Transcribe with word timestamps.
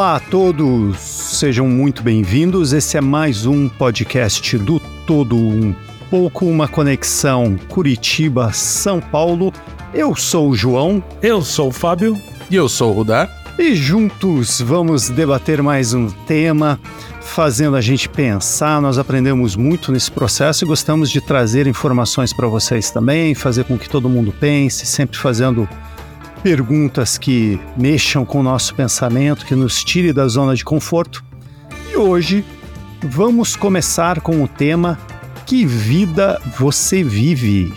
Olá 0.00 0.16
a 0.16 0.20
todos, 0.20 0.98
sejam 0.98 1.68
muito 1.68 2.02
bem-vindos. 2.02 2.72
Esse 2.72 2.96
é 2.96 3.02
mais 3.02 3.44
um 3.44 3.68
podcast 3.68 4.56
do 4.56 4.80
Todo 5.06 5.36
Um 5.36 5.74
Pouco, 6.08 6.46
uma 6.46 6.66
conexão 6.66 7.58
Curitiba-São 7.68 8.98
Paulo. 8.98 9.52
Eu 9.92 10.16
sou 10.16 10.48
o 10.48 10.56
João. 10.56 11.04
Eu 11.20 11.42
sou 11.42 11.68
o 11.68 11.70
Fábio. 11.70 12.16
E 12.50 12.56
eu 12.56 12.66
sou 12.66 12.92
o 12.92 12.94
Rudar. 12.94 13.28
E 13.58 13.74
juntos 13.74 14.58
vamos 14.62 15.10
debater 15.10 15.62
mais 15.62 15.92
um 15.92 16.08
tema, 16.08 16.80
fazendo 17.20 17.76
a 17.76 17.82
gente 17.82 18.08
pensar. 18.08 18.80
Nós 18.80 18.96
aprendemos 18.96 19.54
muito 19.54 19.92
nesse 19.92 20.10
processo 20.10 20.64
e 20.64 20.66
gostamos 20.66 21.10
de 21.10 21.20
trazer 21.20 21.66
informações 21.66 22.32
para 22.32 22.48
vocês 22.48 22.90
também, 22.90 23.34
fazer 23.34 23.64
com 23.64 23.76
que 23.76 23.86
todo 23.86 24.08
mundo 24.08 24.32
pense, 24.32 24.86
sempre 24.86 25.18
fazendo 25.18 25.68
perguntas 26.42 27.18
que 27.18 27.60
mexam 27.76 28.24
com 28.24 28.40
o 28.40 28.42
nosso 28.42 28.74
pensamento, 28.74 29.44
que 29.44 29.54
nos 29.54 29.84
tire 29.84 30.12
da 30.12 30.26
zona 30.26 30.54
de 30.54 30.64
conforto. 30.64 31.24
E 31.92 31.96
hoje 31.96 32.44
vamos 33.02 33.56
começar 33.56 34.20
com 34.20 34.42
o 34.42 34.48
tema 34.48 34.98
Que 35.46 35.66
vida 35.66 36.40
você 36.58 37.02
vive? 37.02 37.72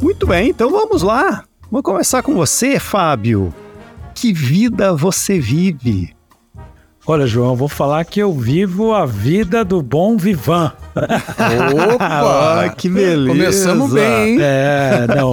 Muito 0.00 0.26
bem, 0.26 0.50
então 0.50 0.70
vamos 0.70 1.02
lá. 1.02 1.44
Vamos 1.70 1.84
começar 1.84 2.22
com 2.22 2.34
você, 2.34 2.78
Fábio. 2.78 3.52
Que 4.14 4.32
vida 4.32 4.94
você 4.94 5.38
vive? 5.40 6.14
Olha, 7.12 7.26
João, 7.26 7.56
vou 7.56 7.66
falar 7.66 8.04
que 8.04 8.20
eu 8.20 8.32
vivo 8.32 8.94
a 8.94 9.04
vida 9.04 9.64
do 9.64 9.82
bom 9.82 10.16
vivan. 10.16 10.70
Opa! 11.92 12.68
que 12.78 12.88
beleza! 12.88 13.26
Começamos 13.26 13.92
bem, 13.92 14.34
hein? 14.34 14.38
É, 14.40 15.06
não. 15.08 15.32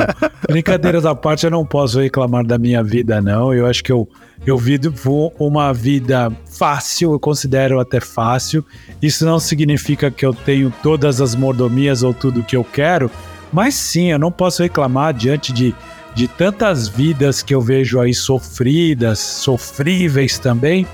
Brincadeiras 0.50 1.06
à 1.06 1.14
parte, 1.14 1.45
eu 1.45 1.52
não 1.52 1.64
posso 1.64 2.00
reclamar 2.00 2.44
da 2.44 2.58
minha 2.58 2.84
vida, 2.84 3.22
não. 3.22 3.53
Eu 3.53 3.67
acho 3.67 3.84
que 3.84 3.92
eu, 3.92 4.09
eu 4.44 4.58
vivo 4.58 5.31
uma 5.38 5.72
vida 5.72 6.31
fácil, 6.50 7.11
eu 7.11 7.19
considero 7.19 7.80
até 7.80 8.00
fácil. 8.00 8.66
Isso 9.00 9.23
não 9.23 9.38
significa 9.38 10.09
que 10.09 10.25
eu 10.25 10.34
tenho 10.34 10.73
todas 10.81 11.22
as 11.22 11.36
mordomias 11.36 12.02
ou 12.02 12.12
tudo 12.12 12.41
que 12.41 12.58
eu 12.58 12.64
quero, 12.64 13.12
mas 13.53 13.75
sim, 13.75 14.09
eu 14.09 14.17
não 14.17 14.31
posso 14.31 14.64
reclamar 14.64 15.14
diante 15.14 15.53
de, 15.53 15.75
de 16.16 16.28
tantas 16.28 16.88
vidas 16.88 17.44
que 17.44 17.53
eu 17.53 17.62
vejo 17.62 18.00
aí 18.00 18.16
sofridas, 18.16 19.19
sofríveis 19.19 20.39
também 20.39 20.88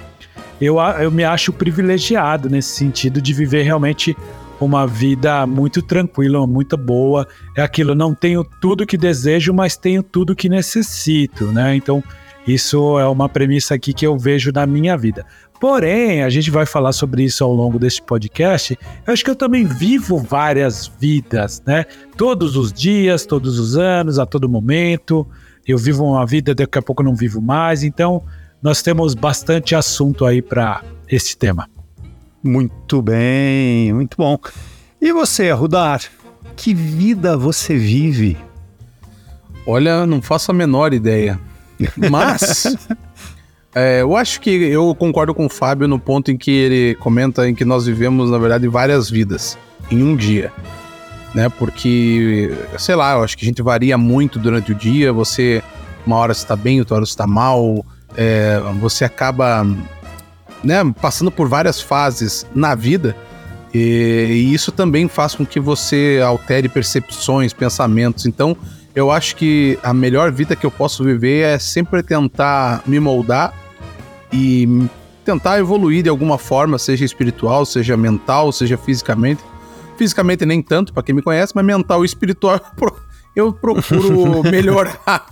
eu, 0.65 0.77
eu 0.79 1.11
me 1.11 1.23
acho 1.23 1.51
privilegiado 1.51 2.49
nesse 2.49 2.75
sentido 2.75 3.21
de 3.21 3.33
viver 3.33 3.63
realmente 3.63 4.15
uma 4.59 4.87
vida 4.87 5.45
muito 5.45 5.81
tranquila, 5.81 6.45
muito 6.47 6.77
boa. 6.77 7.27
É 7.55 7.61
aquilo, 7.61 7.93
não 7.93 8.13
tenho 8.13 8.43
tudo 8.43 8.85
que 8.85 8.97
desejo, 8.97 9.53
mas 9.53 9.75
tenho 9.75 10.01
tudo 10.01 10.35
que 10.35 10.47
necessito, 10.47 11.45
né? 11.47 11.75
Então, 11.75 12.03
isso 12.47 12.99
é 12.99 13.07
uma 13.07 13.29
premissa 13.29 13.75
aqui 13.75 13.93
que 13.93 14.05
eu 14.05 14.17
vejo 14.17 14.51
na 14.51 14.65
minha 14.65 14.97
vida. 14.97 15.25
Porém, 15.59 16.23
a 16.23 16.29
gente 16.29 16.51
vai 16.51 16.65
falar 16.65 16.91
sobre 16.91 17.23
isso 17.23 17.43
ao 17.43 17.53
longo 17.53 17.79
deste 17.79 18.01
podcast. 18.01 18.77
Eu 19.07 19.13
acho 19.13 19.23
que 19.23 19.29
eu 19.29 19.35
também 19.35 19.65
vivo 19.65 20.17
várias 20.17 20.91
vidas, 20.99 21.63
né? 21.65 21.85
Todos 22.17 22.57
os 22.57 22.73
dias, 22.73 23.25
todos 23.25 23.57
os 23.57 23.77
anos, 23.77 24.19
a 24.19 24.25
todo 24.25 24.49
momento. 24.49 25.25
Eu 25.65 25.77
vivo 25.77 26.03
uma 26.03 26.25
vida, 26.25 26.53
daqui 26.53 26.77
a 26.77 26.81
pouco 26.81 27.01
não 27.01 27.15
vivo 27.15 27.41
mais. 27.41 27.81
Então, 27.81 28.23
nós 28.63 28.81
temos 28.81 29.13
bastante 29.13 29.75
assunto 29.75 30.25
aí 30.25 30.41
para 30.41 30.81
esse 31.09 31.35
tema. 31.35 31.69
Muito 32.41 33.01
bem, 33.01 33.91
muito 33.91 34.15
bom. 34.15 34.39
E 35.01 35.11
você, 35.11 35.51
Rudar? 35.51 36.01
Que 36.55 36.73
vida 36.73 37.35
você 37.35 37.75
vive? 37.75 38.37
Olha, 39.67 40.05
não 40.05 40.21
faço 40.21 40.51
a 40.51 40.53
menor 40.53 40.93
ideia. 40.93 41.37
Mas 42.09 42.77
é, 43.75 44.01
eu 44.01 44.15
acho 44.15 44.39
que 44.39 44.49
eu 44.49 44.95
concordo 44.95 45.35
com 45.35 45.45
o 45.45 45.49
Fábio 45.49 45.85
no 45.85 45.99
ponto 45.99 46.31
em 46.31 46.37
que 46.37 46.51
ele 46.51 46.95
comenta 46.95 47.49
em 47.49 47.53
que 47.53 47.65
nós 47.65 47.85
vivemos, 47.85 48.31
na 48.31 48.37
verdade, 48.37 48.65
várias 48.69 49.09
vidas 49.09 49.57
em 49.91 50.01
um 50.01 50.15
dia. 50.15 50.53
Né? 51.35 51.49
Porque, 51.49 52.55
sei 52.77 52.95
lá, 52.95 53.13
eu 53.13 53.23
acho 53.23 53.37
que 53.37 53.43
a 53.43 53.47
gente 53.47 53.61
varia 53.61 53.97
muito 53.97 54.39
durante 54.39 54.71
o 54.71 54.75
dia. 54.75 55.11
Você, 55.11 55.61
uma 56.05 56.15
hora 56.15 56.31
está 56.31 56.55
bem, 56.55 56.79
outra 56.79 56.95
hora 56.95 57.03
está 57.03 57.27
mal 57.27 57.83
é, 58.15 58.59
você 58.79 59.05
acaba 59.05 59.65
né, 60.63 60.81
passando 61.01 61.31
por 61.31 61.47
várias 61.47 61.81
fases 61.81 62.45
na 62.55 62.75
vida. 62.75 63.15
E, 63.73 64.27
e, 64.29 64.53
isso 64.53 64.71
também 64.71 65.07
faz 65.07 65.35
com 65.35 65.45
que 65.45 65.59
você 65.59 66.21
altere 66.23 66.69
percepções, 66.69 67.53
pensamentos. 67.53 68.25
Então, 68.25 68.55
eu 68.95 69.11
acho 69.11 69.35
que 69.35 69.77
a 69.81 69.93
melhor 69.93 70.31
vida 70.31 70.55
que 70.55 70.65
eu 70.65 70.71
posso 70.71 71.03
viver 71.03 71.41
é 71.41 71.59
sempre 71.59 72.03
tentar 72.03 72.83
me 72.85 72.99
moldar 72.99 73.53
e 74.31 74.87
tentar 75.25 75.57
evoluir 75.59 76.03
de 76.03 76.09
alguma 76.09 76.37
forma, 76.37 76.77
seja 76.77 77.03
espiritual, 77.03 77.65
seja 77.65 77.97
mental, 77.97 78.51
seja 78.51 78.77
fisicamente. 78.77 79.41
Fisicamente 79.97 80.45
nem 80.45 80.61
tanto, 80.61 80.93
para 80.93 81.03
quem 81.03 81.15
me 81.15 81.21
conhece, 81.21 81.53
mas 81.55 81.65
mental 81.65 82.03
e 82.03 82.05
espiritual 82.05 82.59
eu 83.35 83.51
procuro 83.51 84.43
melhorar. 84.49 85.25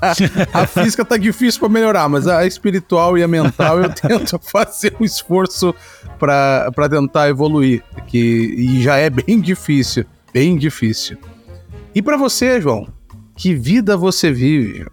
a 0.54 0.66
física 0.66 1.06
tá 1.06 1.18
difícil 1.18 1.60
para 1.60 1.70
melhorar, 1.70 2.10
mas 2.10 2.28
a 2.28 2.46
espiritual 2.46 3.18
e 3.18 3.24
a 3.24 3.28
mental 3.28 3.80
eu 3.80 3.90
tento 3.90 4.40
fazer 4.42 4.96
um 5.00 5.06
esforço 5.06 5.74
para 6.18 6.90
tentar 6.90 7.30
evoluir, 7.30 7.84
que 8.08 8.18
e 8.18 8.82
já 8.82 8.98
é 8.98 9.10
bem 9.10 9.40
difícil, 9.40 10.06
bem 10.34 10.58
difícil. 10.58 11.18
E 11.94 12.02
para 12.02 12.18
você, 12.18 12.60
João, 12.62 12.88
que 13.36 13.54
vida 13.54 13.98
você 13.98 14.32
vive? 14.32 14.86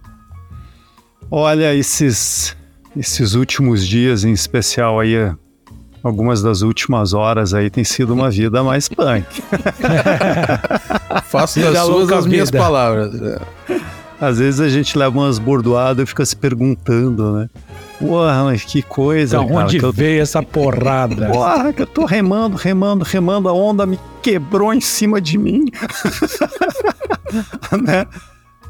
Olha, 1.31 1.73
esses 1.75 2.57
esses 2.97 3.33
últimos 3.33 3.85
dias 3.85 4.23
em 4.23 4.31
especial 4.31 4.99
aí 4.99 5.15
algumas 6.03 6.41
das 6.41 6.61
últimas 6.61 7.13
horas 7.13 7.53
aí 7.53 7.69
tem 7.69 7.83
sido 7.83 8.13
uma 8.13 8.29
vida 8.29 8.63
mais 8.63 8.87
punk. 8.87 9.25
Faço 11.25 11.59
das 11.59 11.77
suas 11.79 12.11
as 12.11 12.25
minhas 12.25 12.51
palavras. 12.51 13.13
É. 13.21 13.39
Às 14.21 14.39
vezes 14.39 14.59
a 14.59 14.67
gente 14.67 14.97
leva 14.97 15.17
umas 15.17 15.39
bordoadas 15.39 16.03
e 16.03 16.05
fica 16.05 16.25
se 16.25 16.35
perguntando, 16.35 17.31
né? 17.33 17.49
Porra, 17.99 18.43
mas 18.45 18.63
que 18.63 18.81
coisa, 18.81 19.37
da 19.37 19.45
cara. 19.45 19.65
onde 19.65 19.77
eu... 19.77 19.91
veio 19.91 20.21
essa 20.21 20.43
porrada? 20.43 21.27
Porra, 21.27 21.71
que 21.71 21.81
eu 21.81 21.87
tô 21.87 22.05
remando, 22.05 22.57
remando, 22.57 23.03
remando, 23.03 23.47
a 23.47 23.53
onda 23.53 23.85
me 23.85 23.99
quebrou 24.21 24.73
em 24.73 24.81
cima 24.81 25.21
de 25.21 25.37
mim. 25.37 25.65
né? 27.81 28.05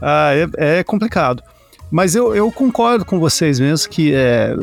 Ah, 0.01 0.31
é, 0.33 0.79
é, 0.79 0.83
complicado. 0.83 1.41
Mas 1.91 2.15
eu, 2.15 2.35
eu 2.35 2.51
concordo 2.51 3.03
com 3.03 3.19
vocês 3.19 3.59
mesmo 3.59 3.89
que 3.89 4.13
é, 4.13 4.55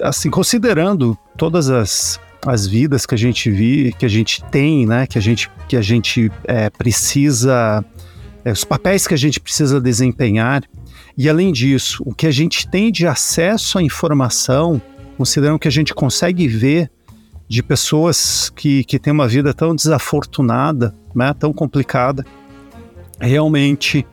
assim, 0.00 0.30
considerando 0.30 1.16
todas 1.36 1.68
as, 1.68 2.20
as 2.46 2.66
vidas 2.66 3.06
que 3.06 3.14
a 3.14 3.18
gente 3.18 3.50
vive, 3.50 3.92
que 3.92 4.06
a 4.06 4.08
gente 4.08 4.42
tem, 4.44 4.86
né, 4.86 5.06
que 5.06 5.18
a 5.18 5.20
gente, 5.20 5.50
que 5.68 5.76
a 5.76 5.82
gente 5.82 6.30
é, 6.44 6.70
precisa, 6.70 7.84
é, 8.44 8.52
os 8.52 8.64
papéis 8.64 9.06
que 9.06 9.14
a 9.14 9.18
gente 9.18 9.40
precisa 9.40 9.80
desempenhar, 9.80 10.62
e 11.16 11.28
além 11.28 11.52
disso, 11.52 12.02
o 12.06 12.14
que 12.14 12.26
a 12.26 12.30
gente 12.30 12.66
tem 12.68 12.90
de 12.90 13.06
acesso 13.06 13.78
à 13.78 13.82
informação, 13.82 14.80
considerando 15.16 15.58
que 15.58 15.68
a 15.68 15.72
gente 15.72 15.94
consegue 15.94 16.48
ver 16.48 16.90
de 17.48 17.62
pessoas 17.62 18.50
que, 18.56 18.82
que 18.84 18.98
têm 18.98 19.12
uma 19.12 19.28
vida 19.28 19.52
tão 19.52 19.74
desafortunada, 19.74 20.94
né, 21.14 21.34
tão 21.38 21.52
complicada, 21.52 22.24
realmente 23.20 24.06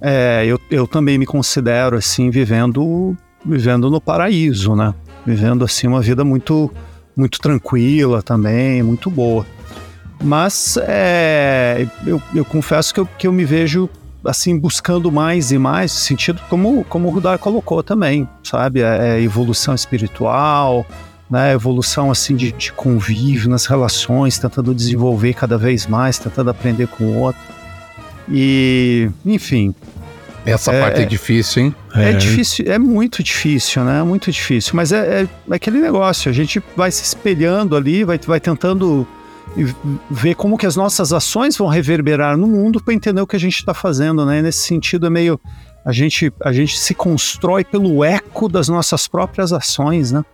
é, 0.00 0.44
eu, 0.44 0.60
eu 0.68 0.86
também 0.86 1.16
me 1.16 1.24
considero 1.24 1.96
assim 1.96 2.28
vivendo 2.28 3.16
vivendo 3.44 3.90
no 3.90 4.00
paraíso, 4.00 4.74
né? 4.74 4.94
Vivendo 5.26 5.64
assim 5.64 5.86
uma 5.86 6.00
vida 6.00 6.24
muito 6.24 6.70
muito 7.14 7.38
tranquila 7.40 8.22
também, 8.22 8.82
muito 8.82 9.10
boa. 9.10 9.46
Mas 10.22 10.78
é, 10.82 11.86
eu, 12.06 12.22
eu 12.34 12.44
confesso 12.44 12.94
que 12.94 13.00
eu, 13.00 13.06
que 13.06 13.26
eu 13.26 13.32
me 13.32 13.44
vejo 13.44 13.88
assim 14.24 14.56
buscando 14.58 15.10
mais 15.10 15.50
e 15.50 15.58
mais 15.58 15.90
sentido 15.90 16.40
como 16.48 16.84
como 16.84 17.08
o 17.08 17.10
Rudar 17.10 17.38
colocou 17.38 17.82
também, 17.82 18.28
sabe? 18.42 18.80
É, 18.80 19.16
é 19.16 19.20
evolução 19.20 19.74
espiritual, 19.74 20.86
né? 21.28 21.52
Evolução 21.52 22.10
assim 22.10 22.36
de, 22.36 22.52
de 22.52 22.72
convívio 22.72 23.50
nas 23.50 23.66
relações, 23.66 24.38
tentando 24.38 24.74
desenvolver 24.74 25.34
cada 25.34 25.58
vez 25.58 25.86
mais, 25.86 26.18
tentando 26.18 26.50
aprender 26.50 26.86
com 26.86 27.04
o 27.04 27.18
outro. 27.18 27.40
E, 28.28 29.10
enfim, 29.26 29.74
essa 30.44 30.72
é, 30.72 30.80
parte 30.80 31.00
é, 31.00 31.02
é 31.02 31.06
difícil, 31.06 31.64
hein? 31.64 31.74
É, 31.94 32.10
é, 32.10 32.12
difícil, 32.12 32.64
é 32.68 32.78
muito 32.78 33.22
difícil, 33.22 33.84
né? 33.84 34.02
Muito 34.02 34.30
difícil. 34.30 34.72
Mas 34.74 34.92
é, 34.92 35.22
é, 35.22 35.22
é, 35.22 35.54
aquele 35.54 35.80
negócio, 35.80 36.30
a 36.30 36.34
gente 36.34 36.62
vai 36.76 36.90
se 36.90 37.02
espelhando 37.02 37.76
ali, 37.76 38.04
vai, 38.04 38.18
vai 38.18 38.40
tentando 38.40 39.06
ver 40.10 40.34
como 40.34 40.56
que 40.56 40.66
as 40.66 40.76
nossas 40.76 41.12
ações 41.12 41.56
vão 41.56 41.68
reverberar 41.68 42.36
no 42.36 42.46
mundo 42.46 42.82
para 42.82 42.94
entender 42.94 43.20
o 43.20 43.26
que 43.26 43.36
a 43.36 43.40
gente 43.40 43.56
está 43.56 43.74
fazendo, 43.74 44.24
né? 44.24 44.38
E 44.38 44.42
nesse 44.42 44.66
sentido 44.66 45.06
é 45.06 45.10
meio 45.10 45.38
a 45.84 45.92
gente 45.92 46.32
a 46.40 46.52
gente 46.52 46.78
se 46.78 46.94
constrói 46.94 47.64
pelo 47.64 48.04
eco 48.04 48.48
das 48.48 48.68
nossas 48.68 49.06
próprias 49.06 49.52
ações, 49.52 50.12
né? 50.12 50.24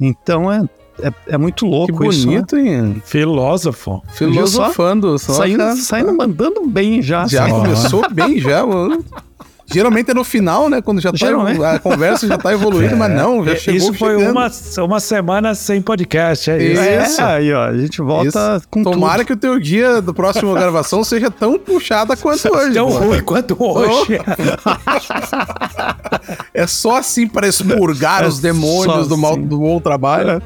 Então 0.00 0.50
é 0.50 0.64
é, 1.02 1.12
é 1.34 1.38
muito 1.38 1.66
louco 1.66 1.92
que 1.92 2.04
bonito, 2.04 2.56
isso. 2.56 2.64
Né? 2.64 2.76
hein? 2.76 3.02
Filósofo. 3.04 4.02
Filosofando. 4.12 5.18
Só, 5.18 5.32
saindo, 5.34 5.76
saindo 5.76 6.14
mandando 6.14 6.66
bem 6.66 7.02
já. 7.02 7.26
Já 7.26 7.44
assim. 7.44 7.52
começou 7.52 8.10
bem 8.10 8.38
já, 8.38 8.64
mano. 8.64 9.04
Geralmente 9.66 10.10
é 10.10 10.14
no 10.14 10.24
final, 10.24 10.68
né? 10.68 10.82
Quando 10.82 11.00
já 11.00 11.12
tá, 11.12 11.74
a 11.74 11.78
conversa 11.78 12.26
já 12.26 12.36
tá 12.36 12.52
evoluindo, 12.52 12.94
é. 12.94 12.96
mas 12.96 13.12
não, 13.12 13.44
já 13.44 13.56
chegou 13.56 13.78
Isso 13.78 13.94
foi 13.94 14.16
uma, 14.16 14.50
uma 14.84 15.00
semana 15.00 15.54
sem 15.54 15.80
podcast, 15.80 16.50
é 16.50 16.62
isso. 16.62 16.80
É, 16.80 17.02
isso. 17.02 17.22
aí, 17.22 17.52
ó, 17.52 17.64
a 17.64 17.76
gente 17.76 18.02
volta 18.02 18.56
isso. 18.58 18.68
com 18.68 18.82
Tomara 18.82 19.18
tudo. 19.18 19.26
que 19.26 19.32
o 19.32 19.36
teu 19.36 19.58
dia 19.58 20.02
do 20.02 20.12
próximo 20.12 20.52
gravação 20.54 21.02
seja 21.02 21.30
tão 21.30 21.58
puxada 21.58 22.16
quanto 22.16 22.54
hoje. 22.54 22.74
Tão 22.74 22.88
ruim 22.88 23.22
quanto 23.22 23.56
hoje. 23.58 24.20
é 26.52 26.66
só 26.66 26.98
assim 26.98 27.26
para 27.26 27.48
expurgar 27.48 28.24
é 28.24 28.26
os 28.26 28.38
demônios 28.38 29.08
do, 29.08 29.16
mal, 29.16 29.32
assim. 29.32 29.46
do 29.46 29.58
bom 29.58 29.80
trabalho. 29.80 30.42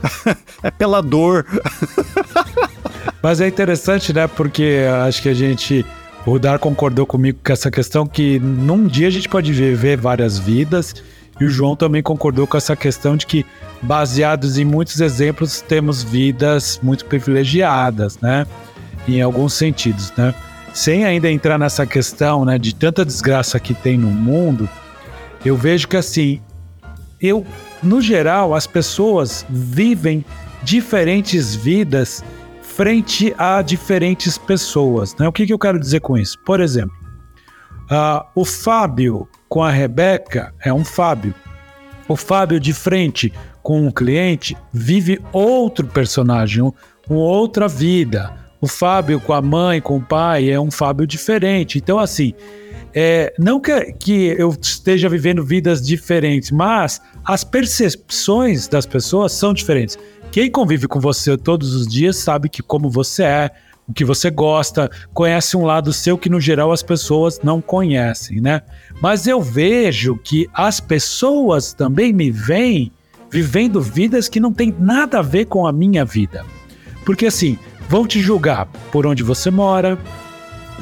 É 0.62 0.71
pela 0.71 1.03
dor. 1.03 1.44
Mas 3.23 3.41
é 3.41 3.49
interessante, 3.49 4.12
né? 4.12 4.29
Porque 4.29 4.85
acho 5.06 5.23
que 5.23 5.29
a 5.29 5.35
gente 5.35 5.85
o 6.32 6.38
Dar 6.38 6.58
concordou 6.58 7.06
comigo 7.06 7.38
com 7.44 7.52
essa 7.52 7.70
questão 7.70 8.06
que 8.06 8.38
num 8.38 8.86
dia 8.86 9.08
a 9.08 9.10
gente 9.10 9.28
pode 9.28 9.52
viver 9.52 9.96
várias 9.96 10.38
vidas, 10.38 10.94
e 11.40 11.44
o 11.44 11.48
João 11.48 11.76
também 11.76 12.02
concordou 12.02 12.46
com 12.46 12.56
essa 12.56 12.75
questão 12.75 13.16
de 13.16 13.26
que, 13.26 13.46
baseados 13.80 14.58
em 14.58 14.64
muitos 14.64 15.00
exemplos, 15.00 15.60
temos 15.60 16.02
vidas 16.02 16.80
muito 16.82 17.04
privilegiadas, 17.04 18.19
né? 18.19 18.46
Em 19.06 19.22
alguns 19.22 19.54
sentidos, 19.54 20.12
né? 20.16 20.34
Sem 20.75 21.04
ainda 21.04 21.30
entrar 21.30 21.58
nessa 21.58 21.86
questão, 21.86 22.44
né, 22.44 22.58
de 22.58 22.75
tanta 22.75 23.04
desgraça 23.04 23.58
que 23.58 23.72
tem 23.72 23.96
no 23.96 24.10
mundo, 24.10 24.69
eu 25.44 25.56
vejo 25.56 25.88
que 25.88 25.96
assim, 25.96 26.40
eu, 27.20 27.46
no 27.82 28.00
geral, 28.00 28.54
as 28.54 28.66
pessoas 28.66 29.46
vivem 29.48 30.25
diferentes 30.62 31.54
vidas 31.54 32.22
frente 32.78 33.34
a 33.36 33.60
diferentes 33.60 34.38
pessoas. 34.38 35.12
Né? 35.16 35.26
O 35.26 35.32
que, 35.32 35.44
que 35.44 35.52
eu 35.52 35.58
quero 35.58 35.80
dizer 35.80 35.98
com 35.98 36.16
isso? 36.16 36.38
Por 36.46 36.60
exemplo, 36.60 36.94
uh, 37.90 38.25
o 38.36 38.44
Fábio 38.44 39.28
com 39.48 39.64
a 39.64 39.70
Rebeca 39.70 40.54
é 40.64 40.72
um 40.72 40.84
Fábio. 40.84 41.34
O 42.06 42.14
Fábio 42.14 42.60
de 42.60 42.72
frente 42.72 43.32
com 43.64 43.84
um 43.84 43.90
cliente 43.90 44.56
vive 44.72 45.20
outro 45.32 45.88
personagem, 45.88 46.62
um, 46.62 46.72
uma 47.10 47.19
outra 47.19 47.66
vida. 47.66 48.32
O 48.60 48.69
Fábio 48.69 49.20
com 49.20 49.32
a 49.32 49.42
mãe, 49.42 49.80
com 49.80 49.96
o 49.96 50.00
pai, 50.00 50.48
é 50.48 50.60
um 50.60 50.70
Fábio 50.70 51.04
diferente. 51.04 51.78
Então, 51.78 51.98
assim, 51.98 52.32
é, 52.94 53.34
não 53.40 53.60
que, 53.60 53.92
que 53.94 54.36
eu 54.38 54.50
esteja 54.50 55.08
vivendo 55.08 55.44
vidas 55.44 55.84
diferentes, 55.84 56.52
mas 56.52 57.00
as 57.25 57.42
percepções 57.42 58.69
das 58.69 58.86
pessoas 58.86 59.32
são 59.32 59.52
diferentes. 59.52 59.98
Quem 60.30 60.50
convive 60.50 60.86
com 60.86 61.00
você 61.00 61.36
todos 61.36 61.75
os 61.75 61.86
dias 61.86 62.16
sabe 62.16 62.48
que 62.48 62.62
como 62.62 62.90
você 62.90 63.22
é, 63.22 63.50
o 63.88 63.94
que 63.94 64.04
você 64.04 64.30
gosta, 64.30 64.90
conhece 65.14 65.56
um 65.56 65.64
lado 65.64 65.92
seu 65.92 66.19
que 66.19 66.28
no 66.28 66.38
geral 66.38 66.70
as 66.70 66.82
pessoas 66.82 67.40
não 67.42 67.60
conhecem, 67.62 68.38
né? 68.38 68.60
Mas 69.00 69.26
eu 69.26 69.40
vejo 69.40 70.16
que 70.16 70.46
as 70.52 70.78
pessoas 70.78 71.72
também 71.72 72.12
me 72.12 72.30
veem 72.30 72.92
vivendo 73.30 73.80
vidas 73.80 74.28
que 74.28 74.38
não 74.38 74.52
tem 74.52 74.75
nada 74.78 75.20
a 75.20 75.22
ver 75.22 75.46
com 75.46 75.66
a 75.66 75.72
minha 75.72 76.04
vida. 76.04 76.44
Porque 77.06 77.26
assim, 77.26 77.58
vão 77.88 78.06
te 78.06 78.20
julgar 78.20 78.66
por 78.92 79.06
onde 79.06 79.22
você 79.22 79.50
mora, 79.50 79.98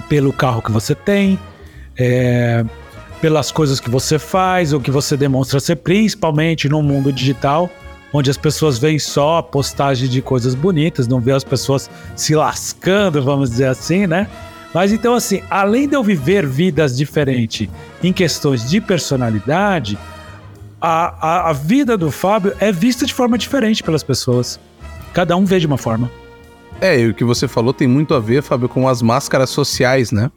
pelo 0.08 0.32
carro 0.32 0.60
que 0.60 0.72
você 0.72 0.94
tem, 0.94 1.38
é, 1.96 2.64
pelas 3.20 3.52
coisas 3.52 3.78
que 3.78 3.88
você 3.88 4.18
faz, 4.18 4.72
ou 4.72 4.80
que 4.80 4.90
você 4.90 5.16
demonstra 5.16 5.60
ser, 5.60 5.76
principalmente 5.76 6.68
no 6.68 6.82
mundo 6.82 7.12
digital 7.12 7.70
onde 8.12 8.30
as 8.30 8.36
pessoas 8.36 8.78
veem 8.78 8.98
só 8.98 9.42
postagem 9.42 10.08
de 10.08 10.22
coisas 10.22 10.54
bonitas, 10.54 11.06
não 11.06 11.20
vê 11.20 11.32
as 11.32 11.44
pessoas 11.44 11.90
se 12.14 12.34
lascando, 12.34 13.22
vamos 13.22 13.50
dizer 13.50 13.68
assim, 13.68 14.06
né? 14.06 14.28
Mas 14.72 14.92
então, 14.92 15.14
assim, 15.14 15.42
além 15.50 15.88
de 15.88 15.96
eu 15.96 16.02
viver 16.02 16.46
vidas 16.46 16.96
diferentes 16.96 17.68
em 18.02 18.12
questões 18.12 18.68
de 18.68 18.80
personalidade, 18.80 19.98
a, 20.80 21.46
a, 21.46 21.50
a 21.50 21.52
vida 21.52 21.96
do 21.96 22.10
Fábio 22.10 22.54
é 22.60 22.70
vista 22.70 23.06
de 23.06 23.14
forma 23.14 23.38
diferente 23.38 23.82
pelas 23.82 24.02
pessoas. 24.02 24.60
Cada 25.12 25.36
um 25.36 25.44
vê 25.44 25.58
de 25.58 25.66
uma 25.66 25.78
forma. 25.78 26.10
É, 26.80 27.00
e 27.00 27.08
o 27.08 27.14
que 27.14 27.24
você 27.24 27.48
falou 27.48 27.72
tem 27.72 27.88
muito 27.88 28.12
a 28.14 28.20
ver, 28.20 28.42
Fábio, 28.42 28.68
com 28.68 28.86
as 28.86 29.00
máscaras 29.00 29.48
sociais, 29.48 30.12
né? 30.12 30.30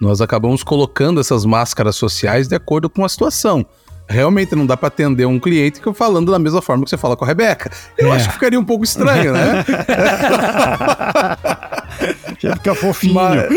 Nós 0.00 0.20
acabamos 0.20 0.62
colocando 0.62 1.20
essas 1.20 1.44
máscaras 1.44 1.94
sociais 1.96 2.48
de 2.48 2.54
acordo 2.54 2.88
com 2.88 3.04
a 3.04 3.08
situação 3.08 3.66
realmente 4.08 4.54
não 4.54 4.66
dá 4.66 4.76
para 4.76 4.88
atender 4.88 5.26
um 5.26 5.40
cliente 5.40 5.80
que 5.80 5.86
eu 5.86 5.94
falando 5.94 6.30
da 6.30 6.38
mesma 6.38 6.60
forma 6.60 6.84
que 6.84 6.90
você 6.90 6.96
fala 6.96 7.16
com 7.16 7.24
a 7.24 7.28
Rebeca. 7.28 7.70
Eu 7.96 8.12
é. 8.12 8.16
acho 8.16 8.28
que 8.28 8.34
ficaria 8.34 8.58
um 8.58 8.64
pouco 8.64 8.84
estranho, 8.84 9.32
né? 9.32 9.64
Já 12.38 12.56
fica 12.56 12.74
fofinho. 12.74 13.14
Mas, 13.14 13.50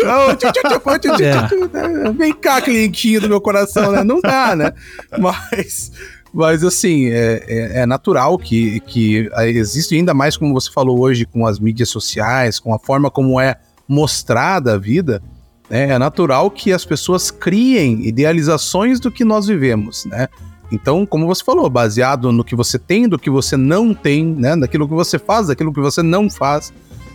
é. 1.21 2.11
Vem 2.13 2.33
cá, 2.33 2.61
clientinho 2.61 3.21
do 3.21 3.29
meu 3.29 3.41
coração, 3.41 3.91
né? 3.91 4.03
Não 4.03 4.21
dá, 4.21 4.55
né? 4.55 4.71
Mas, 5.19 5.91
mas 6.33 6.63
assim, 6.63 7.07
é, 7.07 7.43
é, 7.47 7.81
é, 7.81 7.85
natural 7.85 8.37
que, 8.37 8.79
que 8.81 9.29
existe 9.47 9.95
ainda 9.95 10.13
mais, 10.13 10.37
como 10.37 10.53
você 10.53 10.71
falou 10.71 10.99
hoje, 10.99 11.25
com 11.25 11.45
as 11.45 11.59
mídias 11.59 11.89
sociais, 11.89 12.59
com 12.59 12.73
a 12.73 12.79
forma 12.79 13.11
como 13.11 13.41
é 13.41 13.57
mostrada 13.87 14.73
a 14.73 14.77
vida, 14.77 15.21
né? 15.69 15.89
É 15.89 15.99
natural 15.99 16.49
que 16.49 16.71
as 16.71 16.85
pessoas 16.85 17.29
criem 17.29 18.05
idealizações 18.05 18.99
do 18.99 19.11
que 19.11 19.23
nós 19.25 19.47
vivemos, 19.47 20.05
né? 20.05 20.27
Então, 20.71 21.05
como 21.05 21.25
você 21.25 21.43
falou, 21.43 21.69
baseado 21.69 22.31
no 22.31 22.43
que 22.43 22.55
você 22.55 22.77
tem, 22.77 23.07
do 23.07 23.17
que 23.17 23.29
você 23.29 23.55
não 23.55 23.93
tem, 23.93 24.25
né? 24.25 24.55
Daquilo 24.55 24.87
que 24.87 24.93
você 24.93 25.17
faz, 25.17 25.47
daquilo 25.47 25.73
que 25.73 25.79
você 25.79 26.03
não 26.03 26.29
faz. 26.29 26.73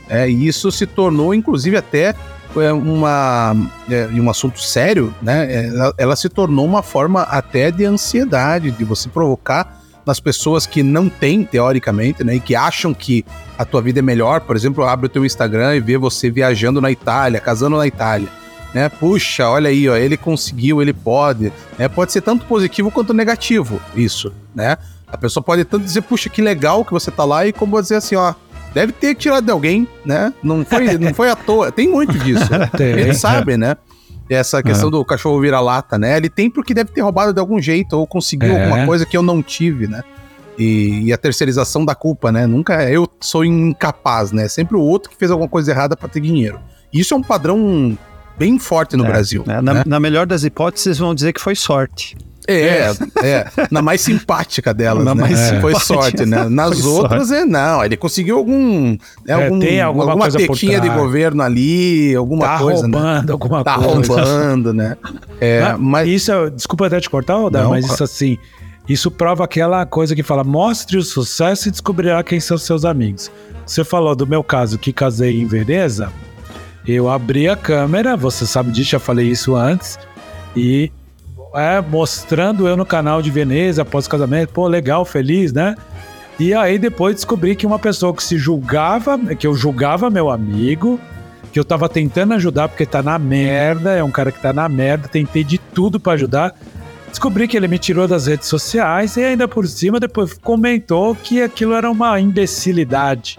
É, 0.08 0.28
e 0.28 0.46
isso 0.46 0.70
se 0.72 0.86
tornou, 0.86 1.34
inclusive, 1.34 1.76
até 1.76 2.14
é, 2.56 2.72
uma, 2.72 3.54
é, 3.90 4.08
um 4.14 4.30
assunto 4.30 4.60
sério, 4.60 5.14
né? 5.20 5.66
Ela, 5.66 5.94
ela, 5.98 6.16
se 6.16 6.28
tornou 6.28 6.64
uma 6.64 6.82
forma 6.82 7.22
até 7.22 7.70
de 7.70 7.84
ansiedade, 7.84 8.70
de 8.70 8.84
você 8.84 9.08
provocar 9.08 9.80
nas 10.04 10.18
pessoas 10.18 10.66
que 10.66 10.82
não 10.82 11.08
têm, 11.08 11.44
teoricamente, 11.44 12.24
né? 12.24 12.36
E 12.36 12.40
que 12.40 12.56
acham 12.56 12.94
que 12.94 13.24
a 13.58 13.66
tua 13.66 13.82
vida 13.82 13.98
é 13.98 14.02
melhor. 14.02 14.40
Por 14.40 14.56
exemplo, 14.56 14.82
abre 14.84 15.06
o 15.06 15.10
teu 15.10 15.26
Instagram 15.26 15.76
e 15.76 15.80
vê 15.80 15.98
você 15.98 16.30
viajando 16.30 16.80
na 16.80 16.90
Itália, 16.90 17.38
casando 17.38 17.76
na 17.76 17.86
Itália 17.86 18.41
né? 18.74 18.88
Puxa, 18.88 19.48
olha 19.48 19.68
aí, 19.68 19.88
ó, 19.88 19.96
ele 19.96 20.16
conseguiu, 20.16 20.80
ele 20.80 20.92
pode. 20.92 21.52
Né? 21.78 21.88
Pode 21.88 22.12
ser 22.12 22.20
tanto 22.20 22.46
positivo 22.46 22.90
quanto 22.90 23.12
negativo, 23.12 23.80
isso, 23.94 24.32
né? 24.54 24.76
A 25.06 25.16
pessoa 25.16 25.44
pode 25.44 25.64
tanto 25.64 25.84
dizer, 25.84 26.02
puxa, 26.02 26.30
que 26.30 26.40
legal 26.40 26.84
que 26.84 26.92
você 26.92 27.10
tá 27.10 27.24
lá, 27.24 27.46
e 27.46 27.52
como 27.52 27.80
dizer 27.80 27.96
assim, 27.96 28.16
ó, 28.16 28.34
deve 28.72 28.92
ter 28.92 29.14
tirado 29.14 29.44
de 29.44 29.50
alguém, 29.50 29.86
né? 30.04 30.32
Não 30.42 30.64
foi, 30.64 30.96
não 30.98 31.12
foi 31.12 31.30
à 31.30 31.36
toa. 31.36 31.70
Tem 31.70 31.88
muito 31.88 32.18
disso. 32.18 32.48
Tem. 32.76 32.88
Ele 32.88 33.14
sabe, 33.14 33.56
né? 33.56 33.76
Essa 34.30 34.62
questão 34.62 34.90
do 34.90 35.04
cachorro 35.04 35.38
vira-lata, 35.40 35.98
né? 35.98 36.16
Ele 36.16 36.30
tem 36.30 36.48
porque 36.48 36.72
deve 36.72 36.90
ter 36.90 37.02
roubado 37.02 37.34
de 37.34 37.40
algum 37.40 37.60
jeito 37.60 37.98
ou 37.98 38.06
conseguiu 38.06 38.52
é. 38.52 38.64
alguma 38.64 38.86
coisa 38.86 39.04
que 39.04 39.14
eu 39.14 39.22
não 39.22 39.42
tive, 39.42 39.86
né? 39.86 40.02
E, 40.58 41.06
e, 41.06 41.12
a 41.12 41.18
terceirização 41.18 41.84
da 41.84 41.94
culpa, 41.94 42.32
né? 42.32 42.46
Nunca 42.46 42.88
eu 42.88 43.06
sou 43.20 43.44
incapaz, 43.44 44.32
né? 44.32 44.48
Sempre 44.48 44.76
o 44.76 44.80
outro 44.80 45.10
que 45.10 45.16
fez 45.16 45.30
alguma 45.30 45.48
coisa 45.48 45.70
errada 45.70 45.96
para 45.96 46.08
ter 46.08 46.20
dinheiro. 46.20 46.60
Isso 46.92 47.12
é 47.12 47.16
um 47.16 47.22
padrão 47.22 47.96
bem 48.38 48.58
forte 48.58 48.96
no 48.96 49.04
é, 49.04 49.08
Brasil. 49.08 49.44
É, 49.46 49.60
na, 49.60 49.74
né? 49.74 49.82
na, 49.86 50.00
melhor 50.00 50.26
das 50.26 50.44
hipóteses, 50.44 50.98
vão 50.98 51.14
dizer 51.14 51.32
que 51.32 51.40
foi 51.40 51.54
sorte. 51.54 52.16
É, 52.48 52.92
é, 53.22 53.46
na 53.70 53.80
mais 53.80 54.00
simpática 54.00 54.74
delas, 54.74 55.04
na 55.04 55.14
né? 55.14 55.20
Mais 55.20 55.38
é. 55.38 55.60
Foi 55.60 55.78
sorte, 55.78 56.26
né? 56.26 56.44
Nas 56.50 56.80
foi 56.80 56.90
outras, 56.90 57.28
sorte. 57.28 57.42
é 57.42 57.44
não. 57.44 57.84
Ele 57.84 57.96
conseguiu 57.96 58.38
algum. 58.38 58.96
Né, 59.24 59.32
algum 59.32 59.60
tem 59.60 59.80
alguma, 59.80 60.10
alguma 60.10 60.30
tetinha 60.30 60.80
de 60.80 60.88
governo 60.88 61.42
ali, 61.42 62.14
alguma 62.16 62.44
tá 62.46 62.58
coisa. 62.58 62.88
Né? 62.88 62.98
roubando 62.98 63.26
né? 63.26 63.32
alguma 63.32 63.64
tá 63.64 63.74
coisa. 63.74 64.14
Tá 64.14 64.22
roubando, 64.22 64.74
né? 64.74 64.96
É, 65.40 65.74
mas... 65.78 66.08
Isso, 66.08 66.50
desculpa 66.50 66.86
até 66.86 67.00
te 67.00 67.08
cortar, 67.08 67.38
Oda, 67.38 67.68
mas 67.68 67.86
isso 67.86 68.02
assim. 68.02 68.36
Isso 68.88 69.10
prova 69.10 69.44
aquela 69.44 69.86
coisa 69.86 70.14
que 70.14 70.24
fala: 70.24 70.42
mostre 70.42 70.96
o 70.96 71.02
sucesso 71.02 71.68
e 71.68 71.70
descobrirá 71.70 72.22
quem 72.24 72.40
são 72.40 72.58
seus 72.58 72.84
amigos. 72.84 73.30
Você 73.64 73.84
falou 73.84 74.16
do 74.16 74.26
meu 74.26 74.42
caso 74.42 74.78
que 74.78 74.92
casei 74.92 75.40
em 75.40 75.46
Veneza. 75.46 76.12
Eu 76.86 77.08
abri 77.08 77.48
a 77.48 77.56
câmera, 77.56 78.16
você 78.16 78.44
sabe 78.44 78.72
disso, 78.72 78.90
já 78.90 78.98
falei 78.98 79.28
isso 79.28 79.54
antes, 79.54 79.98
e 80.56 80.90
é, 81.54 81.80
mostrando 81.80 82.66
eu 82.66 82.76
no 82.76 82.84
canal 82.84 83.22
de 83.22 83.30
Veneza 83.30 83.82
após 83.82 84.06
o 84.06 84.10
casamento, 84.10 84.52
pô, 84.52 84.66
legal, 84.66 85.04
feliz, 85.04 85.52
né? 85.52 85.76
E 86.40 86.52
aí 86.52 86.78
depois 86.78 87.14
descobri 87.14 87.54
que 87.54 87.66
uma 87.66 87.78
pessoa 87.78 88.12
que 88.12 88.22
se 88.22 88.36
julgava, 88.36 89.18
que 89.36 89.46
eu 89.46 89.54
julgava 89.54 90.10
meu 90.10 90.28
amigo, 90.28 90.98
que 91.52 91.60
eu 91.60 91.64
tava 91.64 91.88
tentando 91.88 92.34
ajudar 92.34 92.68
porque 92.68 92.86
tá 92.86 93.02
na 93.02 93.18
merda, 93.18 93.92
é 93.92 94.02
um 94.02 94.10
cara 94.10 94.32
que 94.32 94.40
tá 94.40 94.52
na 94.52 94.68
merda, 94.68 95.06
tentei 95.06 95.44
de 95.44 95.58
tudo 95.58 96.00
para 96.00 96.14
ajudar. 96.14 96.54
Descobri 97.08 97.46
que 97.46 97.56
ele 97.56 97.68
me 97.68 97.78
tirou 97.78 98.08
das 98.08 98.26
redes 98.26 98.48
sociais 98.48 99.16
e 99.16 99.22
ainda 99.22 99.46
por 99.46 99.68
cima 99.68 100.00
depois 100.00 100.32
comentou 100.32 101.14
que 101.14 101.42
aquilo 101.42 101.74
era 101.74 101.90
uma 101.90 102.18
imbecilidade 102.18 103.38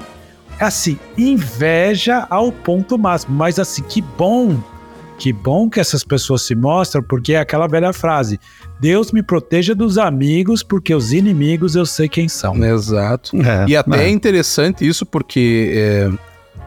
assim, 0.68 0.98
inveja 1.18 2.26
ao 2.30 2.52
ponto 2.52 2.98
máximo. 2.98 3.36
Mas 3.36 3.60
assim, 3.60 3.84
que 3.84 4.02
bom 4.02 4.58
Que 5.18 5.32
bom 5.32 5.70
que 5.70 5.80
essas 5.80 6.04
pessoas 6.04 6.42
se 6.42 6.56
mostram, 6.56 7.04
porque 7.04 7.34
é 7.34 7.40
aquela 7.40 7.68
velha 7.68 7.94
frase: 7.94 8.40
Deus 8.80 9.12
me 9.12 9.22
proteja 9.22 9.76
dos 9.76 9.98
amigos, 9.98 10.64
porque 10.64 10.94
os 10.94 11.14
inimigos 11.14 11.76
eu 11.76 11.86
sei 11.86 12.10
quem 12.10 12.28
são. 12.28 12.56
Exato. 12.64 13.36
É, 13.38 13.66
e 13.68 13.76
até 13.76 14.04
é. 14.04 14.06
é 14.06 14.10
interessante 14.10 14.86
isso, 14.86 15.06
porque 15.06 15.72
é, 15.76 16.12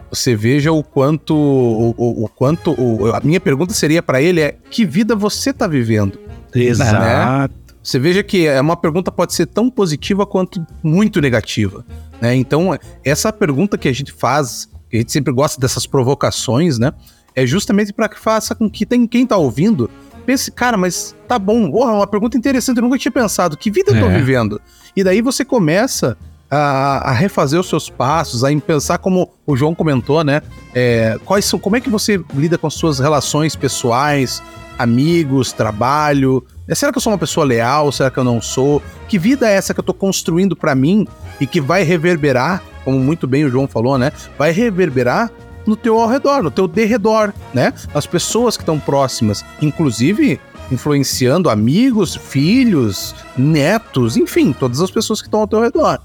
você 0.09 0.35
veja 0.35 0.71
o 0.71 0.83
quanto. 0.83 1.35
O, 1.35 1.93
o, 1.97 2.23
o 2.23 2.29
quanto 2.29 2.71
o, 2.71 3.13
a 3.13 3.19
minha 3.21 3.39
pergunta 3.39 3.73
seria 3.73 4.01
para 4.01 4.21
ele 4.21 4.41
é: 4.41 4.55
que 4.71 4.85
vida 4.85 5.15
você 5.15 5.49
está 5.49 5.67
vivendo? 5.67 6.17
Exato. 6.55 7.53
Né? 7.53 7.66
Você 7.87 7.99
veja 7.99 8.21
que 8.21 8.45
é 8.45 8.59
uma 8.59 8.75
pergunta 8.75 9.09
pode 9.09 9.33
ser 9.33 9.45
tão 9.45 9.69
positiva 9.69 10.25
quanto 10.25 10.61
muito 10.83 11.21
negativa. 11.21 11.85
Né? 12.19 12.35
Então, 12.35 12.77
essa 13.01 13.31
pergunta 13.31 13.77
que 13.77 13.87
a 13.87 13.93
gente 13.93 14.11
faz, 14.11 14.67
que 14.89 14.97
a 14.97 14.99
gente 14.99 15.13
sempre 15.13 15.31
gosta 15.31 15.57
dessas 15.61 15.87
provocações, 15.87 16.77
né? 16.77 16.91
É 17.33 17.45
justamente 17.45 17.93
para 17.93 18.09
que 18.09 18.19
faça 18.19 18.53
com 18.53 18.69
que 18.69 18.85
tem, 18.85 19.07
quem 19.07 19.25
tá 19.25 19.37
ouvindo 19.37 19.89
pense, 20.25 20.51
cara, 20.51 20.75
mas 20.75 21.15
tá 21.25 21.39
bom, 21.39 21.71
porra, 21.71 21.93
uma 21.93 22.07
pergunta 22.07 22.37
interessante, 22.37 22.75
eu 22.75 22.83
nunca 22.83 22.97
tinha 22.97 23.11
pensado, 23.13 23.55
que 23.55 23.71
vida 23.71 23.91
eu 23.91 23.99
tô 24.01 24.07
é. 24.07 24.17
vivendo? 24.17 24.59
E 24.93 25.01
daí 25.01 25.21
você 25.21 25.45
começa 25.45 26.17
a, 26.51 27.11
a, 27.11 27.13
refazer 27.13 27.57
os 27.57 27.69
seus 27.69 27.89
passos, 27.89 28.43
a 28.43 28.49
pensar 28.59 28.97
como 28.97 29.31
o 29.45 29.55
João 29.55 29.73
comentou, 29.73 30.25
né? 30.25 30.41
É, 30.75 31.17
quais 31.23 31.45
são, 31.45 31.57
como 31.57 31.77
é 31.77 31.79
que 31.79 31.89
você 31.89 32.21
lida 32.35 32.57
com 32.57 32.67
as 32.67 32.73
suas 32.73 32.99
relações 32.99 33.55
pessoais, 33.55 34.43
amigos, 34.77 35.53
trabalho? 35.53 36.45
É, 36.67 36.75
será 36.75 36.91
que 36.91 36.97
eu 36.97 37.01
sou 37.01 37.13
uma 37.13 37.17
pessoa 37.17 37.45
leal? 37.45 37.91
Será 37.91 38.11
que 38.11 38.17
eu 38.17 38.23
não 38.23 38.41
sou? 38.41 38.81
Que 39.07 39.17
vida 39.17 39.49
é 39.49 39.53
essa 39.53 39.73
que 39.73 39.79
eu 39.79 39.83
tô 39.83 39.93
construindo 39.93 40.55
para 40.55 40.75
mim 40.75 41.07
e 41.39 41.47
que 41.47 41.61
vai 41.61 41.83
reverberar, 41.83 42.61
como 42.83 42.99
muito 42.99 43.25
bem 43.25 43.45
o 43.45 43.49
João 43.49 43.67
falou, 43.67 43.97
né? 43.97 44.11
Vai 44.37 44.51
reverberar 44.51 45.31
no 45.65 45.75
teu 45.75 45.99
ao 45.99 46.07
redor, 46.07 46.43
no 46.43 46.51
teu 46.51 46.67
derredor, 46.67 47.33
né? 47.53 47.73
As 47.93 48.05
pessoas 48.05 48.57
que 48.57 48.63
estão 48.63 48.79
próximas, 48.79 49.45
inclusive 49.61 50.39
influenciando 50.69 51.49
amigos, 51.49 52.15
filhos, 52.15 53.15
netos, 53.37 54.17
enfim, 54.17 54.51
todas 54.51 54.81
as 54.81 54.91
pessoas 54.91 55.21
que 55.21 55.27
estão 55.27 55.39
ao 55.39 55.47
teu 55.47 55.61
redor. 55.61 55.99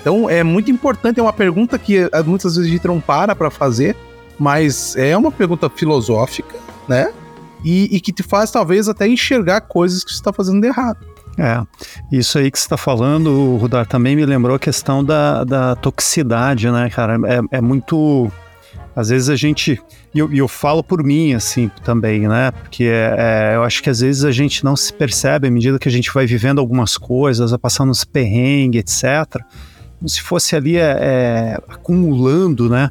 Então 0.00 0.30
é 0.30 0.42
muito 0.42 0.70
importante, 0.70 1.20
é 1.20 1.22
uma 1.22 1.32
pergunta 1.32 1.78
que 1.78 1.98
eh, 1.98 2.22
muitas 2.24 2.56
vezes 2.56 2.70
a 2.70 2.72
gente 2.72 2.86
não 2.86 3.00
para 3.00 3.34
para 3.34 3.50
fazer, 3.50 3.94
mas 4.38 4.96
é 4.96 5.16
uma 5.16 5.30
pergunta 5.30 5.68
filosófica, 5.68 6.56
né? 6.88 7.12
E, 7.64 7.96
e 7.96 8.00
que 8.00 8.12
te 8.12 8.22
faz 8.22 8.50
talvez 8.50 8.88
até 8.88 9.06
enxergar 9.06 9.62
coisas 9.62 10.04
que 10.04 10.10
você 10.10 10.16
está 10.16 10.32
fazendo 10.32 10.60
de 10.60 10.68
errado. 10.68 10.98
É, 11.38 11.62
isso 12.10 12.38
aí 12.38 12.50
que 12.50 12.58
você 12.58 12.64
está 12.64 12.78
falando, 12.78 13.56
Rudar, 13.58 13.86
também 13.86 14.16
me 14.16 14.24
lembrou 14.24 14.56
a 14.56 14.58
questão 14.58 15.04
da, 15.04 15.44
da 15.44 15.76
toxicidade, 15.76 16.70
né, 16.70 16.88
cara? 16.88 17.18
É, 17.26 17.58
é 17.58 17.60
muito. 17.60 18.30
Às 18.94 19.10
vezes 19.10 19.28
a 19.28 19.36
gente. 19.36 19.78
E 20.14 20.18
eu, 20.18 20.32
eu, 20.32 20.48
falo 20.48 20.82
por 20.82 21.04
mim, 21.04 21.34
assim, 21.34 21.70
também, 21.84 22.26
né? 22.26 22.50
Porque 22.52 22.84
é, 22.84 23.16
é, 23.18 23.56
eu 23.56 23.62
acho 23.62 23.82
que 23.82 23.90
às 23.90 24.00
vezes 24.00 24.24
a 24.24 24.30
gente 24.30 24.64
não 24.64 24.74
se 24.74 24.90
percebe 24.90 25.48
à 25.48 25.50
medida 25.50 25.78
que 25.78 25.88
a 25.88 25.92
gente 25.92 26.10
vai 26.10 26.24
vivendo 26.24 26.58
algumas 26.58 26.96
coisas, 26.96 27.50
vai 27.50 27.58
passando 27.58 27.90
uns 27.90 28.02
perrengues, 28.02 28.80
etc. 28.80 29.42
Como 29.98 30.08
se 30.08 30.22
fosse 30.22 30.56
ali 30.56 30.78
é, 30.78 30.98
é, 31.00 31.58
acumulando, 31.68 32.70
né? 32.70 32.90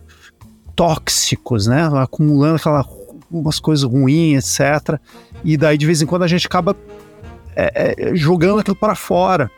Tóxicos, 0.76 1.66
né? 1.66 1.90
Acumulando 1.96 2.58
aquela 2.58 2.84
umas 3.40 3.60
coisas 3.60 3.84
ruins, 3.84 4.60
etc. 4.60 5.00
E 5.44 5.58
daí, 5.58 5.78
de 5.78 5.86
vez 5.86 6.02
em 6.02 6.06
quando, 6.06 6.24
a 6.24 6.28
gente 6.28 6.48
acaba 6.48 6.76
é, 7.56 7.96
é, 8.12 8.16
jogando 8.16 8.60
aquilo 8.60 8.76
para 8.76 8.96
fora. 8.96 9.50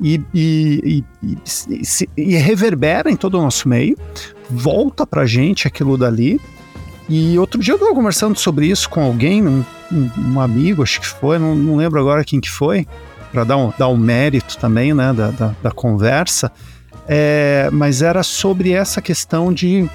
E, 0.00 0.20
e, 0.32 1.04
e, 1.20 1.38
e, 2.16 2.36
reverbera 2.36 3.10
em 3.10 3.16
todo 3.16 3.36
o 3.36 3.42
nosso 3.42 3.68
meio, 3.68 3.98
volta 4.48 5.04
pra 5.04 5.26
gente 5.26 5.66
aquilo 5.66 5.98
dali. 5.98 6.40
E 7.08 7.36
outro 7.38 7.60
dia 7.60 7.72
eu 7.72 7.76
estava 7.76 7.94
conversando 7.94 8.38
sobre 8.38 8.66
isso 8.66 8.88
com 8.88 9.02
alguém, 9.02 9.44
um, 9.46 9.64
um 10.16 10.40
amigo, 10.40 10.82
acho 10.82 11.00
que 11.00 11.06
foi, 11.06 11.38
não, 11.38 11.54
não, 11.54 11.76
lembro 11.76 11.98
agora 11.98 12.22
quem 12.22 12.38
que 12.38 12.50
foi, 12.50 12.86
para 13.32 13.42
dar 13.42 13.56
um, 13.56 13.72
dar 13.76 13.88
um 13.88 13.96
mérito 13.96 14.56
também 14.58 14.94
né, 14.94 15.12
da, 15.12 15.30
da, 15.30 15.54
da 15.62 15.70
conversa. 15.72 16.52
É, 17.08 17.68
mas 17.72 18.02
era 18.02 18.22
sobre 18.22 18.72
essa 18.72 19.00
questão 19.00 19.52
de 19.52 19.88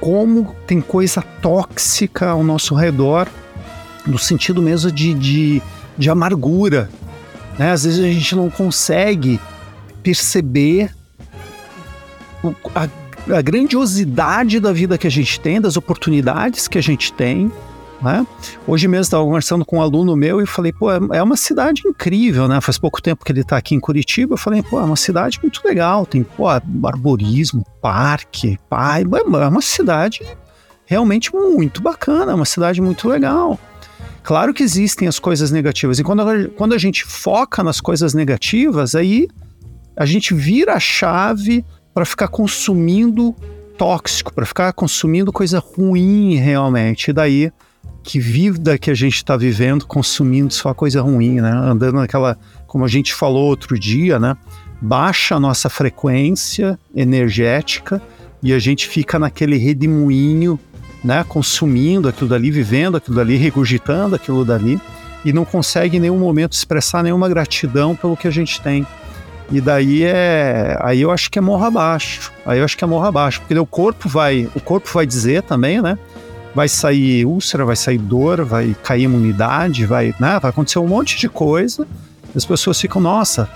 como 0.00 0.54
tem 0.66 0.80
coisa 0.80 1.22
tóxica 1.42 2.28
ao 2.28 2.44
nosso 2.44 2.74
redor, 2.74 3.28
no 4.06 4.18
sentido 4.18 4.62
mesmo 4.62 4.90
de, 4.90 5.12
de, 5.14 5.62
de 5.96 6.10
amargura. 6.10 6.88
Né? 7.58 7.72
Às 7.72 7.84
vezes 7.84 8.04
a 8.04 8.08
gente 8.08 8.34
não 8.36 8.48
consegue 8.48 9.40
perceber 10.02 10.90
a, 12.74 12.88
a 13.36 13.42
grandiosidade 13.42 14.60
da 14.60 14.72
vida 14.72 14.96
que 14.96 15.06
a 15.06 15.10
gente 15.10 15.38
tem, 15.40 15.60
das 15.60 15.76
oportunidades 15.76 16.68
que 16.68 16.78
a 16.78 16.82
gente 16.82 17.12
tem, 17.12 17.50
né? 18.02 18.26
Hoje 18.66 18.86
mesmo 18.86 19.02
estava 19.02 19.24
conversando 19.24 19.64
com 19.64 19.78
um 19.78 19.82
aluno 19.82 20.16
meu 20.16 20.40
e 20.40 20.46
falei, 20.46 20.72
pô, 20.72 20.90
é, 20.90 20.98
é 21.12 21.22
uma 21.22 21.36
cidade 21.36 21.82
incrível, 21.86 22.48
né? 22.48 22.60
Faz 22.60 22.78
pouco 22.78 23.02
tempo 23.02 23.24
que 23.24 23.32
ele 23.32 23.40
está 23.40 23.56
aqui 23.56 23.74
em 23.74 23.80
Curitiba. 23.80 24.34
Eu 24.34 24.38
falei, 24.38 24.62
pô, 24.62 24.80
é 24.80 24.84
uma 24.84 24.96
cidade 24.96 25.38
muito 25.42 25.60
legal, 25.64 26.06
tem 26.06 26.22
pô, 26.22 26.46
arborismo, 26.48 27.64
parque, 27.80 28.58
pai, 28.68 29.02
é 29.02 29.48
uma 29.48 29.62
cidade 29.62 30.20
realmente 30.86 31.34
muito 31.34 31.82
bacana, 31.82 32.32
é 32.32 32.34
uma 32.34 32.44
cidade 32.44 32.80
muito 32.80 33.08
legal. 33.08 33.58
Claro 34.22 34.52
que 34.52 34.62
existem 34.62 35.08
as 35.08 35.18
coisas 35.18 35.50
negativas, 35.50 35.98
e 35.98 36.04
quando 36.04 36.50
quando 36.50 36.74
a 36.74 36.78
gente 36.78 37.04
foca 37.04 37.62
nas 37.62 37.80
coisas 37.80 38.14
negativas, 38.14 38.94
aí 38.94 39.28
a 39.96 40.06
gente 40.06 40.34
vira 40.34 40.74
a 40.74 40.80
chave 40.80 41.64
para 41.94 42.04
ficar 42.04 42.28
consumindo 42.28 43.34
tóxico, 43.76 44.32
para 44.32 44.44
ficar 44.44 44.72
consumindo 44.72 45.32
coisa 45.32 45.58
ruim 45.58 46.36
realmente. 46.36 47.10
E 47.10 47.12
daí 47.12 47.52
que 48.08 48.18
vida 48.18 48.78
que 48.78 48.90
a 48.90 48.94
gente 48.94 49.16
está 49.16 49.36
vivendo 49.36 49.84
consumindo 49.84 50.50
só 50.54 50.72
coisa 50.72 51.02
ruim, 51.02 51.42
né? 51.42 51.52
Andando 51.52 51.96
naquela, 51.96 52.38
como 52.66 52.82
a 52.86 52.88
gente 52.88 53.12
falou 53.12 53.44
outro 53.44 53.78
dia, 53.78 54.18
né? 54.18 54.34
Baixa 54.80 55.34
a 55.34 55.40
nossa 55.40 55.68
frequência 55.68 56.78
energética 56.96 58.00
e 58.42 58.54
a 58.54 58.58
gente 58.58 58.88
fica 58.88 59.18
naquele 59.18 59.58
redemoinho, 59.58 60.58
né? 61.04 61.22
Consumindo 61.28 62.08
aquilo 62.08 62.30
dali, 62.30 62.50
vivendo 62.50 62.96
aquilo 62.96 63.14
dali, 63.14 63.36
regurgitando 63.36 64.16
aquilo 64.16 64.42
dali 64.42 64.80
e 65.22 65.30
não 65.30 65.44
consegue 65.44 65.98
em 65.98 66.00
nenhum 66.00 66.18
momento 66.18 66.54
expressar 66.54 67.02
nenhuma 67.02 67.28
gratidão 67.28 67.94
pelo 67.94 68.16
que 68.16 68.26
a 68.26 68.30
gente 68.30 68.58
tem. 68.62 68.86
E 69.52 69.60
daí 69.60 70.02
é, 70.02 70.78
aí 70.80 71.02
eu 71.02 71.10
acho 71.10 71.30
que 71.30 71.38
é 71.38 71.42
morra 71.42 71.66
abaixo. 71.66 72.32
Aí 72.46 72.58
eu 72.58 72.64
acho 72.64 72.74
que 72.74 72.84
é 72.84 72.86
morra 72.86 73.08
abaixo, 73.08 73.40
porque 73.40 73.58
o 73.58 73.66
corpo 73.66 74.08
vai, 74.08 74.48
o 74.54 74.60
corpo 74.60 74.88
vai 74.94 75.04
dizer 75.04 75.42
também, 75.42 75.82
né? 75.82 75.98
Vai 76.54 76.68
sair 76.68 77.24
úlcera, 77.24 77.64
vai 77.64 77.76
sair 77.76 77.98
dor, 77.98 78.44
vai 78.44 78.74
cair 78.82 79.02
imunidade, 79.02 79.86
vai, 79.86 80.14
né, 80.18 80.38
vai 80.40 80.50
acontecer 80.50 80.78
um 80.78 80.86
monte 80.86 81.16
de 81.16 81.28
coisa. 81.28 81.86
As 82.34 82.44
pessoas 82.44 82.80
ficam, 82.80 83.00
nossa, 83.00 83.48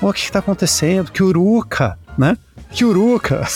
o 0.00 0.12
que 0.12 0.20
está 0.20 0.38
acontecendo? 0.38 1.10
Que 1.10 1.22
uruca, 1.22 1.98
né? 2.16 2.36
Que 2.70 2.84
uruca. 2.84 3.46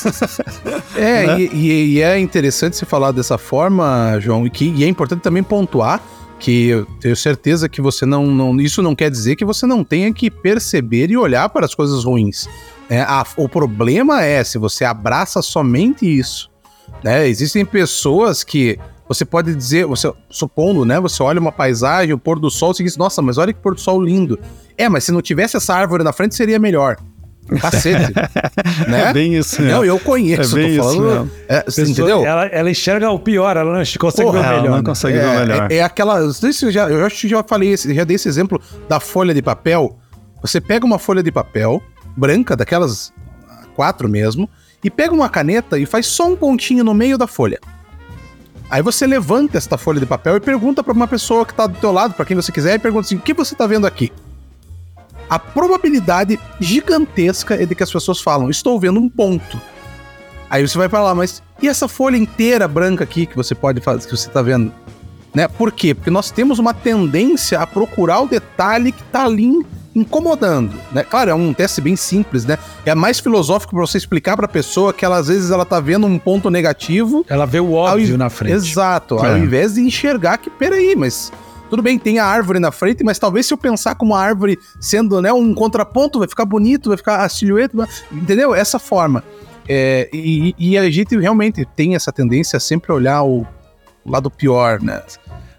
é, 0.96 1.26
né? 1.26 1.40
e, 1.40 1.94
e, 1.94 2.02
é 2.02 2.18
interessante 2.18 2.76
se 2.76 2.84
falar 2.84 3.12
dessa 3.12 3.38
forma, 3.38 4.18
João, 4.20 4.46
e, 4.46 4.50
que, 4.50 4.66
e 4.70 4.84
é 4.84 4.88
importante 4.88 5.22
também 5.22 5.42
pontuar 5.42 6.02
que 6.38 6.68
eu 6.68 6.86
tenho 7.00 7.16
certeza 7.16 7.68
que 7.68 7.80
você 7.80 8.04
não, 8.04 8.26
não, 8.26 8.60
Isso 8.60 8.82
não 8.82 8.94
quer 8.94 9.10
dizer 9.10 9.36
que 9.36 9.44
você 9.44 9.66
não 9.66 9.84
tenha 9.84 10.12
que 10.12 10.30
perceber 10.30 11.10
e 11.10 11.16
olhar 11.16 11.48
para 11.48 11.64
as 11.64 11.74
coisas 11.74 12.04
ruins. 12.04 12.48
É, 12.90 13.00
a, 13.00 13.24
o 13.36 13.48
problema 13.48 14.22
é 14.22 14.42
se 14.42 14.58
você 14.58 14.84
abraça 14.84 15.40
somente 15.40 16.04
isso 16.04 16.53
né? 17.02 17.28
Existem 17.28 17.64
pessoas 17.64 18.44
que 18.44 18.78
você 19.08 19.24
pode 19.24 19.54
dizer, 19.54 19.86
você 19.86 20.12
supondo, 20.30 20.84
né? 20.84 20.98
Você 21.00 21.22
olha 21.22 21.38
uma 21.38 21.52
paisagem, 21.52 22.14
o 22.14 22.18
pôr 22.18 22.38
do 22.38 22.50
sol, 22.50 22.72
você 22.72 22.82
diz, 22.82 22.96
nossa, 22.96 23.20
mas 23.20 23.36
olha 23.36 23.52
que 23.52 23.60
pôr 23.60 23.74
do 23.74 23.80
sol 23.80 24.02
lindo. 24.02 24.38
É, 24.76 24.88
mas 24.88 25.04
se 25.04 25.12
não 25.12 25.20
tivesse 25.20 25.56
essa 25.56 25.74
árvore 25.74 26.02
na 26.02 26.12
frente, 26.12 26.34
seria 26.34 26.58
melhor. 26.58 26.96
Cacete. 27.60 28.12
né? 28.88 29.10
É 29.10 29.12
bem 29.12 29.34
isso. 29.34 29.60
Não, 29.60 29.84
eu 29.84 29.98
conheço, 30.00 30.58
é 30.58 30.76
tô 30.76 30.82
falando. 30.82 31.30
É, 31.46 31.60
Pessoa, 31.60 31.88
entendeu? 31.88 32.24
Ela, 32.24 32.46
ela, 32.46 32.70
enxerga 32.70 33.10
o 33.10 33.18
pior, 33.18 33.56
ela 33.56 33.78
não 33.78 33.84
consegue 33.98 34.30
Porra, 34.30 34.42
ver 34.42 34.48
o 34.48 34.50
melhor. 34.50 34.66
Ela 34.66 34.76
não 34.76 34.84
consegue 34.84 35.18
é, 35.18 35.20
ver 35.20 35.26
o 35.26 35.40
melhor. 35.40 35.70
É, 35.70 35.76
é 35.76 35.82
aquela. 35.82 36.18
Eu 36.20 36.70
já, 36.72 36.88
eu 36.88 37.04
acho 37.04 37.20
que 37.20 37.28
já 37.28 37.42
falei, 37.42 37.76
já 37.76 38.04
dei 38.04 38.16
esse 38.16 38.28
exemplo 38.28 38.60
da 38.88 38.98
folha 38.98 39.34
de 39.34 39.42
papel. 39.42 39.98
Você 40.40 40.60
pega 40.60 40.86
uma 40.86 40.98
folha 40.98 41.22
de 41.22 41.30
papel 41.30 41.82
branca, 42.16 42.56
daquelas 42.56 43.12
quatro 43.74 44.08
mesmo, 44.08 44.48
e 44.84 44.90
pega 44.90 45.14
uma 45.14 45.30
caneta 45.30 45.78
e 45.78 45.86
faz 45.86 46.06
só 46.06 46.28
um 46.28 46.36
pontinho 46.36 46.84
no 46.84 46.92
meio 46.92 47.16
da 47.16 47.26
folha. 47.26 47.58
Aí 48.70 48.82
você 48.82 49.06
levanta 49.06 49.56
esta 49.56 49.78
folha 49.78 49.98
de 49.98 50.06
papel 50.06 50.36
e 50.36 50.40
pergunta 50.40 50.84
para 50.84 50.92
uma 50.92 51.08
pessoa 51.08 51.46
que 51.46 51.52
está 51.52 51.66
do 51.66 51.78
teu 51.78 51.90
lado, 51.90 52.12
para 52.14 52.24
quem 52.24 52.36
você 52.36 52.52
quiser, 52.52 52.74
e 52.74 52.78
pergunta 52.78 53.06
assim: 53.06 53.16
"O 53.16 53.20
que 53.20 53.32
você 53.32 53.54
está 53.54 53.66
vendo 53.66 53.86
aqui?" 53.86 54.12
A 55.28 55.38
probabilidade 55.38 56.38
gigantesca 56.60 57.54
é 57.54 57.64
de 57.64 57.74
que 57.74 57.82
as 57.82 57.90
pessoas 57.90 58.20
falam: 58.20 58.50
"Estou 58.50 58.78
vendo 58.78 59.00
um 59.00 59.08
ponto". 59.08 59.60
Aí 60.50 60.66
você 60.66 60.76
vai 60.76 60.88
para 60.88 61.02
lá, 61.02 61.14
mas 61.14 61.42
e 61.62 61.68
essa 61.68 61.88
folha 61.88 62.16
inteira 62.16 62.68
branca 62.68 63.04
aqui 63.04 63.26
que 63.26 63.36
você 63.36 63.54
pode 63.54 63.80
fazer, 63.80 64.06
que 64.06 64.16
você 64.16 64.28
está 64.28 64.42
vendo? 64.42 64.72
Né? 65.34 65.48
Por 65.48 65.72
quê? 65.72 65.94
Porque 65.94 66.10
nós 66.10 66.30
temos 66.30 66.58
uma 66.58 66.72
tendência 66.72 67.58
a 67.58 67.66
procurar 67.66 68.20
o 68.20 68.28
detalhe 68.28 68.92
que 68.92 69.02
está 69.02 69.24
ali 69.24 69.64
incomodando, 69.94 70.74
né? 70.92 71.04
Claro, 71.04 71.30
é 71.30 71.34
um 71.34 71.54
teste 71.54 71.80
bem 71.80 71.94
simples, 71.94 72.44
né? 72.44 72.58
É 72.84 72.94
mais 72.94 73.20
filosófico 73.20 73.74
para 73.74 73.86
você 73.86 73.96
explicar 73.96 74.36
para 74.36 74.46
a 74.46 74.48
pessoa 74.48 74.92
que 74.92 75.04
ela 75.04 75.16
às 75.16 75.28
vezes 75.28 75.50
ela 75.50 75.64
tá 75.64 75.78
vendo 75.78 76.06
um 76.06 76.18
ponto 76.18 76.50
negativo, 76.50 77.24
ela 77.28 77.46
vê 77.46 77.60
o 77.60 77.72
óbvio 77.72 78.18
na 78.18 78.28
frente. 78.28 78.54
Exato, 78.54 79.24
é. 79.24 79.30
ao 79.30 79.38
invés 79.38 79.74
de 79.74 79.80
enxergar 79.80 80.38
que 80.38 80.50
peraí, 80.50 80.96
mas 80.96 81.32
tudo 81.70 81.82
bem, 81.82 81.98
tem 81.98 82.18
a 82.18 82.26
árvore 82.26 82.58
na 82.58 82.70
frente, 82.70 83.02
mas 83.02 83.18
talvez 83.18 83.46
se 83.46 83.54
eu 83.54 83.58
pensar 83.58 83.94
como 83.94 84.12
uma 84.12 84.20
árvore 84.20 84.58
sendo 84.80 85.20
né, 85.22 85.32
um 85.32 85.54
contraponto, 85.54 86.18
vai 86.18 86.28
ficar 86.28 86.44
bonito, 86.44 86.90
vai 86.90 86.96
ficar 86.96 87.24
a 87.24 87.28
silhueta, 87.28 87.88
entendeu? 88.12 88.54
Essa 88.54 88.78
forma. 88.78 89.24
É, 89.68 90.08
e, 90.12 90.54
e, 90.58 90.76
a 90.76 90.90
gente 90.90 91.16
realmente 91.18 91.66
tem 91.74 91.94
essa 91.94 92.12
tendência 92.12 92.58
a 92.58 92.60
sempre 92.60 92.92
olhar 92.92 93.22
o 93.22 93.46
lado 94.04 94.30
pior, 94.30 94.80
né? 94.82 95.02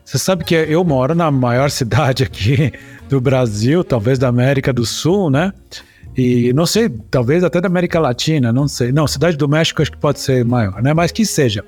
Você 0.05 0.19
sabe 0.19 0.43
que 0.43 0.53
eu 0.53 0.83
moro 0.83 1.15
na 1.15 1.31
maior 1.31 1.71
cidade 1.71 2.23
aqui 2.23 2.71
do 3.09 3.21
Brasil, 3.21 3.83
talvez 3.83 4.17
da 4.17 4.27
América 4.27 4.73
do 4.73 4.85
Sul, 4.85 5.29
né? 5.29 5.53
E 6.17 6.53
não 6.53 6.65
sei, 6.65 6.89
talvez 7.11 7.43
até 7.43 7.59
da 7.59 7.67
América 7.67 7.99
Latina, 7.99 8.51
não 8.51 8.67
sei. 8.67 8.91
Não, 8.91 9.05
Cidade 9.05 9.35
do 9.35 9.47
México 9.47 9.81
acho 9.81 9.91
que 9.91 9.97
pode 9.97 10.19
ser 10.19 10.45
maior, 10.45 10.81
né? 10.81 10.93
Mas 10.93 11.11
que 11.11 11.25
seja. 11.25 11.63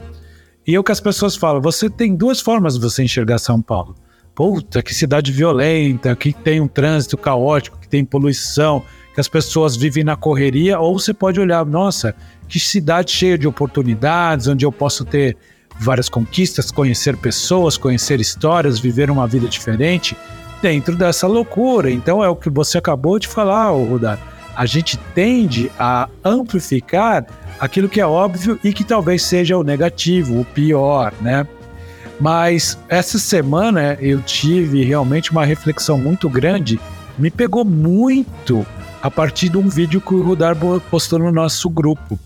E 0.65 0.75
é 0.75 0.79
o 0.79 0.83
que 0.83 0.91
as 0.91 0.99
pessoas 0.99 1.35
falam, 1.35 1.61
você 1.61 1.89
tem 1.89 2.15
duas 2.15 2.39
formas 2.39 2.75
de 2.75 2.79
você 2.79 3.03
enxergar 3.03 3.39
São 3.39 3.61
Paulo. 3.61 3.95
Puta, 4.33 4.83
que 4.83 4.93
cidade 4.93 5.31
violenta, 5.31 6.15
que 6.15 6.31
tem 6.31 6.61
um 6.61 6.67
trânsito 6.67 7.17
caótico, 7.17 7.79
que 7.79 7.89
tem 7.89 8.05
poluição, 8.05 8.83
que 9.13 9.19
as 9.19 9.27
pessoas 9.27 9.75
vivem 9.75 10.03
na 10.03 10.15
correria, 10.15 10.79
ou 10.79 10.97
você 10.97 11.13
pode 11.13 11.39
olhar, 11.39 11.65
nossa, 11.65 12.13
que 12.47 12.59
cidade 12.59 13.11
cheia 13.11 13.37
de 13.37 13.47
oportunidades, 13.47 14.47
onde 14.47 14.63
eu 14.63 14.71
posso 14.71 15.03
ter 15.03 15.35
várias 15.79 16.07
conquistas, 16.07 16.71
conhecer 16.71 17.17
pessoas, 17.17 17.77
conhecer 17.77 18.21
histórias, 18.21 18.79
viver 18.79 19.09
uma 19.09 19.27
vida 19.27 19.47
diferente 19.47 20.15
dentro 20.61 20.95
dessa 20.95 21.27
loucura. 21.27 21.91
Então 21.91 22.23
é 22.23 22.29
o 22.29 22.35
que 22.35 22.49
você 22.49 22.77
acabou 22.77 23.19
de 23.19 23.27
falar, 23.27 23.69
Rudar. 23.69 24.17
A 24.55 24.65
gente 24.65 24.97
tende 25.13 25.69
a 25.77 26.07
amplificar 26.23 27.25
aquilo 27.59 27.89
que 27.89 28.01
é 28.01 28.05
óbvio 28.05 28.59
e 28.63 28.73
que 28.73 28.83
talvez 28.83 29.23
seja 29.23 29.57
o 29.57 29.63
negativo, 29.63 30.39
o 30.39 30.45
pior, 30.45 31.13
né? 31.21 31.45
Mas 32.19 32.77
essa 32.89 33.19
semana 33.19 33.95
eu 34.01 34.19
tive 34.21 34.83
realmente 34.83 35.31
uma 35.31 35.45
reflexão 35.45 35.99
muito 35.99 36.27
grande, 36.27 36.79
me 37.17 37.29
pegou 37.29 37.63
muito 37.63 38.65
a 39.01 39.09
partir 39.11 39.49
de 39.49 39.57
um 39.57 39.69
vídeo 39.69 40.01
que 40.01 40.15
o 40.15 40.23
Rudar 40.23 40.57
postou 40.89 41.19
no 41.19 41.31
nosso 41.31 41.69
grupo. 41.69 42.19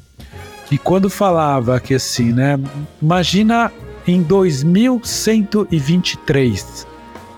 E 0.71 0.77
quando 0.77 1.09
falava 1.09 1.81
que 1.81 1.93
assim, 1.93 2.31
né? 2.31 2.57
Imagina 3.01 3.69
em 4.07 4.21
2123, 4.21 6.87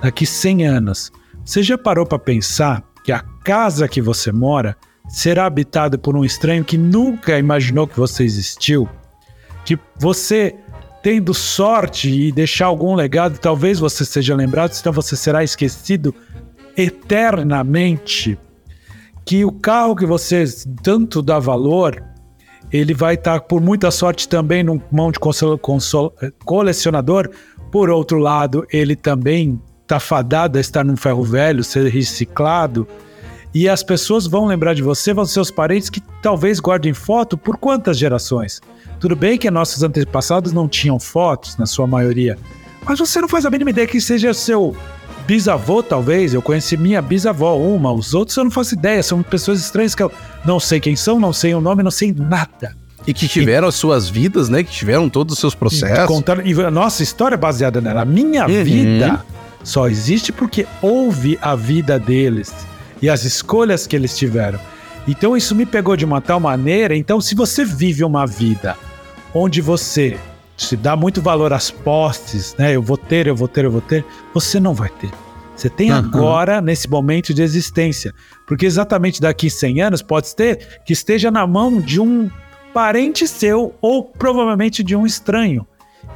daqui 0.03 0.25
100 0.25 0.67
anos, 0.67 1.11
você 1.45 1.63
já 1.63 1.77
parou 1.77 2.05
para 2.05 2.19
pensar 2.19 2.83
que 3.05 3.11
a 3.11 3.21
casa 3.21 3.87
que 3.87 4.01
você 4.01 4.33
mora 4.33 4.75
será 5.07 5.45
habitada 5.45 5.97
por 5.97 6.17
um 6.17 6.25
estranho 6.25 6.65
que 6.65 6.77
nunca 6.77 7.39
imaginou 7.39 7.87
que 7.87 7.97
você 7.97 8.23
existiu? 8.23 8.87
Que 9.65 9.79
você 9.97 10.55
tendo 11.01 11.33
sorte 11.33 12.09
e 12.09 12.31
deixar 12.31 12.65
algum 12.65 12.95
legado, 12.95 13.37
talvez 13.37 13.79
você 13.79 14.05
seja 14.05 14.35
lembrado, 14.35 14.73
senão 14.73 14.93
você 14.93 15.15
será 15.15 15.43
esquecido 15.43 16.13
eternamente. 16.77 18.37
Que 19.25 19.45
o 19.45 19.51
carro 19.51 19.95
que 19.95 20.05
você 20.05 20.43
tanto 20.81 21.21
dá 21.21 21.39
valor, 21.39 22.03
ele 22.71 22.93
vai 22.93 23.15
estar, 23.15 23.41
por 23.41 23.61
muita 23.61 23.91
sorte, 23.91 24.27
também 24.27 24.63
num 24.63 24.81
mão 24.91 25.11
de 25.11 25.19
colecionador. 26.45 27.29
Por 27.71 27.89
outro 27.89 28.17
lado, 28.17 28.65
ele 28.71 28.95
também 28.95 29.61
está 29.83 29.99
fadado 29.99 30.57
a 30.57 30.61
estar 30.61 30.83
num 30.83 30.97
ferro 30.97 31.23
velho, 31.23 31.63
ser 31.63 31.87
reciclado. 31.87 32.87
E 33.53 33.69
as 33.69 33.83
pessoas 33.83 34.25
vão 34.25 34.45
lembrar 34.45 34.73
de 34.73 34.81
você, 34.81 35.13
vão 35.13 35.25
ser 35.25 35.33
seus 35.33 35.51
parentes 35.51 35.89
que 35.89 36.01
talvez 36.21 36.59
guardem 36.59 36.93
foto 36.93 37.37
por 37.37 37.57
quantas 37.57 37.97
gerações? 37.97 38.59
Tudo 38.99 39.15
bem 39.15 39.37
que 39.37 39.51
nossos 39.51 39.83
antepassados 39.83 40.51
não 40.51 40.67
tinham 40.67 40.99
fotos, 40.99 41.55
na 41.57 41.67
sua 41.67 41.85
maioria, 41.85 42.37
mas 42.83 42.97
você 42.97 43.21
não 43.21 43.27
faz 43.27 43.45
a 43.45 43.51
mínima 43.51 43.69
ideia 43.69 43.85
que 43.85 44.01
seja 44.01 44.33
seu 44.33 44.75
bisavô, 45.27 45.83
talvez. 45.83 46.33
Eu 46.33 46.41
conheci 46.41 46.75
minha 46.75 47.01
bisavó, 47.01 47.55
uma, 47.55 47.91
os 47.91 48.13
outros 48.13 48.35
eu 48.35 48.43
não 48.43 48.51
faço 48.51 48.73
ideia, 48.73 49.03
são 49.03 49.21
pessoas 49.21 49.59
estranhas 49.59 49.93
que 49.93 50.01
eu 50.01 50.11
não 50.43 50.59
sei 50.59 50.79
quem 50.79 50.95
são, 50.95 51.19
não 51.19 51.31
sei 51.31 51.53
o 51.53 51.61
nome, 51.61 51.83
não 51.83 51.91
sei 51.91 52.11
nada. 52.11 52.75
E 53.05 53.13
que 53.13 53.27
tiveram 53.27 53.67
e, 53.67 53.69
as 53.69 53.75
suas 53.75 54.09
vidas, 54.09 54.49
né? 54.49 54.63
Que 54.63 54.71
tiveram 54.71 55.09
todos 55.09 55.33
os 55.33 55.39
seus 55.39 55.53
processos. 55.53 56.05
Contaram, 56.05 56.41
e 56.45 56.53
a 56.61 56.71
nossa 56.71 57.03
história 57.03 57.35
é 57.35 57.37
baseada 57.37 57.81
nela. 57.81 58.01
A 58.01 58.05
minha 58.05 58.47
uhum. 58.47 58.63
vida 58.63 59.25
só 59.63 59.87
existe 59.87 60.31
porque 60.31 60.67
houve 60.81 61.37
a 61.41 61.55
vida 61.55 61.97
deles 61.97 62.53
e 63.01 63.09
as 63.09 63.23
escolhas 63.23 63.87
que 63.87 63.95
eles 63.95 64.17
tiveram. 64.17 64.59
Então 65.07 65.35
isso 65.35 65.55
me 65.55 65.65
pegou 65.65 65.95
de 65.95 66.05
uma 66.05 66.21
tal 66.21 66.39
maneira. 66.39 66.95
Então, 66.95 67.19
se 67.19 67.35
você 67.35 67.65
vive 67.65 68.03
uma 68.03 68.25
vida 68.25 68.77
onde 69.33 69.61
você 69.61 70.17
se 70.55 70.77
dá 70.77 70.95
muito 70.95 71.21
valor 71.21 71.51
às 71.51 71.71
postes, 71.71 72.55
né? 72.57 72.75
Eu 72.75 72.81
vou 72.81 72.97
ter, 72.97 73.27
eu 73.27 73.35
vou 73.35 73.47
ter, 73.47 73.65
eu 73.65 73.71
vou 73.71 73.81
ter, 73.81 74.05
você 74.33 74.59
não 74.59 74.73
vai 74.73 74.89
ter. 74.89 75.09
Você 75.55 75.69
tem 75.69 75.91
uhum. 75.91 75.97
agora, 75.97 76.61
nesse 76.61 76.89
momento 76.89 77.33
de 77.33 77.41
existência. 77.41 78.13
Porque 78.47 78.65
exatamente 78.65 79.21
daqui 79.21 79.49
100 79.49 79.81
anos 79.81 80.01
pode 80.01 80.35
ter 80.35 80.81
que 80.85 80.93
esteja 80.93 81.29
na 81.29 81.45
mão 81.45 81.79
de 81.79 81.99
um 81.99 82.29
parente 82.73 83.27
seu 83.27 83.73
ou 83.81 84.03
provavelmente 84.03 84.83
de 84.83 84.95
um 84.95 85.05
estranho. 85.05 85.67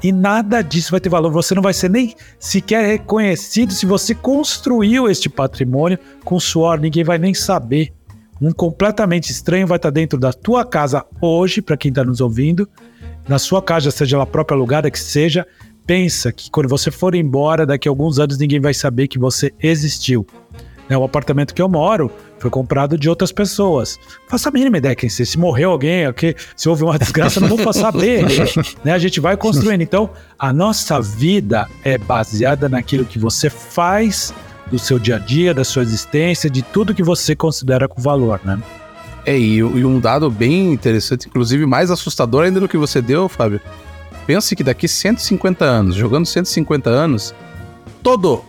E 0.04 0.12
nada 0.12 0.62
disso 0.62 0.92
vai 0.92 1.00
ter 1.00 1.10
valor. 1.10 1.32
Você 1.32 1.56
não 1.56 1.62
vai 1.62 1.74
ser 1.74 1.90
nem 1.90 2.16
sequer 2.40 2.86
reconhecido 2.86 3.74
se 3.74 3.86
você 3.86 4.14
construiu 4.14 5.10
este 5.10 5.30
patrimônio 5.30 5.98
com 6.24 6.40
suor. 6.40 6.80
Ninguém 6.80 7.04
vai 7.04 7.18
nem 7.18 7.34
saber. 7.34 7.94
Um 8.40 8.52
completamente 8.52 9.32
estranho 9.32 9.66
vai 9.66 9.78
estar 9.78 9.90
dentro 9.90 10.20
da 10.20 10.32
tua 10.32 10.64
casa 10.64 11.04
hoje, 11.20 11.62
para 11.62 11.76
quem 11.76 11.90
está 11.90 12.04
nos 12.04 12.22
ouvindo, 12.22 12.70
na 13.28 13.40
sua 13.40 13.62
casa, 13.62 13.90
seja 13.90 14.16
ela 14.16 14.26
própria 14.26 14.56
alugada 14.56 14.92
que 14.92 15.00
seja, 15.00 15.46
pensa 15.86 16.32
que 16.32 16.50
quando 16.52 16.70
você 16.70 16.92
for 16.92 17.16
embora, 17.16 17.66
daqui 17.66 17.88
a 17.88 17.92
alguns 17.92 18.20
anos 18.20 18.38
ninguém 18.38 18.60
vai 18.60 18.74
saber 18.74 19.08
que 19.08 19.18
você 19.18 19.52
existiu. 19.60 20.26
É, 20.90 20.98
o 20.98 21.04
apartamento 21.04 21.54
que 21.54 21.62
eu 21.62 21.68
moro 21.68 22.12
foi 22.40 22.50
comprado 22.50 22.98
de 22.98 23.10
outras 23.10 23.32
pessoas. 23.32 24.00
Faça 24.28 24.50
a 24.50 24.52
mínima 24.52 24.78
ideia 24.78 24.96
quem 24.96 25.10
se, 25.10 25.26
se 25.26 25.38
morreu 25.38 25.72
alguém, 25.72 26.06
aqui, 26.06 26.36
se 26.56 26.70
houve 26.70 26.84
uma 26.84 26.98
desgraça, 26.98 27.40
não 27.40 27.58
vou 27.58 27.74
saber. 27.74 28.26
né? 28.84 28.94
A 28.94 29.00
gente 29.00 29.20
vai 29.20 29.36
construindo. 29.36 29.82
Então, 29.82 30.10
a 30.38 30.54
nossa 30.54 31.02
vida 31.02 31.68
é 31.84 31.98
baseada 31.98 32.70
naquilo 32.70 33.06
que 33.06 33.20
você 33.20 33.50
faz 33.50 34.34
do 34.70 34.78
seu 34.78 35.00
dia 35.00 35.16
a 35.16 35.20
dia, 35.20 35.54
da 35.54 35.64
sua 35.64 35.82
existência, 35.82 36.50
de 36.50 36.62
tudo 36.62 36.94
que 36.94 37.04
você 37.04 37.36
considera 37.36 37.88
com 37.88 38.02
valor, 38.02 38.40
né? 38.44 38.60
É, 39.26 39.38
e, 39.38 39.58
e, 39.58 39.86
um 39.86 40.00
dado 40.00 40.30
bem 40.30 40.72
interessante, 40.72 41.28
inclusive 41.28 41.66
mais 41.66 41.92
assustador 41.92 42.46
ainda 42.46 42.62
do 42.62 42.68
que 42.68 42.78
você 42.78 43.02
deu, 43.02 43.28
Fábio. 43.28 43.60
Pense 44.26 44.56
que 44.56 44.64
daqui 44.64 44.88
150 44.88 45.66
anos, 45.66 45.96
jogando 45.96 46.26
150 46.26 46.90
anos, 46.90 47.36
todo, 48.02 48.44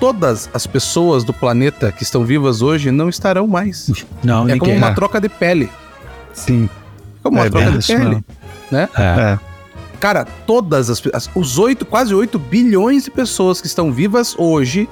todas 0.00 0.48
as 0.52 0.66
pessoas 0.66 1.22
do 1.22 1.32
planeta 1.32 1.92
que 1.92 2.02
estão 2.02 2.24
vivas 2.24 2.62
hoje 2.62 2.90
não 2.90 3.08
estarão 3.08 3.46
mais. 3.46 3.90
Não, 4.24 4.48
é 4.48 4.58
como 4.58 4.72
uma 4.72 4.94
troca 4.94 5.20
de 5.20 5.28
pele. 5.28 5.70
Sim. 6.32 6.68
É 7.18 7.22
como 7.22 7.36
uma 7.36 7.46
é 7.46 7.50
troca 7.50 7.78
de 7.78 7.86
pele. 7.86 8.24
Né? 8.70 8.88
É. 8.96 9.02
é. 9.02 9.38
Cara, 10.00 10.24
todas 10.46 10.88
as, 10.88 11.02
as 11.12 11.30
os 11.34 11.58
8, 11.58 11.84
quase 11.84 12.14
8 12.14 12.38
bilhões 12.38 13.04
de 13.04 13.10
pessoas 13.10 13.60
que 13.60 13.66
estão 13.66 13.92
vivas 13.92 14.34
hoje 14.38 14.88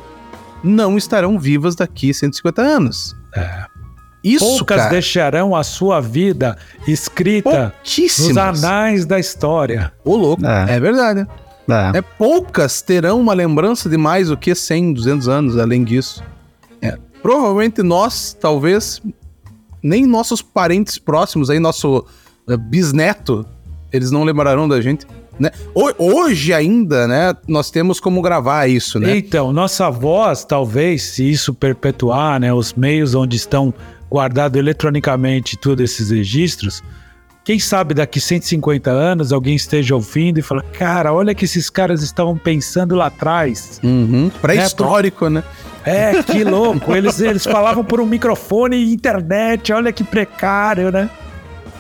não 0.63 0.99
estarão 0.99 1.39
vivas 1.39 1.75
daqui 1.75 2.13
150 2.13 2.61
anos. 2.61 3.17
É. 3.35 3.65
Isso, 4.23 4.45
Poucas 4.45 4.79
cara. 4.79 4.91
deixarão 4.91 5.55
a 5.55 5.63
sua 5.63 6.01
vida 6.01 6.59
escrita 6.87 7.73
nos 8.19 8.37
anais 8.37 9.07
da 9.07 9.19
história. 9.19 9.93
Ô, 10.05 10.17
louco. 10.17 10.45
É, 10.45 10.77
é 10.77 10.81
verdade. 10.81 11.27
É. 11.69 11.99
é. 11.99 12.03
Poucas 12.03 12.81
terão 12.81 13.21
uma 13.21 13.35
lembrança 13.35 13.89
de 13.89 13.97
mais 13.97 14.29
do 14.29 14.37
que 14.37 14.55
100, 14.55 14.95
200 14.95 15.29
anos, 15.29 15.59
além 15.59 15.85
disso. 15.85 16.23
É. 16.81 16.97
Provavelmente 17.23 17.83
nós, 17.83 18.37
talvez, 18.41 19.03
nem 19.83 20.07
nossos 20.07 20.41
parentes 20.41 20.99
próximos, 20.99 21.51
aí 21.51 21.59
nosso 21.59 22.07
uh, 22.49 22.57
bisneto, 22.57 23.45
eles 23.93 24.11
não 24.11 24.25
lembrarão 24.25 24.69
da 24.69 24.81
gente. 24.81 25.07
Né? 25.39 25.51
Hoje 25.73 26.53
ainda, 26.53 27.07
né, 27.07 27.33
nós 27.47 27.71
temos 27.71 28.01
como 28.01 28.21
gravar 28.21 28.67
isso, 28.67 28.99
né? 28.99 29.17
Então, 29.17 29.53
nossa 29.53 29.89
voz, 29.89 30.45
talvez, 30.45 31.03
se 31.03 31.31
isso 31.31 31.55
perpetuar, 31.55 32.41
né, 32.41 32.53
os 32.53 32.75
meios 32.75 33.15
onde 33.15 33.37
estão 33.37 33.73
guardado 34.11 34.57
eletronicamente 34.57 35.57
todos 35.57 35.85
esses 35.85 36.11
registros, 36.11 36.83
quem 37.49 37.59
sabe 37.59 37.95
daqui 37.95 38.21
150 38.21 38.91
anos 38.91 39.33
alguém 39.33 39.57
esteja 39.57 39.95
ouvindo 39.95 40.39
e 40.39 40.43
fala: 40.43 40.63
Cara, 40.63 41.15
olha 41.15 41.35
que 41.35 41.47
esses 41.47 41.71
caras 41.71 42.03
estavam 42.03 42.37
pensando 42.37 42.95
lá 42.95 43.07
atrás. 43.07 43.81
Uhum. 43.83 44.31
Pré-histórico, 44.43 45.31
né? 45.31 45.43
É, 45.83 46.23
que 46.23 46.45
louco. 46.45 46.95
eles, 46.95 47.19
eles 47.23 47.45
falavam 47.45 47.83
por 47.83 48.03
um 48.03 48.05
microfone 48.05 48.77
e 48.77 48.93
internet, 48.93 49.73
olha 49.73 49.91
que 49.91 50.05
precário, 50.05 50.93
né? 50.93 51.09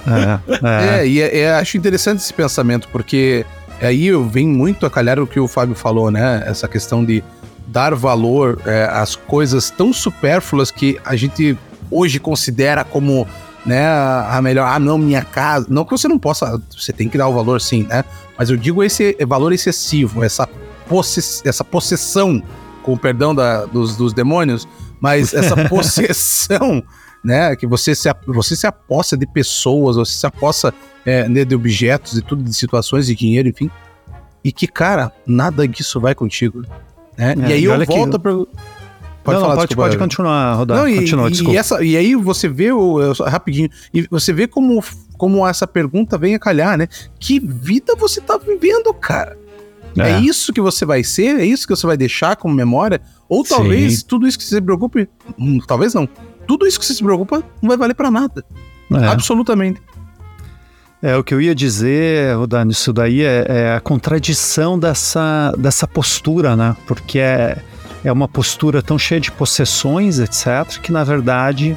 É, 0.07 0.96
é. 0.96 1.00
é 1.00 1.07
e 1.07 1.20
é, 1.20 1.38
é, 1.40 1.52
acho 1.57 1.76
interessante 1.76 2.20
esse 2.20 2.33
pensamento, 2.33 2.88
porque 2.90 3.44
aí 3.78 4.07
eu 4.07 4.26
venho 4.26 4.48
muito 4.48 4.87
a 4.87 4.90
calhar 4.90 5.18
o 5.18 5.26
que 5.26 5.38
o 5.38 5.46
Fábio 5.46 5.74
falou, 5.74 6.11
né? 6.11 6.44
Essa 6.46 6.66
questão 6.66 7.04
de 7.04 7.22
dar 7.66 7.94
valor 7.94 8.59
é, 8.64 8.85
às 8.90 9.14
coisas 9.14 9.68
tão 9.68 9.92
supérfluas 9.92 10.70
que 10.70 10.98
a 11.04 11.14
gente 11.14 11.59
hoje 11.90 12.18
considera 12.18 12.85
como 12.85 13.28
né, 13.68 13.87
a 13.87 14.40
melhor, 14.40 14.66
ah, 14.66 14.78
não, 14.78 14.96
minha 14.96 15.22
casa. 15.22 15.66
Não 15.68 15.85
que 15.85 15.90
você 15.90 16.09
não 16.09 16.18
possa, 16.18 16.61
você 16.74 16.90
tem 16.90 17.07
que 17.07 17.18
dar 17.18 17.28
o 17.28 17.35
valor 17.35 17.61
sim, 17.61 17.83
né? 17.83 18.02
Mas 18.38 18.48
eu 18.48 18.57
digo 18.57 18.83
esse 18.83 19.14
valor 19.26 19.52
excessivo, 19.52 20.24
essa, 20.24 20.48
possess, 20.88 21.42
essa 21.44 21.62
possessão, 21.62 22.42
com 22.83 22.94
o 22.94 22.98
perdão 22.98 23.35
da, 23.35 23.66
dos, 23.66 23.94
dos 23.94 24.14
demônios, 24.14 24.66
mas 24.98 25.35
essa 25.35 25.54
possessão, 25.68 26.83
né, 27.22 27.54
que 27.57 27.66
você 27.66 27.94
se, 27.94 28.09
você 28.26 28.57
se 28.57 28.66
aposta 28.66 29.18
de 29.18 29.26
pessoas, 29.26 29.96
você 29.96 30.16
se 30.16 30.26
aposta 30.26 30.72
é, 31.04 31.28
né, 31.28 31.44
de 31.44 31.54
objetos 31.54 32.16
e 32.16 32.22
tudo, 32.22 32.42
de 32.42 32.54
situações, 32.54 33.07
de 33.07 33.14
dinheiro, 33.14 33.50
enfim. 33.50 33.70
E 34.42 34.50
que, 34.50 34.66
cara, 34.66 35.12
nada 35.26 35.68
disso 35.68 36.00
vai 36.00 36.14
contigo. 36.14 36.62
Né? 37.18 37.35
É, 37.42 37.50
e 37.50 37.52
aí 37.52 37.64
eu 37.64 37.85
volto 37.85 38.12
que... 38.12 38.18
pra 38.18 38.33
Pode 39.29 39.35
não, 39.35 39.43
falar, 39.43 39.55
não, 39.55 39.61
pode, 39.61 39.77
pode 39.77 39.99
continuar, 39.99 40.55
Rodar. 40.55 40.79
Não, 40.79 40.88
e, 40.88 40.97
Continua, 40.97 41.31
e, 41.31 41.57
essa, 41.57 41.85
e 41.85 41.97
aí 41.97 42.14
você 42.14 42.49
vê, 42.49 42.73
o, 42.73 43.12
rapidinho, 43.12 43.69
e 43.93 44.07
você 44.11 44.33
vê 44.33 44.47
como, 44.47 44.83
como 45.19 45.47
essa 45.47 45.67
pergunta 45.67 46.17
vem 46.17 46.35
a 46.35 46.38
calhar, 46.38 46.79
né? 46.79 46.88
Que 47.21 47.38
vida 47.38 47.95
você 47.95 48.21
tá 48.21 48.38
vivendo, 48.38 48.93
cara? 48.95 49.37
É. 49.99 50.12
é. 50.12 50.21
isso 50.21 50.53
que 50.53 50.61
você 50.61 50.85
vai 50.87 51.05
ser? 51.05 51.41
É 51.41 51.45
isso 51.45 51.67
que 51.67 51.75
você 51.77 51.87
vai 51.87 51.97
deixar 51.97 52.37
como 52.37 52.55
memória? 52.55 53.01
Ou 53.29 53.45
talvez 53.45 53.99
Sim. 53.99 54.05
tudo 54.07 54.27
isso 54.27 54.38
que 54.38 54.45
você 54.45 54.55
se 54.55 54.61
preocupe, 54.61 55.09
hum, 55.38 55.59
talvez 55.67 55.93
não. 55.93 56.09
Tudo 56.47 56.67
isso 56.67 56.79
que 56.79 56.87
você 56.87 56.95
se 56.95 57.03
preocupa 57.03 57.43
não 57.61 57.69
vai 57.69 57.77
valer 57.77 57.95
para 57.95 58.11
nada. 58.11 58.45
É. 58.91 59.07
Absolutamente. 59.07 59.81
É, 61.03 61.17
o 61.17 61.23
que 61.23 61.33
eu 61.33 61.41
ia 61.41 61.55
dizer, 61.55 62.35
Rodani, 62.37 62.73
isso 62.73 62.93
daí 62.93 63.23
é, 63.23 63.45
é, 63.49 63.75
a 63.75 63.81
contradição 63.81 64.79
dessa, 64.79 65.53
dessa 65.57 65.87
postura, 65.87 66.57
né? 66.57 66.77
Porque 66.87 67.21
é, 67.21 67.62
é 68.05 68.13
uma 68.13 68.29
postura 68.29 68.83
tão 68.83 68.99
cheia 68.99 69.21
de 69.21 69.31
possessões, 69.33 70.19
etc., 70.19 70.79
que 70.81 70.93
na 70.93 71.05
verdade 71.05 71.77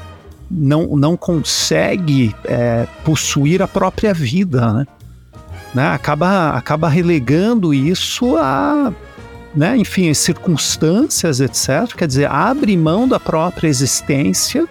não, 0.50 0.96
não 0.96 1.16
consegue 1.16 2.36
é, 2.46 2.88
possuir 3.04 3.62
a 3.62 3.68
própria 3.68 4.14
vida, 4.14 4.74
né? 4.74 4.88
né? 5.74 5.88
Acaba, 5.90 6.50
acaba 6.52 6.90
relegando 6.90 7.74
isso 7.74 8.36
a, 8.38 8.94
né, 9.56 9.78
enfim, 9.78 10.14
circunstâncias, 10.14 11.40
etc. 11.40 11.94
Quer 11.96 12.08
dizer, 12.08 12.30
abre 12.30 12.76
mão 12.76 13.08
da 13.08 13.20
própria 13.20 13.68
existência 13.68 14.68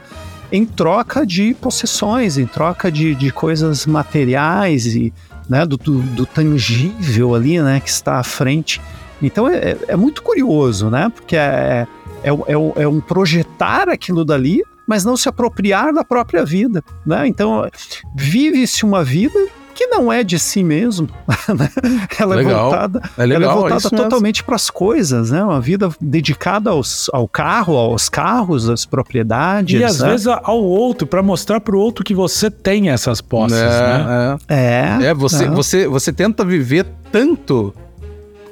em 0.52 0.64
troca 0.64 1.24
de 1.24 1.54
possessões, 1.54 2.36
em 2.36 2.46
troca 2.46 2.90
de, 2.90 3.14
de 3.14 3.30
coisas 3.30 3.86
materiais 3.86 4.86
e 4.86 5.12
né, 5.48 5.64
do, 5.64 5.76
do, 5.76 6.00
do 6.00 6.26
tangível 6.26 7.34
ali, 7.34 7.60
né, 7.60 7.80
que 7.80 7.90
está 7.90 8.18
à 8.18 8.22
frente. 8.22 8.80
Então 9.22 9.48
é, 9.48 9.76
é 9.88 9.96
muito 9.96 10.22
curioso, 10.22 10.90
né? 10.90 11.10
Porque 11.14 11.36
é, 11.36 11.86
é, 12.22 12.30
é, 12.30 12.82
é 12.82 12.88
um 12.88 13.00
projetar 13.00 13.88
aquilo 13.88 14.24
dali, 14.24 14.62
mas 14.86 15.04
não 15.04 15.16
se 15.16 15.28
apropriar 15.28 15.92
da 15.92 16.04
própria 16.04 16.44
vida, 16.44 16.82
né? 17.06 17.26
Então 17.26 17.68
vive-se 18.14 18.84
uma 18.84 19.04
vida 19.04 19.38
que 19.80 19.86
não 19.86 20.12
é 20.12 20.22
de 20.22 20.38
si 20.38 20.62
mesmo, 20.62 21.08
né? 21.56 21.70
ela 22.18 22.34
é 22.34 22.38
legal. 22.38 22.52
é 22.52 22.62
voltada, 22.64 23.02
é 23.16 23.24
legal, 23.24 23.42
ela 23.42 23.52
é 23.52 23.54
voltada 23.54 23.86
é 23.86 23.96
totalmente 23.96 24.44
para 24.44 24.54
as 24.54 24.68
coisas, 24.68 25.30
né? 25.30 25.42
Uma 25.42 25.58
vida 25.58 25.88
dedicada 25.98 26.68
aos, 26.68 27.08
ao 27.14 27.26
carro, 27.26 27.74
aos 27.76 28.10
carros, 28.10 28.68
às 28.68 28.84
propriedades. 28.84 29.80
E 29.80 29.82
às 29.82 30.00
né? 30.00 30.10
vezes 30.10 30.26
ao 30.26 30.62
outro, 30.62 31.06
para 31.06 31.22
mostrar 31.22 31.60
para 31.60 31.74
o 31.74 31.78
outro 31.78 32.04
que 32.04 32.14
você 32.14 32.50
tem 32.50 32.90
essas 32.90 33.22
posses, 33.22 33.56
é, 33.56 33.64
né? 33.64 34.38
É, 34.48 34.56
é, 34.56 35.06
é 35.06 35.14
você, 35.14 35.48
Você, 35.48 35.88
você 35.88 36.12
tenta 36.12 36.44
viver 36.44 36.86
tanto 37.10 37.72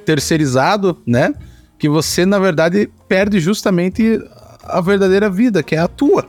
terceirizado, 0.09 0.97
né? 1.07 1.35
Que 1.79 1.87
você, 1.87 2.25
na 2.25 2.39
verdade, 2.39 2.89
perde 3.07 3.39
justamente 3.41 4.19
a 4.65 4.81
verdadeira 4.81 5.29
vida, 5.29 5.63
que 5.63 5.75
é 5.75 5.79
a 5.79 5.87
tua. 5.87 6.27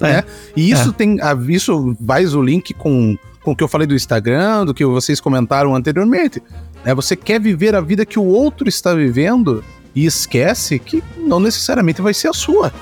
É. 0.00 0.02
Né? 0.02 0.24
E 0.56 0.70
isso 0.70 0.90
é. 0.90 0.92
tem. 0.92 1.18
Isso 1.48 1.96
faz 2.06 2.34
o 2.34 2.42
link 2.42 2.72
com, 2.74 3.16
com 3.42 3.50
o 3.50 3.56
que 3.56 3.64
eu 3.64 3.68
falei 3.68 3.86
do 3.86 3.94
Instagram, 3.94 4.64
do 4.64 4.74
que 4.74 4.84
vocês 4.84 5.20
comentaram 5.20 5.74
anteriormente. 5.74 6.40
Né? 6.84 6.94
Você 6.94 7.16
quer 7.16 7.40
viver 7.40 7.74
a 7.74 7.80
vida 7.80 8.06
que 8.06 8.18
o 8.18 8.24
outro 8.24 8.68
está 8.68 8.94
vivendo 8.94 9.62
e 9.92 10.06
esquece 10.06 10.78
que 10.78 11.02
não 11.16 11.40
necessariamente 11.40 12.02
vai 12.02 12.14
ser 12.14 12.28
a 12.28 12.32
sua. 12.32 12.72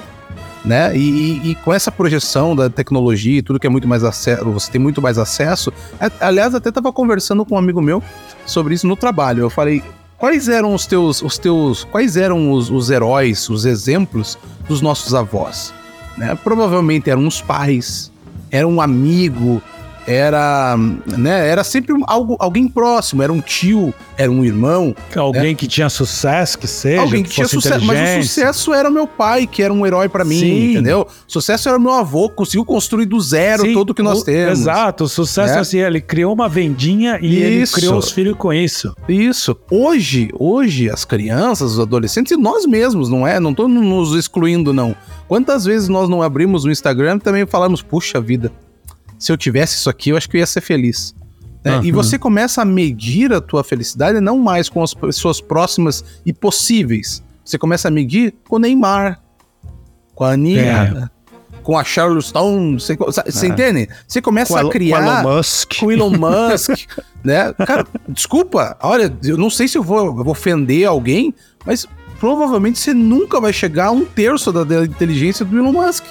Né? 0.64 0.96
E, 0.96 1.00
e, 1.00 1.50
e, 1.50 1.54
com 1.56 1.74
essa 1.74 1.92
projeção 1.92 2.56
da 2.56 2.70
tecnologia 2.70 3.38
e 3.38 3.42
tudo 3.42 3.60
que 3.60 3.66
é 3.66 3.70
muito 3.70 3.86
mais 3.86 4.02
acesso, 4.02 4.44
você 4.50 4.72
tem 4.72 4.80
muito 4.80 5.02
mais 5.02 5.18
acesso. 5.18 5.70
Aliás, 6.20 6.54
até 6.54 6.70
estava 6.70 6.90
conversando 6.90 7.44
com 7.44 7.54
um 7.54 7.58
amigo 7.58 7.82
meu 7.82 8.02
sobre 8.46 8.74
isso 8.74 8.86
no 8.86 8.96
trabalho. 8.96 9.42
Eu 9.42 9.50
falei, 9.50 9.82
Quais 10.24 10.48
eram 10.48 10.72
os 10.72 10.86
teus, 10.86 11.20
os 11.20 11.36
teus, 11.36 11.84
quais 11.84 12.16
eram 12.16 12.50
os, 12.50 12.70
os 12.70 12.88
heróis, 12.88 13.46
os 13.50 13.66
exemplos 13.66 14.38
dos 14.66 14.80
nossos 14.80 15.12
avós? 15.12 15.74
Né? 16.16 16.34
Provavelmente 16.42 17.10
eram 17.10 17.26
os 17.26 17.42
pais, 17.42 18.10
era 18.50 18.66
um 18.66 18.80
amigo, 18.80 19.62
era, 20.06 20.76
né, 21.06 21.48
era 21.48 21.64
sempre 21.64 21.94
algo, 22.06 22.36
alguém 22.38 22.68
próximo, 22.68 23.22
era 23.22 23.32
um 23.32 23.40
tio, 23.40 23.92
era 24.16 24.30
um 24.30 24.44
irmão. 24.44 24.94
Alguém 25.16 25.50
né? 25.50 25.54
que 25.54 25.66
tinha 25.66 25.88
sucesso, 25.88 26.58
que 26.58 26.66
seja. 26.66 27.00
Alguém 27.00 27.22
que, 27.22 27.28
que 27.28 27.34
tinha 27.36 27.48
sucesso, 27.48 27.84
mas 27.84 28.18
o 28.18 28.22
sucesso 28.22 28.74
era 28.74 28.90
meu 28.90 29.06
pai, 29.06 29.46
que 29.46 29.62
era 29.62 29.72
um 29.72 29.86
herói 29.86 30.08
para 30.08 30.24
mim, 30.24 30.38
Sim. 30.38 30.70
entendeu? 30.72 31.06
Sucesso 31.26 31.68
era 31.68 31.78
meu 31.78 31.92
avô, 31.92 32.28
conseguiu 32.28 32.64
construir 32.64 33.06
do 33.06 33.20
zero 33.20 33.62
Sim, 33.62 33.72
tudo 33.72 33.94
que 33.94 34.02
nós 34.02 34.20
o, 34.20 34.24
temos. 34.24 34.60
Exato, 34.60 35.04
o 35.04 35.08
sucesso 35.08 35.54
né? 35.54 35.60
assim, 35.60 35.78
ele 35.78 36.00
criou 36.00 36.32
uma 36.32 36.48
vendinha 36.48 37.18
e 37.20 37.62
isso. 37.62 37.76
ele 37.76 37.86
criou 37.86 37.98
os 37.98 38.10
filhos 38.10 38.36
com 38.36 38.52
isso. 38.52 38.94
Isso. 39.08 39.56
Hoje, 39.70 40.30
hoje 40.38 40.90
as 40.90 41.04
crianças, 41.04 41.72
os 41.72 41.80
adolescentes 41.80 42.32
e 42.32 42.36
nós 42.36 42.66
mesmos, 42.66 43.08
não 43.08 43.26
é? 43.26 43.40
Não 43.40 43.54
tô 43.54 43.68
nos 43.68 44.14
excluindo 44.14 44.72
não. 44.72 44.94
Quantas 45.26 45.64
vezes 45.64 45.88
nós 45.88 46.08
não 46.08 46.22
abrimos 46.22 46.64
o 46.64 46.70
Instagram 46.70 47.16
e 47.16 47.20
também 47.20 47.46
falamos, 47.46 47.82
puxa 47.82 48.20
vida, 48.20 48.52
se 49.24 49.32
eu 49.32 49.38
tivesse 49.38 49.76
isso 49.76 49.88
aqui, 49.88 50.10
eu 50.10 50.18
acho 50.18 50.28
que 50.28 50.36
eu 50.36 50.40
ia 50.40 50.46
ser 50.46 50.60
feliz. 50.60 51.14
Né? 51.64 51.78
Uhum. 51.78 51.84
E 51.84 51.90
você 51.90 52.18
começa 52.18 52.60
a 52.60 52.64
medir 52.64 53.32
a 53.32 53.40
tua 53.40 53.64
felicidade 53.64 54.20
não 54.20 54.36
mais 54.36 54.68
com 54.68 54.82
as 54.82 54.92
pessoas 54.92 55.40
próximas 55.40 56.04
e 56.26 56.32
possíveis. 56.32 57.22
Você 57.42 57.56
começa 57.56 57.88
a 57.88 57.90
medir 57.90 58.34
com 58.46 58.56
o 58.56 58.58
Neymar, 58.58 59.18
com 60.14 60.24
a 60.24 60.32
Anitta, 60.32 61.10
é. 61.10 61.60
com 61.62 61.78
a 61.78 61.82
Charleston. 61.82 62.74
Você, 62.74 62.94
você 62.96 63.46
é. 63.46 63.48
entende? 63.48 63.88
Você 64.06 64.20
começa 64.20 64.60
com 64.60 64.68
a 64.68 64.70
criar. 64.70 64.98
Com 64.98 65.08
Elon 65.08 65.36
Musk. 65.36 65.72
Com 65.80 65.92
Elon 65.92 66.10
Musk. 66.20 66.86
né? 67.24 67.50
Cara, 67.66 67.86
desculpa. 68.06 68.76
Olha, 68.82 69.10
eu 69.24 69.38
não 69.38 69.48
sei 69.48 69.68
se 69.68 69.78
eu 69.78 69.82
vou, 69.82 70.04
eu 70.04 70.14
vou 70.16 70.32
ofender 70.32 70.86
alguém, 70.86 71.34
mas 71.64 71.86
provavelmente 72.20 72.78
você 72.78 72.92
nunca 72.92 73.40
vai 73.40 73.54
chegar 73.54 73.86
a 73.86 73.90
um 73.90 74.04
terço 74.04 74.52
da, 74.52 74.64
da 74.64 74.84
inteligência 74.84 75.46
do 75.46 75.56
Elon 75.56 75.72
Musk. 75.72 76.04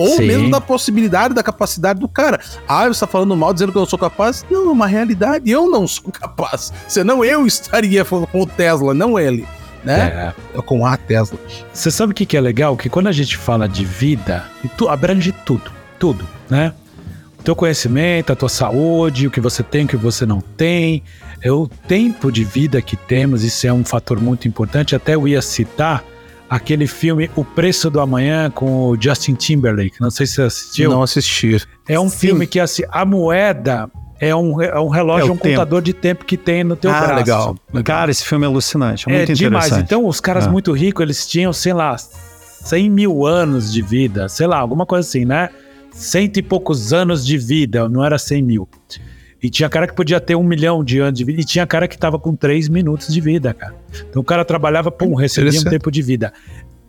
Ou 0.00 0.16
Sim. 0.16 0.26
mesmo 0.26 0.50
da 0.50 0.62
possibilidade, 0.62 1.34
da 1.34 1.42
capacidade 1.42 2.00
do 2.00 2.08
cara. 2.08 2.40
Ah, 2.66 2.88
você 2.88 3.00
tá 3.00 3.06
falando 3.06 3.36
mal 3.36 3.52
dizendo 3.52 3.70
que 3.70 3.76
eu 3.76 3.80
não 3.80 3.88
sou 3.88 3.98
capaz? 3.98 4.46
Não, 4.50 4.68
é 4.68 4.72
uma 4.72 4.86
realidade. 4.86 5.50
Eu 5.50 5.70
não 5.70 5.86
sou 5.86 6.08
capaz. 6.10 6.72
Senão 6.88 7.22
eu 7.22 7.46
estaria 7.46 8.02
com 8.04 8.26
o 8.32 8.46
Tesla, 8.46 8.94
não 8.94 9.18
ele. 9.18 9.46
Né? 9.84 10.32
É. 10.56 10.62
Com 10.62 10.86
a 10.86 10.96
Tesla. 10.96 11.38
Você 11.72 11.90
sabe 11.90 12.12
o 12.12 12.14
que, 12.14 12.24
que 12.24 12.36
é 12.36 12.40
legal? 12.40 12.76
Que 12.78 12.88
quando 12.88 13.08
a 13.08 13.12
gente 13.12 13.36
fala 13.36 13.68
de 13.68 13.84
vida, 13.84 14.44
tu, 14.76 14.88
abrange 14.88 15.32
tudo. 15.32 15.70
Tudo, 15.98 16.26
né? 16.48 16.72
O 17.38 17.42
teu 17.42 17.54
conhecimento, 17.54 18.32
a 18.32 18.36
tua 18.36 18.48
saúde, 18.48 19.26
o 19.26 19.30
que 19.30 19.40
você 19.40 19.62
tem, 19.62 19.84
o 19.84 19.88
que 19.88 19.96
você 19.96 20.24
não 20.24 20.40
tem, 20.40 21.02
é 21.42 21.52
o 21.52 21.66
tempo 21.66 22.32
de 22.32 22.42
vida 22.42 22.80
que 22.80 22.96
temos, 22.96 23.44
isso 23.44 23.66
é 23.66 23.72
um 23.72 23.84
fator 23.84 24.18
muito 24.18 24.48
importante. 24.48 24.96
Até 24.96 25.14
eu 25.14 25.28
ia 25.28 25.42
citar 25.42 26.02
aquele 26.50 26.88
filme 26.88 27.30
O 27.36 27.44
Preço 27.44 27.88
do 27.88 28.00
Amanhã 28.00 28.50
com 28.50 28.88
o 28.88 29.00
Justin 29.00 29.34
Timberlake. 29.34 30.00
Não 30.00 30.10
sei 30.10 30.26
se 30.26 30.34
você 30.34 30.42
assistiu. 30.42 30.90
Não 30.90 31.02
assisti. 31.02 31.64
É 31.88 31.98
um 31.98 32.08
Sim. 32.08 32.18
filme 32.18 32.46
que 32.48 32.58
assim, 32.58 32.82
a 32.90 33.04
moeda 33.04 33.88
é 34.18 34.34
um, 34.34 34.60
é 34.60 34.78
um 34.78 34.88
relógio, 34.88 35.28
é 35.28 35.32
um 35.32 35.36
tempo. 35.36 35.48
contador 35.54 35.80
de 35.80 35.94
tempo 35.94 36.24
que 36.24 36.36
tem 36.36 36.64
no 36.64 36.74
teu 36.74 36.90
ah, 36.90 37.00
braço. 37.00 37.14
Legal. 37.14 37.56
legal. 37.72 37.84
Cara, 37.84 38.10
esse 38.10 38.24
filme 38.24 38.44
é 38.44 38.48
alucinante, 38.48 39.08
é 39.08 39.16
muito 39.16 39.32
é 39.32 39.34
demais. 39.34 39.72
Então, 39.78 40.06
os 40.06 40.20
caras 40.20 40.46
é. 40.46 40.50
muito 40.50 40.72
ricos, 40.72 41.02
eles 41.02 41.26
tinham, 41.26 41.52
sei 41.52 41.72
lá, 41.72 41.96
100 41.96 42.90
mil 42.90 43.24
anos 43.24 43.72
de 43.72 43.80
vida, 43.80 44.28
sei 44.28 44.46
lá, 44.46 44.58
alguma 44.58 44.84
coisa 44.84 45.08
assim, 45.08 45.24
né? 45.24 45.48
Cento 45.92 46.36
e 46.36 46.42
poucos 46.42 46.92
anos 46.92 47.24
de 47.24 47.38
vida, 47.38 47.88
não 47.88 48.04
era 48.04 48.18
100 48.18 48.42
mil. 48.42 48.68
E 49.42 49.48
tinha 49.48 49.68
cara 49.68 49.86
que 49.86 49.94
podia 49.94 50.20
ter 50.20 50.34
um 50.34 50.42
milhão 50.42 50.84
de 50.84 50.98
anos 50.98 51.18
de 51.18 51.24
vida. 51.24 51.40
E 51.40 51.44
tinha 51.44 51.66
cara 51.66 51.88
que 51.88 51.96
tava 51.96 52.18
com 52.18 52.36
três 52.36 52.68
minutos 52.68 53.12
de 53.12 53.20
vida, 53.20 53.54
cara. 53.54 53.74
Então 54.08 54.20
o 54.20 54.24
cara 54.24 54.44
trabalhava, 54.44 54.90
pum, 54.90 55.14
recebia 55.14 55.58
um 55.60 55.64
tempo 55.64 55.90
de 55.90 56.02
vida. 56.02 56.32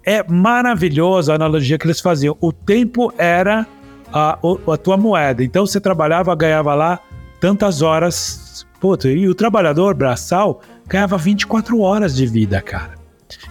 É 0.04 0.24
maravilhoso 0.24 1.32
a 1.32 1.36
analogia 1.36 1.78
que 1.78 1.86
eles 1.86 2.02
faziam. 2.02 2.36
O 2.42 2.52
tempo 2.52 3.14
era 3.18 3.66
a, 4.12 4.38
a 4.68 4.78
tua 4.78 4.98
moeda. 4.98 5.44
Então 5.44 5.66
você 5.66 5.80
trabalhava, 5.80 6.36
ganhava 6.36 6.74
lá 6.74 7.00
tantas 7.40 7.82
horas. 7.82 8.66
Puta, 8.80 9.08
e 9.08 9.30
o 9.30 9.36
trabalhador 9.36 9.94
braçal 9.94 10.62
ganhava 10.88 11.18
24 11.18 11.80
horas 11.80 12.16
de 12.16 12.26
vida, 12.26 12.62
cara. 12.62 12.96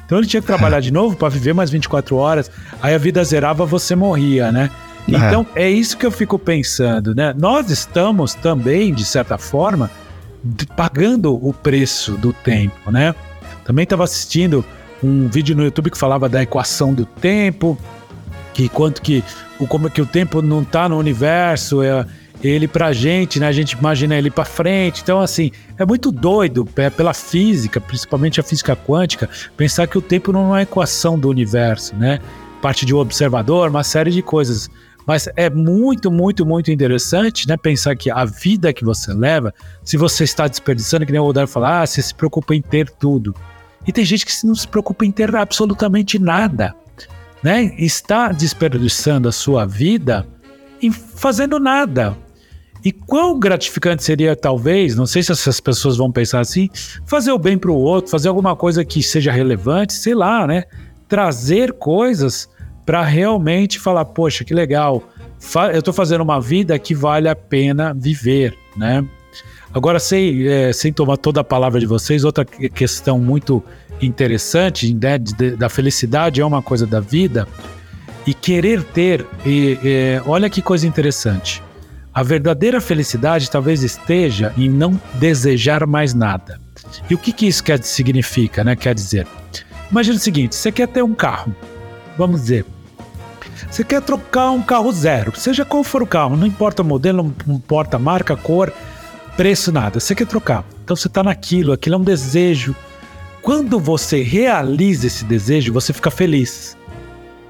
Então 0.04 0.18
ele 0.18 0.26
tinha 0.26 0.40
que 0.40 0.46
trabalhar 0.46 0.80
de 0.80 0.92
novo 0.92 1.16
para 1.16 1.28
viver 1.28 1.54
mais 1.54 1.70
24 1.70 2.16
horas. 2.16 2.50
Aí 2.82 2.94
a 2.94 2.98
vida 2.98 3.22
zerava, 3.24 3.64
você 3.64 3.94
morria, 3.96 4.52
né? 4.52 4.70
Então, 5.08 5.46
é. 5.54 5.64
é 5.64 5.70
isso 5.70 5.96
que 5.96 6.06
eu 6.06 6.10
fico 6.10 6.38
pensando, 6.38 7.14
né? 7.14 7.34
Nós 7.36 7.70
estamos 7.70 8.34
também, 8.34 8.94
de 8.94 9.04
certa 9.04 9.36
forma, 9.38 9.90
pagando 10.76 11.34
o 11.34 11.52
preço 11.52 12.12
do 12.12 12.32
tempo, 12.32 12.90
né? 12.90 13.14
Também 13.64 13.84
estava 13.84 14.04
assistindo 14.04 14.64
um 15.02 15.28
vídeo 15.28 15.56
no 15.56 15.64
YouTube 15.64 15.90
que 15.90 15.98
falava 15.98 16.28
da 16.28 16.42
equação 16.42 16.92
do 16.92 17.04
tempo, 17.04 17.78
que 18.52 18.68
quanto 18.68 19.00
que 19.00 19.24
o 19.58 19.66
como 19.66 19.90
que 19.90 20.00
o 20.00 20.06
tempo 20.06 20.42
não 20.42 20.62
está 20.62 20.88
no 20.88 20.98
universo, 20.98 21.82
é 21.82 22.04
ele 22.42 22.66
pra 22.66 22.92
gente, 22.92 23.38
né? 23.38 23.46
A 23.46 23.52
gente 23.52 23.72
imagina 23.72 24.16
ele 24.16 24.30
para 24.30 24.44
frente. 24.44 25.02
Então 25.02 25.20
assim, 25.20 25.50
é 25.78 25.84
muito 25.84 26.10
doido 26.10 26.68
é, 26.76 26.88
pela 26.88 27.12
física, 27.12 27.80
principalmente 27.80 28.40
a 28.40 28.42
física 28.42 28.74
quântica, 28.74 29.28
pensar 29.56 29.86
que 29.86 29.98
o 29.98 30.02
tempo 30.02 30.32
não 30.32 30.40
é 30.40 30.44
uma 30.44 30.62
equação 30.62 31.18
do 31.18 31.28
universo, 31.28 31.94
né? 31.96 32.18
Parte 32.62 32.84
de 32.84 32.94
um 32.94 32.98
observador, 32.98 33.70
uma 33.70 33.84
série 33.84 34.10
de 34.10 34.22
coisas. 34.22 34.70
Mas 35.10 35.28
é 35.34 35.50
muito, 35.50 36.08
muito, 36.08 36.46
muito 36.46 36.70
interessante, 36.70 37.48
né? 37.48 37.56
Pensar 37.56 37.96
que 37.96 38.08
a 38.08 38.24
vida 38.24 38.72
que 38.72 38.84
você 38.84 39.12
leva, 39.12 39.52
se 39.82 39.96
você 39.96 40.22
está 40.22 40.46
desperdiçando, 40.46 41.04
que 41.04 41.10
nem 41.10 41.20
o 41.20 41.24
Odar 41.24 41.48
falar, 41.48 41.82
ah, 41.82 41.86
você 41.86 42.00
se 42.00 42.14
preocupa 42.14 42.54
em 42.54 42.62
ter 42.62 42.88
tudo. 42.88 43.34
E 43.84 43.92
tem 43.92 44.04
gente 44.04 44.24
que 44.24 44.32
não 44.46 44.54
se 44.54 44.68
preocupa 44.68 45.04
em 45.04 45.10
ter 45.10 45.34
absolutamente 45.34 46.16
nada 46.16 46.76
né, 47.42 47.74
está 47.76 48.32
desperdiçando 48.32 49.28
a 49.28 49.32
sua 49.32 49.66
vida 49.66 50.26
em 50.80 50.92
fazendo 50.92 51.58
nada. 51.58 52.16
E 52.84 52.92
quão 52.92 53.38
gratificante 53.38 54.04
seria, 54.04 54.36
talvez, 54.36 54.94
não 54.94 55.06
sei 55.06 55.22
se 55.22 55.32
essas 55.32 55.60
pessoas 55.60 55.96
vão 55.96 56.10
pensar 56.10 56.40
assim, 56.40 56.70
fazer 57.04 57.32
o 57.32 57.38
bem 57.38 57.58
para 57.58 57.70
o 57.70 57.76
outro, 57.76 58.10
fazer 58.10 58.28
alguma 58.28 58.56
coisa 58.56 58.84
que 58.84 59.02
seja 59.02 59.30
relevante, 59.30 59.92
sei 59.92 60.14
lá, 60.14 60.46
né? 60.46 60.64
Trazer 61.08 61.72
coisas 61.72 62.48
para 62.90 63.04
realmente 63.04 63.78
falar, 63.78 64.04
poxa, 64.04 64.42
que 64.42 64.52
legal, 64.52 65.00
eu 65.72 65.78
estou 65.78 65.94
fazendo 65.94 66.22
uma 66.22 66.40
vida 66.40 66.76
que 66.76 66.92
vale 66.92 67.28
a 67.28 67.36
pena 67.36 67.94
viver, 67.94 68.58
né? 68.76 69.04
Agora, 69.72 70.00
sem, 70.00 70.44
é, 70.48 70.72
sem 70.72 70.92
tomar 70.92 71.16
toda 71.16 71.40
a 71.40 71.44
palavra 71.44 71.78
de 71.78 71.86
vocês, 71.86 72.24
outra 72.24 72.44
questão 72.44 73.16
muito 73.16 73.62
interessante 74.02 74.92
né, 74.92 75.18
de, 75.18 75.52
da 75.52 75.68
felicidade 75.68 76.40
é 76.40 76.44
uma 76.44 76.60
coisa 76.60 76.84
da 76.84 76.98
vida 76.98 77.46
e 78.26 78.34
querer 78.34 78.82
ter, 78.82 79.24
e, 79.46 79.78
e, 79.84 80.22
olha 80.26 80.50
que 80.50 80.60
coisa 80.60 80.84
interessante. 80.84 81.62
A 82.12 82.24
verdadeira 82.24 82.80
felicidade 82.80 83.48
talvez 83.48 83.84
esteja 83.84 84.52
em 84.58 84.68
não 84.68 85.00
desejar 85.14 85.86
mais 85.86 86.12
nada. 86.12 86.60
E 87.08 87.14
o 87.14 87.18
que, 87.18 87.32
que 87.32 87.46
isso 87.46 87.62
quer 87.62 87.80
significa, 87.84 88.64
né? 88.64 88.74
Quer 88.74 88.96
dizer, 88.96 89.28
imagina 89.92 90.16
o 90.16 90.20
seguinte: 90.20 90.56
você 90.56 90.72
quer 90.72 90.88
ter 90.88 91.04
um 91.04 91.14
carro, 91.14 91.54
vamos 92.18 92.40
dizer, 92.40 92.66
você 93.70 93.84
quer 93.84 94.02
trocar 94.02 94.50
um 94.50 94.62
carro 94.62 94.90
zero, 94.92 95.32
seja 95.36 95.64
qual 95.64 95.84
for 95.84 96.02
o 96.02 96.06
carro, 96.06 96.36
não 96.36 96.46
importa 96.46 96.82
o 96.82 96.84
modelo, 96.84 97.34
não 97.46 97.54
importa 97.54 97.96
a 97.96 98.00
marca, 98.00 98.36
cor, 98.36 98.72
preço, 99.36 99.70
nada. 99.70 100.00
Você 100.00 100.14
quer 100.14 100.26
trocar. 100.26 100.64
Então 100.82 100.96
você 100.96 101.06
está 101.06 101.22
naquilo, 101.22 101.72
aquilo 101.72 101.94
é 101.94 101.98
um 101.98 102.04
desejo, 102.04 102.74
quando 103.42 103.80
você 103.80 104.22
realiza 104.22 105.06
esse 105.06 105.24
desejo, 105.24 105.72
você 105.72 105.92
fica 105.92 106.10
feliz. 106.10 106.76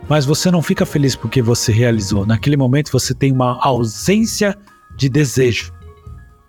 Mas 0.09 0.25
você 0.25 0.51
não 0.51 0.63
fica 0.63 0.87
feliz 0.87 1.17
porque 1.17 1.43
você 1.43 1.73
realizou. 1.73 2.25
Naquele 2.25 2.57
momento 2.57 2.93
você 2.93 3.13
tem 3.13 3.33
uma 3.33 3.59
ausência 3.61 4.57
de 4.97 5.09
desejo. 5.09 5.73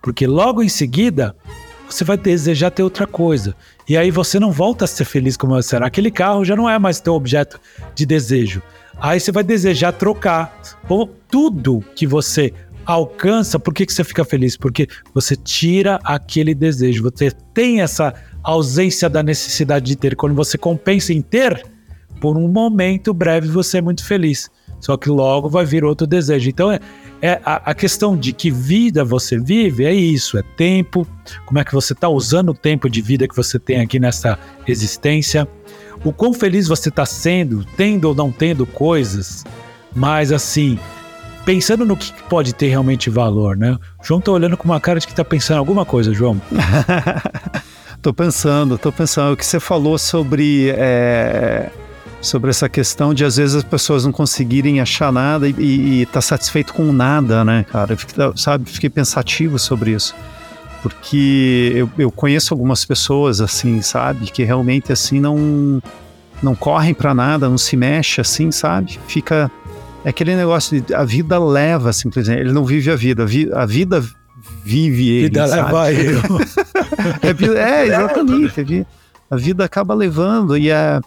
Porque 0.00 0.26
logo 0.26 0.62
em 0.62 0.68
seguida 0.68 1.34
você 1.88 2.04
vai 2.04 2.16
desejar 2.16 2.70
ter 2.70 2.82
outra 2.82 3.06
coisa. 3.06 3.54
E 3.88 3.96
aí 3.96 4.10
você 4.10 4.38
não 4.38 4.52
volta 4.52 4.84
a 4.84 4.88
ser 4.88 5.04
feliz 5.04 5.36
como 5.36 5.54
você 5.54 5.76
era. 5.76 5.86
Aquele 5.86 6.10
carro 6.10 6.44
já 6.44 6.54
não 6.54 6.70
é 6.70 6.78
mais 6.78 7.00
teu 7.00 7.14
objeto 7.14 7.60
de 7.94 8.06
desejo. 8.06 8.62
Aí 9.02 9.18
você 9.18 9.32
vai 9.32 9.42
desejar 9.42 9.90
trocar. 9.92 10.56
Ou 10.88 11.08
tudo 11.28 11.84
que 11.96 12.06
você 12.06 12.54
alcança, 12.86 13.58
por 13.58 13.74
que, 13.74 13.84
que 13.84 13.92
você 13.92 14.04
fica 14.04 14.24
feliz? 14.24 14.56
Porque 14.56 14.86
você 15.12 15.34
tira 15.34 15.98
aquele 16.04 16.54
desejo. 16.54 17.02
Você 17.02 17.32
tem 17.52 17.80
essa 17.80 18.14
ausência 18.44 19.10
da 19.10 19.20
necessidade 19.20 19.86
de 19.86 19.96
ter. 19.96 20.14
Quando 20.14 20.36
você 20.36 20.56
compensa 20.56 21.12
em 21.12 21.20
ter, 21.20 21.66
por 22.20 22.38
um 22.38 22.46
momento 22.46 23.12
breve 23.12 23.48
você 23.48 23.78
é 23.78 23.82
muito 23.82 24.04
feliz. 24.04 24.48
Só 24.78 24.96
que 24.96 25.08
logo 25.08 25.48
vai 25.48 25.64
vir 25.64 25.84
outro 25.84 26.06
desejo. 26.06 26.48
Então 26.48 26.70
é, 26.70 26.78
é 27.20 27.40
a, 27.44 27.70
a, 27.70 27.74
questão 27.74 28.16
de 28.16 28.32
que 28.32 28.52
vida 28.52 29.04
você 29.04 29.36
vive 29.36 29.84
é 29.84 29.92
isso, 29.92 30.38
é 30.38 30.42
tempo, 30.56 31.06
como 31.46 31.58
é 31.58 31.64
que 31.64 31.72
você 31.72 31.92
está 31.92 32.08
usando 32.08 32.50
o 32.50 32.54
tempo 32.54 32.88
de 32.88 33.00
vida 33.00 33.26
que 33.26 33.34
você 33.34 33.58
tem 33.58 33.80
aqui 33.80 34.00
nessa 34.00 34.38
existência, 34.66 35.46
o 36.04 36.12
quão 36.12 36.32
feliz 36.32 36.68
você 36.68 36.88
está 36.88 37.06
sendo, 37.06 37.64
tendo 37.76 38.06
ou 38.06 38.14
não 38.14 38.30
tendo 38.32 38.66
coisas, 38.66 39.44
mas 39.94 40.32
assim, 40.32 40.78
pensando 41.44 41.84
no 41.84 41.96
que 41.96 42.12
pode 42.24 42.54
ter 42.54 42.68
realmente 42.68 43.10
valor, 43.10 43.56
né? 43.56 43.76
João 44.02 44.20
tá 44.20 44.32
olhando 44.32 44.56
com 44.56 44.64
uma 44.64 44.80
cara 44.80 44.98
de 44.98 45.06
que 45.06 45.14
tá 45.14 45.24
pensando 45.24 45.58
alguma 45.58 45.84
coisa, 45.84 46.12
João. 46.12 46.40
Tô 48.02 48.12
pensando, 48.12 48.76
tô 48.76 48.90
pensando. 48.90 49.34
O 49.34 49.36
que 49.36 49.46
você 49.46 49.60
falou 49.60 49.96
sobre, 49.96 50.70
é, 50.70 51.70
sobre 52.20 52.50
essa 52.50 52.68
questão 52.68 53.14
de 53.14 53.24
às 53.24 53.36
vezes 53.36 53.54
as 53.54 53.62
pessoas 53.62 54.04
não 54.04 54.10
conseguirem 54.10 54.80
achar 54.80 55.12
nada 55.12 55.48
e, 55.48 55.54
e, 55.56 56.02
e 56.02 56.06
tá 56.06 56.20
satisfeito 56.20 56.74
com 56.74 56.92
nada, 56.92 57.44
né, 57.44 57.64
cara? 57.70 57.92
Eu 57.92 57.96
fiquei, 57.96 58.32
sabe, 58.34 58.68
fiquei 58.68 58.90
pensativo 58.90 59.56
sobre 59.56 59.92
isso. 59.92 60.16
Porque 60.82 61.72
eu, 61.74 61.88
eu 61.96 62.10
conheço 62.10 62.52
algumas 62.52 62.84
pessoas 62.84 63.40
assim, 63.40 63.80
sabe, 63.80 64.26
que 64.26 64.42
realmente 64.42 64.92
assim 64.92 65.20
não 65.20 65.80
não 66.42 66.56
correm 66.56 66.92
para 66.92 67.14
nada, 67.14 67.48
não 67.48 67.56
se 67.56 67.76
mexe 67.76 68.20
assim, 68.20 68.50
sabe? 68.50 68.98
Fica 69.06 69.50
é 70.04 70.08
aquele 70.08 70.34
negócio 70.34 70.80
de 70.80 70.92
a 70.92 71.04
vida 71.04 71.38
leva 71.38 71.92
simplesmente, 71.92 72.40
ele 72.40 72.52
não 72.52 72.64
vive 72.64 72.90
a 72.90 72.96
vida, 72.96 73.22
a 73.54 73.66
vida 73.66 74.04
vive 74.64 75.08
ele. 75.08 75.24
Vida 75.24 75.46
sabe? 75.46 75.72
leva 75.72 75.92
eu. 77.46 77.56
é, 77.56 77.82
é, 77.82 77.86
exatamente. 77.86 78.86
A 79.30 79.36
vida 79.36 79.64
acaba 79.64 79.94
levando 79.94 80.56
e 80.56 80.70
é, 80.70 81.00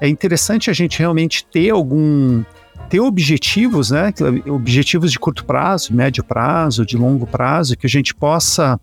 é 0.00 0.08
interessante 0.08 0.70
a 0.70 0.72
gente 0.72 0.98
realmente 0.98 1.44
ter 1.44 1.70
algum 1.70 2.42
ter 2.88 3.00
objetivos, 3.00 3.90
né? 3.90 4.12
Objetivos 4.46 5.12
de 5.12 5.18
curto 5.18 5.44
prazo, 5.44 5.92
médio 5.92 6.24
prazo, 6.24 6.86
de 6.86 6.96
longo 6.96 7.26
prazo, 7.26 7.76
que 7.76 7.86
a 7.86 7.90
gente 7.90 8.14
possa 8.14 8.80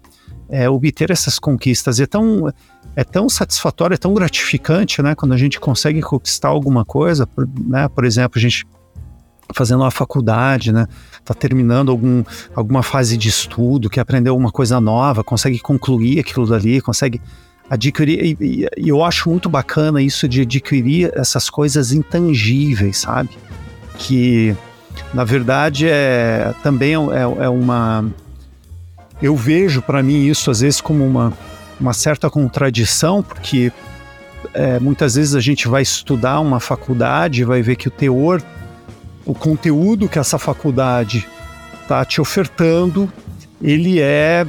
é, 0.50 0.70
obter 0.70 1.12
essas 1.12 1.40
conquistas. 1.40 2.00
É 2.00 2.06
tão, 2.06 2.52
é 2.96 3.04
tão 3.04 3.28
satisfatório, 3.30 3.96
é 3.96 3.98
tão 3.98 4.14
gratificante, 4.14 5.02
né? 5.02 5.16
Quando 5.16 5.34
a 5.34 5.38
gente 5.38 5.60
consegue 5.60 6.02
conquistar 6.02 6.50
alguma 6.50 6.86
coisa, 6.86 7.26
por, 7.26 7.48
né? 7.68 7.88
Por 7.88 8.06
exemplo, 8.06 8.38
a 8.38 8.42
gente 8.42 8.66
fazendo 9.54 9.82
uma 9.82 9.92
faculdade, 9.92 10.72
né? 10.72 10.88
Tá 11.24 11.34
terminando 11.34 11.90
algum, 11.90 12.24
alguma 12.56 12.82
fase 12.82 13.18
de 13.18 13.30
estudo, 13.30 13.90
que 13.90 14.00
aprendeu 14.00 14.34
alguma 14.34 14.52
coisa 14.52 14.80
nova, 14.80 15.24
consegue 15.24 15.60
concluir 15.60 16.20
aquilo 16.20 16.48
dali, 16.48 16.82
consegue 16.82 17.22
adquirir. 17.70 18.20
E, 18.24 18.38
e, 18.40 18.68
e, 18.78 18.90
eu 18.90 19.04
acho 19.04 19.30
muito 19.30 19.50
bacana 19.50 20.02
isso 20.02 20.28
de 20.28 20.42
adquirir 20.42 21.12
essas 21.16 21.50
coisas 21.50 21.92
intangíveis, 21.92 22.98
sabe? 22.98 23.30
Que 23.98 24.56
na 25.14 25.24
verdade 25.24 25.88
é 25.88 26.54
também 26.64 26.94
é, 26.94 27.44
é 27.44 27.50
uma. 27.50 28.06
Eu 29.26 29.36
vejo 29.36 29.82
para 29.82 30.04
mim 30.04 30.28
isso 30.28 30.52
às 30.52 30.60
vezes 30.60 30.80
como 30.80 31.04
uma, 31.04 31.34
uma 31.80 31.94
certa 31.94 32.30
contradição, 32.30 33.24
porque 33.24 33.72
é, 34.54 34.80
muitas 34.80 35.16
vezes 35.16 35.34
a 35.34 35.40
gente 35.40 35.68
vai 35.68 35.82
estudar 35.82 36.40
uma 36.40 36.60
faculdade, 36.60 37.44
vai 37.44 37.64
ver 37.64 37.76
que 37.76 37.88
o 37.88 37.92
teor 37.92 38.40
o 39.26 39.34
conteúdo 39.34 40.08
que 40.08 40.20
essa 40.20 40.38
faculdade 40.38 41.28
está 41.82 42.06
te 42.06 42.22
ofertando, 42.22 43.12
ele 43.60 44.00
é, 44.00 44.46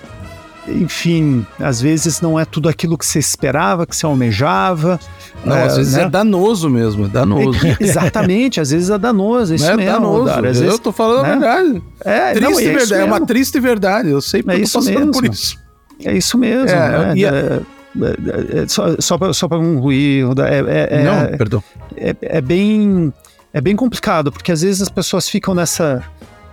enfim, 0.68 1.46
às 1.58 1.80
vezes 1.80 2.20
não 2.20 2.38
é 2.38 2.44
tudo 2.44 2.68
aquilo 2.68 2.98
que 2.98 3.06
você 3.06 3.18
esperava, 3.18 3.86
que 3.86 3.94
você 3.94 4.06
almejava. 4.06 4.98
Não, 5.44 5.56
é, 5.56 5.64
às 5.64 5.76
vezes 5.76 5.94
né? 5.94 6.02
é 6.02 6.08
danoso 6.08 6.68
mesmo, 6.68 7.06
é 7.06 7.08
danoso. 7.08 7.66
É, 7.66 7.76
exatamente, 7.80 8.60
às 8.60 8.70
vezes 8.70 8.90
é 8.90 8.98
danoso, 8.98 9.52
é 9.52 9.56
isso 9.56 9.66
é 9.66 9.76
mesmo. 9.76 9.92
Danoso. 9.92 10.30
Às 10.30 10.42
vezes, 10.42 10.62
eu 10.62 10.78
tô 10.78 10.92
falando 10.92 11.22
né? 11.22 11.32
a 11.32 11.38
verdade. 11.38 11.82
É, 12.04 12.32
triste 12.32 12.50
não, 12.50 12.60
é, 12.60 12.62
verdade, 12.62 12.94
é 12.94 13.04
uma 13.04 13.20
triste 13.26 13.60
verdade, 13.60 14.08
eu 14.10 14.20
sei 14.20 14.42
porque 14.42 14.60
é 14.60 14.62
isso 14.62 14.78
eu 14.78 14.82
tô 14.82 14.90
mesmo. 14.90 15.12
por 15.12 15.24
isso. 15.24 15.58
É 16.04 16.16
isso 16.16 16.36
mesmo. 16.36 16.68
É, 16.68 17.14
né? 17.14 17.20
é, 17.22 18.62
é, 18.62 18.68
só, 18.68 18.94
só, 18.98 19.32
só 19.32 19.48
para 19.48 19.58
concluir, 19.58 20.26
é, 20.38 20.98
é, 20.98 21.04
não, 21.04 21.38
perdão. 21.38 21.64
É, 21.96 22.14
é 22.20 22.40
bem 22.40 23.12
é 23.56 23.60
bem 23.62 23.74
complicado, 23.74 24.30
porque 24.30 24.52
às 24.52 24.60
vezes 24.60 24.82
as 24.82 24.90
pessoas 24.90 25.30
ficam 25.30 25.54
nessa. 25.54 26.04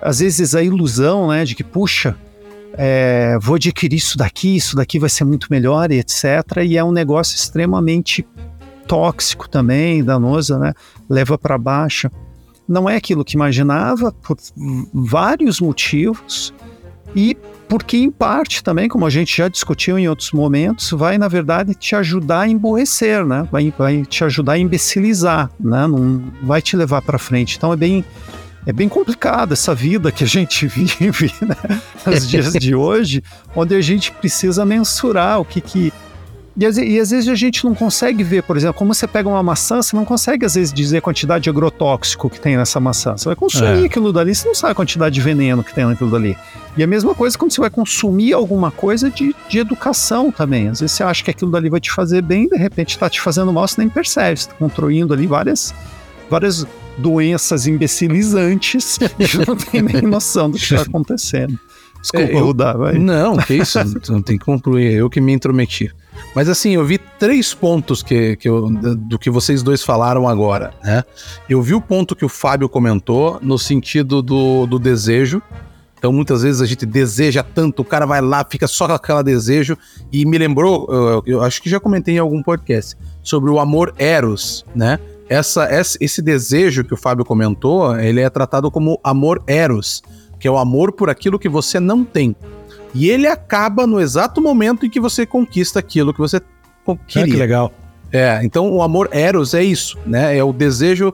Às 0.01 0.19
vezes 0.19 0.55
a 0.55 0.63
ilusão, 0.63 1.27
né, 1.27 1.43
de 1.43 1.53
que, 1.53 1.61
puxa, 1.61 2.15
é, 2.73 3.37
vou 3.41 3.55
adquirir 3.55 3.95
isso 3.97 4.17
daqui, 4.17 4.55
isso 4.55 4.75
daqui 4.75 4.99
vai 4.99 5.09
ser 5.09 5.23
muito 5.23 5.47
melhor 5.49 5.91
e 5.91 5.99
etc. 5.99 6.23
E 6.65 6.77
é 6.77 6.83
um 6.83 6.91
negócio 6.91 7.35
extremamente 7.35 8.25
tóxico 8.87 9.47
também, 9.47 10.03
danoso, 10.03 10.57
né? 10.57 10.73
Leva 11.09 11.37
para 11.37 11.57
baixo. 11.57 12.09
Não 12.67 12.89
é 12.89 12.95
aquilo 12.95 13.25
que 13.25 13.35
imaginava 13.35 14.11
por 14.11 14.37
vários 14.93 15.59
motivos 15.59 16.53
e 17.15 17.37
porque 17.67 17.97
em 17.97 18.11
parte 18.11 18.63
também, 18.63 18.87
como 18.87 19.05
a 19.05 19.09
gente 19.09 19.35
já 19.35 19.47
discutiu 19.47 19.97
em 19.97 20.07
outros 20.07 20.31
momentos, 20.31 20.91
vai 20.91 21.17
na 21.17 21.27
verdade 21.27 21.73
te 21.73 21.95
ajudar 21.95 22.41
a 22.41 22.47
emborrecer, 22.47 23.25
né? 23.25 23.47
Vai, 23.51 23.73
vai 23.77 24.03
te 24.05 24.23
ajudar 24.23 24.53
a 24.53 24.59
imbecilizar, 24.59 25.49
né? 25.59 25.87
Não 25.87 26.23
vai 26.43 26.61
te 26.61 26.75
levar 26.75 27.01
para 27.01 27.17
frente. 27.17 27.57
Então 27.57 27.73
é 27.73 27.75
bem 27.75 28.05
é 28.65 28.71
bem 28.71 28.87
complicado 28.87 29.53
essa 29.53 29.75
vida 29.75 30.11
que 30.11 30.23
a 30.23 30.27
gente 30.27 30.67
vive 30.67 31.33
né? 31.41 31.55
nos 32.05 32.27
dias 32.27 32.53
de 32.53 32.73
hoje, 32.75 33.23
onde 33.55 33.75
a 33.75 33.81
gente 33.81 34.11
precisa 34.11 34.65
mensurar 34.65 35.39
o 35.39 35.45
que 35.45 35.59
que 35.59 35.93
E, 36.55 36.63
e, 36.63 36.99
às 36.99 37.09
vezes 37.09 37.27
a 37.27 37.35
gente 37.35 37.65
não 37.65 37.73
consegue 37.73 38.23
ver, 38.23 38.43
por 38.43 38.55
exemplo, 38.55 38.75
como 38.75 38.93
você 38.93 39.07
pega 39.07 39.27
uma 39.27 39.41
maçã, 39.41 39.81
você 39.81 39.95
não 39.95 40.05
consegue 40.05 40.45
às 40.45 40.55
vezes 40.55 40.71
dizer 40.71 40.97
a 40.97 41.01
quantidade 41.01 41.43
de 41.43 41.49
agrotóxico 41.49 42.29
que 42.29 42.39
tem 42.39 42.55
nessa 42.55 42.79
maçã. 42.79 43.17
Você 43.17 43.25
vai 43.25 43.35
consumir 43.35 43.83
é. 43.83 43.85
aquilo 43.85 44.13
dali, 44.13 44.33
você 44.33 44.47
não 44.47 44.55
sabe 44.55 44.71
a 44.71 44.75
quantidade 44.75 45.15
de 45.15 45.21
veneno 45.21 45.63
que 45.63 45.73
tem 45.73 45.85
naquilo 45.85 46.11
dali. 46.11 46.37
E 46.77 46.83
a 46.83 46.87
mesma 46.87 47.13
coisa 47.13 47.37
quando 47.37 47.51
você 47.51 47.59
vai 47.59 47.69
consumir 47.69 48.33
alguma 48.33 48.71
coisa 48.71 49.09
de, 49.09 49.35
de 49.49 49.59
educação 49.59 50.31
também. 50.31 50.69
Às 50.69 50.79
vezes 50.79 50.95
você 50.95 51.03
acha 51.03 51.23
que 51.23 51.31
aquilo 51.31 51.51
dali 51.51 51.69
vai 51.69 51.79
te 51.79 51.91
fazer 51.91 52.21
bem, 52.21 52.47
de 52.47 52.57
repente 52.57 52.91
está 52.91 53.09
te 53.09 53.19
fazendo 53.19 53.51
mal, 53.51 53.67
você 53.67 53.81
nem 53.81 53.89
percebe. 53.89 54.39
Você 54.39 54.47
está 54.47 54.55
construindo 54.55 55.13
ali 55.13 55.27
várias, 55.27 55.73
várias 56.29 56.65
doenças 56.97 57.67
imbecilizantes 57.67 58.97
e 59.19 59.45
não 59.47 59.55
tem 59.55 59.81
nem 59.81 60.01
noção 60.01 60.49
do 60.49 60.57
que 60.57 60.63
está 60.63 60.81
acontecendo. 60.81 61.59
Desculpa, 62.01 62.25
é, 62.25 62.35
eu, 62.35 62.45
Rudá, 62.45 62.73
vai. 62.73 62.97
Não, 62.99 63.37
que 63.37 63.53
isso, 63.53 63.79
não 64.09 64.21
tem 64.21 64.37
que 64.37 64.43
concluir, 64.43 64.91
eu 64.93 65.09
que 65.09 65.21
me 65.21 65.31
intrometi. 65.31 65.89
Mas 66.35 66.49
assim, 66.49 66.71
eu 66.71 66.85
vi 66.85 66.97
três 66.97 67.53
pontos 67.53 68.03
que, 68.03 68.35
que 68.35 68.49
eu, 68.49 68.69
do 68.69 69.17
que 69.17 69.29
vocês 69.29 69.63
dois 69.63 69.83
falaram 69.83 70.27
agora, 70.27 70.73
né? 70.83 71.03
Eu 71.49 71.61
vi 71.61 71.73
o 71.73 71.81
ponto 71.81 72.15
que 72.15 72.25
o 72.25 72.29
Fábio 72.29 72.67
comentou 72.67 73.39
no 73.41 73.57
sentido 73.57 74.21
do, 74.21 74.65
do 74.65 74.77
desejo. 74.77 75.41
Então, 75.97 76.11
muitas 76.11 76.43
vezes 76.43 76.59
a 76.59 76.65
gente 76.65 76.85
deseja 76.85 77.41
tanto, 77.41 77.81
o 77.81 77.85
cara 77.85 78.05
vai 78.05 78.19
lá, 78.19 78.45
fica 78.49 78.67
só 78.67 78.85
com 78.85 78.93
aquele 78.93 79.23
desejo. 79.23 79.77
E 80.11 80.25
me 80.25 80.37
lembrou, 80.37 80.85
eu, 80.89 81.23
eu 81.25 81.41
acho 81.41 81.61
que 81.61 81.69
já 81.69 81.79
comentei 81.79 82.15
em 82.15 82.19
algum 82.19 82.43
podcast, 82.43 82.97
sobre 83.21 83.49
o 83.49 83.57
amor 83.57 83.93
eros, 83.97 84.65
né? 84.75 84.99
Essa, 85.33 85.97
esse 85.99 86.21
desejo 86.21 86.83
que 86.83 86.93
o 86.93 86.97
Fábio 86.97 87.25
comentou, 87.25 87.97
ele 87.99 88.21
é 88.21 88.29
tratado 88.29 88.69
como 88.69 88.99
amor 89.03 89.43
eros 89.47 90.03
que 90.43 90.47
é 90.49 90.51
o 90.51 90.57
amor 90.57 90.91
por 90.91 91.09
aquilo 91.09 91.39
que 91.39 91.47
você 91.47 91.79
não 91.79 92.03
tem. 92.03 92.35
E 92.93 93.09
ele 93.09 93.27
acaba 93.27 93.87
no 93.87 94.01
exato 94.01 94.41
momento 94.41 94.85
em 94.85 94.89
que 94.89 94.99
você 94.99 95.25
conquista 95.25 95.79
aquilo 95.79 96.13
que 96.13 96.19
você 96.19 96.41
queria. 97.07 97.23
Ah, 97.23 97.27
que 97.27 97.37
legal. 97.37 97.73
É, 98.11 98.41
então 98.43 98.69
o 98.69 98.83
amor 98.83 99.07
eros 99.13 99.53
é 99.53 99.63
isso, 99.63 99.97
né? 100.05 100.37
É 100.37 100.43
o 100.43 100.51
desejo 100.51 101.13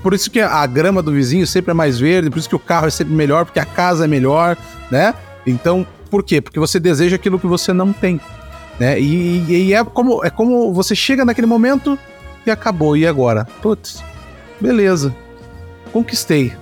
por 0.00 0.14
isso 0.14 0.30
que 0.30 0.38
a 0.38 0.64
grama 0.64 1.02
do 1.02 1.10
vizinho 1.10 1.44
sempre 1.44 1.72
é 1.72 1.74
mais 1.74 1.98
verde, 1.98 2.30
por 2.30 2.38
isso 2.38 2.48
que 2.48 2.54
o 2.54 2.58
carro 2.60 2.86
é 2.86 2.90
sempre 2.90 3.12
melhor, 3.12 3.44
porque 3.44 3.58
a 3.58 3.64
casa 3.64 4.04
é 4.04 4.06
melhor, 4.06 4.56
né? 4.92 5.12
Então, 5.44 5.84
por 6.08 6.22
quê? 6.22 6.40
Porque 6.40 6.60
você 6.60 6.78
deseja 6.78 7.16
aquilo 7.16 7.40
que 7.40 7.48
você 7.48 7.72
não 7.72 7.92
tem, 7.92 8.20
né? 8.78 9.00
E, 9.00 9.44
e 9.48 9.74
é 9.74 9.82
como 9.82 10.24
é 10.24 10.30
como 10.30 10.72
você 10.72 10.94
chega 10.94 11.24
naquele 11.24 11.48
momento 11.48 11.98
e 12.46 12.50
acabou 12.50 12.96
e 12.96 13.06
agora, 13.06 13.46
putz, 13.60 14.02
beleza, 14.60 15.14
conquistei. 15.92 16.52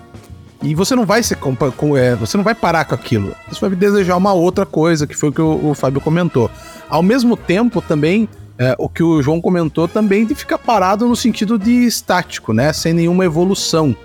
E 0.62 0.75
você 0.75 0.95
não 0.95 1.07
vai 1.07 1.23
se 1.23 1.35
é, 1.35 2.14
você 2.16 2.37
não 2.37 2.45
vai 2.45 2.55
parar 2.55 2.85
com 2.85 2.95
aquilo. 2.95 3.35
Você 3.49 3.61
vai 3.61 3.71
desejar 3.71 4.16
uma 4.16 4.35
outra 4.35 4.66
coisa, 4.66 5.07
que 5.07 5.16
foi 5.16 5.31
o 5.31 5.33
que 5.33 5.40
o, 5.40 5.71
o 5.71 5.75
Fábio 5.75 6.03
comentou. 6.03 6.51
Ao 6.88 7.03
mesmo 7.03 7.35
tempo, 7.35 7.81
também, 7.81 8.29
é, 8.59 8.77
o 8.79 8.87
que 8.87 9.03
o 9.03 9.23
João 9.23 9.40
comentou 9.40 9.88
também 9.88 10.27
de 10.27 10.35
ficar 10.35 10.59
parado 10.59 11.09
no 11.09 11.16
sentido 11.16 11.59
de 11.59 11.87
estático, 11.87 12.53
né? 12.53 12.75
Sem 12.75 12.93
nenhuma 12.93 13.25
evolução. 13.25 13.97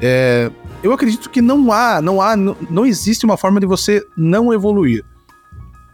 É, 0.00 0.50
eu 0.82 0.92
acredito 0.92 1.30
que 1.30 1.40
não 1.40 1.70
há, 1.70 2.02
não 2.02 2.20
há, 2.20 2.34
não 2.36 2.84
existe 2.84 3.24
uma 3.24 3.36
forma 3.36 3.60
de 3.60 3.66
você 3.66 4.04
não 4.16 4.52
evoluir. 4.52 5.04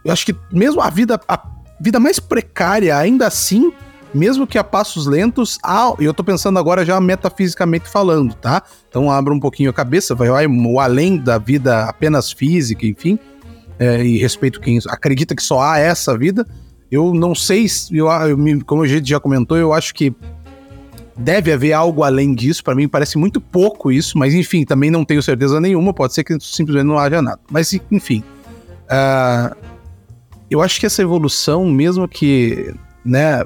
Eu 0.03 0.11
acho 0.11 0.25
que 0.25 0.35
mesmo 0.51 0.81
a 0.81 0.89
vida, 0.89 1.19
a 1.27 1.43
vida 1.79 1.99
mais 1.99 2.19
precária, 2.19 2.97
ainda 2.97 3.27
assim, 3.27 3.71
mesmo 4.17 4.47
que 4.47 4.57
a 4.57 4.63
passos 4.63 5.05
lentos, 5.05 5.57
e 5.99 6.03
eu 6.03 6.13
tô 6.13 6.23
pensando 6.23 6.57
agora 6.57 6.83
já 6.83 6.99
metafisicamente 6.99 7.87
falando, 7.87 8.33
tá? 8.33 8.63
Então 8.89 9.11
abra 9.11 9.33
um 9.33 9.39
pouquinho 9.39 9.69
a 9.69 9.73
cabeça, 9.73 10.15
vai, 10.15 10.29
vai 10.29 10.47
o 10.47 10.79
além 10.79 11.17
da 11.17 11.37
vida 11.37 11.85
apenas 11.85 12.31
física, 12.31 12.85
enfim, 12.85 13.19
é, 13.79 14.03
e 14.03 14.17
respeito 14.17 14.59
quem 14.59 14.79
acredita 14.89 15.35
que 15.35 15.43
só 15.43 15.61
há 15.61 15.77
essa 15.77 16.17
vida. 16.17 16.45
Eu 16.91 17.13
não 17.13 17.35
sei, 17.35 17.67
eu, 17.91 18.07
eu, 18.07 18.37
como 18.65 18.83
a 18.83 18.87
gente 18.87 19.07
já 19.07 19.19
comentou, 19.19 19.57
eu 19.57 19.73
acho 19.73 19.93
que 19.93 20.13
deve 21.17 21.51
haver 21.51 21.73
algo 21.73 22.03
além 22.03 22.33
disso. 22.33 22.63
Para 22.63 22.75
mim 22.75 22.87
parece 22.87 23.17
muito 23.17 23.41
pouco 23.41 23.91
isso, 23.91 24.17
mas 24.17 24.33
enfim, 24.33 24.63
também 24.63 24.89
não 24.89 25.03
tenho 25.03 25.21
certeza 25.21 25.59
nenhuma. 25.59 25.93
Pode 25.93 26.13
ser 26.13 26.23
que 26.23 26.37
simplesmente 26.39 26.85
não 26.85 26.97
haja 26.97 27.21
nada. 27.21 27.39
Mas 27.51 27.73
enfim, 27.91 28.23
uh, 28.83 29.55
eu 30.49 30.61
acho 30.61 30.79
que 30.79 30.85
essa 30.85 31.01
evolução, 31.01 31.65
mesmo 31.65 32.07
que, 32.07 32.73
né, 33.03 33.43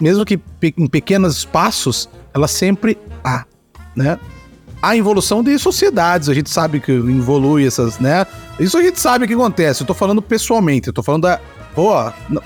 mesmo 0.00 0.24
que 0.24 0.40
em 0.76 0.86
pequenos 0.86 1.44
passos, 1.44 2.08
ela 2.32 2.48
sempre 2.48 2.98
há, 3.22 3.44
né? 3.94 4.18
A 4.82 4.96
evolução 4.96 5.42
de 5.42 5.58
sociedades, 5.58 6.30
a 6.30 6.34
gente 6.34 6.48
sabe 6.48 6.80
que 6.80 6.90
evolui 6.90 7.66
essas, 7.66 7.98
né? 7.98 8.26
Isso 8.58 8.78
a 8.78 8.82
gente 8.82 8.98
sabe 8.98 9.26
que 9.26 9.34
acontece. 9.34 9.82
Eu 9.82 9.86
tô 9.86 9.92
falando 9.92 10.22
pessoalmente, 10.22 10.88
eu 10.88 10.92
tô 10.92 11.02
falando 11.02 11.22
da. 11.22 11.38
Pô, 11.74 11.92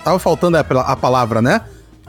tava 0.02 0.18
faltando 0.18 0.56
a, 0.56 0.60
a 0.60 0.96
palavra, 0.96 1.40
né? 1.40 1.60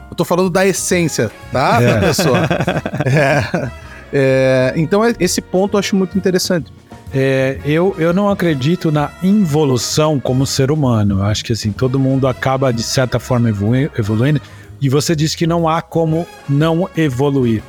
Eu 0.10 0.16
tô 0.16 0.26
falando 0.26 0.50
da 0.50 0.66
essência, 0.66 1.32
tá? 1.52 1.80
É. 1.82 1.94
Da 1.94 2.00
pessoa. 2.00 2.40
é, 3.06 3.70
é, 4.12 4.74
então, 4.76 5.06
é, 5.06 5.14
esse 5.20 5.42
ponto 5.42 5.76
eu 5.76 5.80
acho 5.80 5.96
muito 5.96 6.18
interessante. 6.18 6.72
É, 7.14 7.60
eu, 7.64 7.96
eu 7.98 8.14
não 8.14 8.30
acredito 8.30 8.92
na 8.92 9.12
involução 9.22 10.20
como 10.20 10.46
ser 10.46 10.72
humano. 10.72 11.20
Eu 11.20 11.24
acho 11.24 11.46
que 11.46 11.54
assim, 11.54 11.72
todo 11.72 12.00
mundo 12.00 12.28
acaba 12.28 12.74
de 12.74 12.84
certa 12.84 13.20
forma 13.20 13.50
evoluindo. 13.50 14.42
E 14.82 14.90
você 14.90 15.16
disse 15.16 15.38
que 15.38 15.48
não 15.48 15.68
há 15.68 15.82
como 15.82 16.28
não 16.48 16.90
evoluir. 16.96 17.64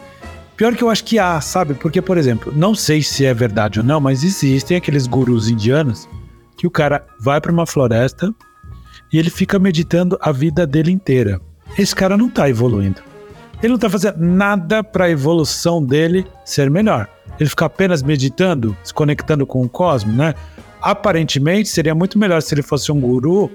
Pior 0.57 0.75
que 0.75 0.83
eu 0.83 0.88
acho 0.88 1.05
que 1.05 1.19
há, 1.19 1.38
sabe? 1.40 1.75
Porque, 1.75 2.01
por 2.01 2.16
exemplo, 2.16 2.51
não 2.57 2.75
sei 2.75 3.03
se 3.03 3.27
é 3.27 3.35
verdade 3.35 3.81
ou 3.81 3.85
não, 3.85 4.01
mas 4.01 4.25
existem 4.25 4.77
aqueles 4.77 5.07
gurus 5.07 5.49
indianos 5.49 6.09
que 6.57 6.66
o 6.66 6.71
cara 6.71 7.07
vai 7.21 7.40
para 7.42 7.53
uma 7.53 7.66
floresta 7.66 8.35
e 9.12 9.19
ele 9.19 9.29
fica 9.29 9.59
meditando 9.59 10.16
a 10.19 10.33
vida 10.33 10.66
dele 10.66 10.90
inteira. 10.90 11.40
Esse 11.79 11.95
cara 11.95 12.16
não 12.16 12.31
tá 12.31 12.49
evoluindo. 12.49 13.03
Ele 13.62 13.73
não 13.75 13.79
tá 13.79 13.90
fazendo 13.90 14.19
nada 14.19 14.83
para 14.83 15.05
a 15.05 15.11
evolução 15.11 15.85
dele 15.85 16.27
ser 16.42 16.71
melhor. 16.71 17.07
Ele 17.38 17.51
fica 17.51 17.66
apenas 17.66 18.03
meditando, 18.03 18.75
se 18.83 18.95
conectando 18.95 19.47
com 19.47 19.62
o 19.62 19.69
cosmos, 19.69 20.14
né? 20.14 20.35
Aparentemente 20.81 21.69
seria 21.69 21.95
muito 21.95 22.19
melhor 22.19 22.40
se 22.40 22.55
ele 22.55 22.62
fosse 22.62 22.90
um 22.90 22.99
guru 22.99 23.51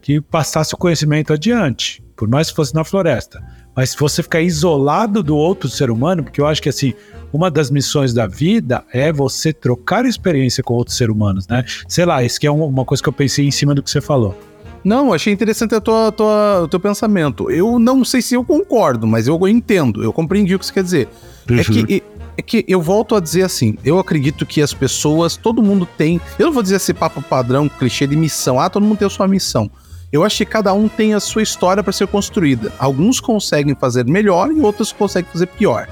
que 0.00 0.20
passasse 0.20 0.74
o 0.74 0.76
conhecimento 0.76 1.32
adiante 1.32 2.03
por 2.16 2.28
mais 2.28 2.50
que 2.50 2.56
fosse 2.56 2.74
na 2.74 2.84
floresta. 2.84 3.42
Mas 3.74 3.90
se 3.90 3.98
você 3.98 4.22
ficar 4.22 4.40
isolado 4.40 5.22
do 5.22 5.36
outro 5.36 5.68
ser 5.68 5.90
humano, 5.90 6.22
porque 6.22 6.40
eu 6.40 6.46
acho 6.46 6.62
que 6.62 6.68
assim, 6.68 6.94
uma 7.32 7.50
das 7.50 7.70
missões 7.70 8.14
da 8.14 8.26
vida 8.26 8.84
é 8.92 9.12
você 9.12 9.52
trocar 9.52 10.04
experiência 10.04 10.62
com 10.62 10.74
outros 10.74 10.96
seres 10.96 11.14
humanos, 11.14 11.48
né? 11.48 11.64
Sei 11.88 12.04
lá, 12.04 12.22
isso 12.22 12.38
que 12.38 12.46
é 12.46 12.50
uma 12.50 12.84
coisa 12.84 13.02
que 13.02 13.08
eu 13.08 13.12
pensei 13.12 13.46
em 13.46 13.50
cima 13.50 13.74
do 13.74 13.82
que 13.82 13.90
você 13.90 14.00
falou. 14.00 14.38
Não, 14.84 15.14
achei 15.14 15.32
interessante 15.32 15.74
a 15.74 15.80
tua, 15.80 16.12
tua, 16.12 16.62
o 16.62 16.68
teu 16.68 16.78
pensamento. 16.78 17.50
Eu 17.50 17.78
não 17.78 18.04
sei 18.04 18.20
se 18.20 18.34
eu 18.34 18.44
concordo, 18.44 19.06
mas 19.06 19.26
eu 19.26 19.48
entendo, 19.48 20.04
eu 20.04 20.12
compreendi 20.12 20.54
o 20.54 20.58
que 20.58 20.66
você 20.66 20.72
quer 20.74 20.84
dizer. 20.84 21.08
É 21.50 21.64
que, 21.64 22.02
é 22.36 22.42
que 22.42 22.64
eu 22.68 22.82
volto 22.82 23.16
a 23.16 23.20
dizer 23.20 23.42
assim, 23.42 23.76
eu 23.84 23.98
acredito 23.98 24.44
que 24.44 24.60
as 24.60 24.74
pessoas, 24.74 25.36
todo 25.36 25.62
mundo 25.62 25.88
tem. 25.96 26.20
Eu 26.38 26.46
não 26.46 26.52
vou 26.52 26.62
dizer 26.62 26.76
esse 26.76 26.92
papo 26.92 27.22
padrão, 27.22 27.68
clichê 27.68 28.06
de 28.06 28.14
missão. 28.14 28.60
Ah, 28.60 28.68
todo 28.68 28.84
mundo 28.84 28.98
tem 28.98 29.06
a 29.06 29.10
sua 29.10 29.26
missão. 29.26 29.70
Eu 30.14 30.22
acho 30.22 30.36
que 30.36 30.46
cada 30.46 30.72
um 30.72 30.86
tem 30.86 31.12
a 31.12 31.18
sua 31.18 31.42
história 31.42 31.82
para 31.82 31.92
ser 31.92 32.06
construída. 32.06 32.72
Alguns 32.78 33.18
conseguem 33.18 33.74
fazer 33.74 34.06
melhor 34.06 34.48
e 34.52 34.60
outros 34.60 34.92
conseguem 34.92 35.28
fazer 35.32 35.46
pior. 35.46 35.88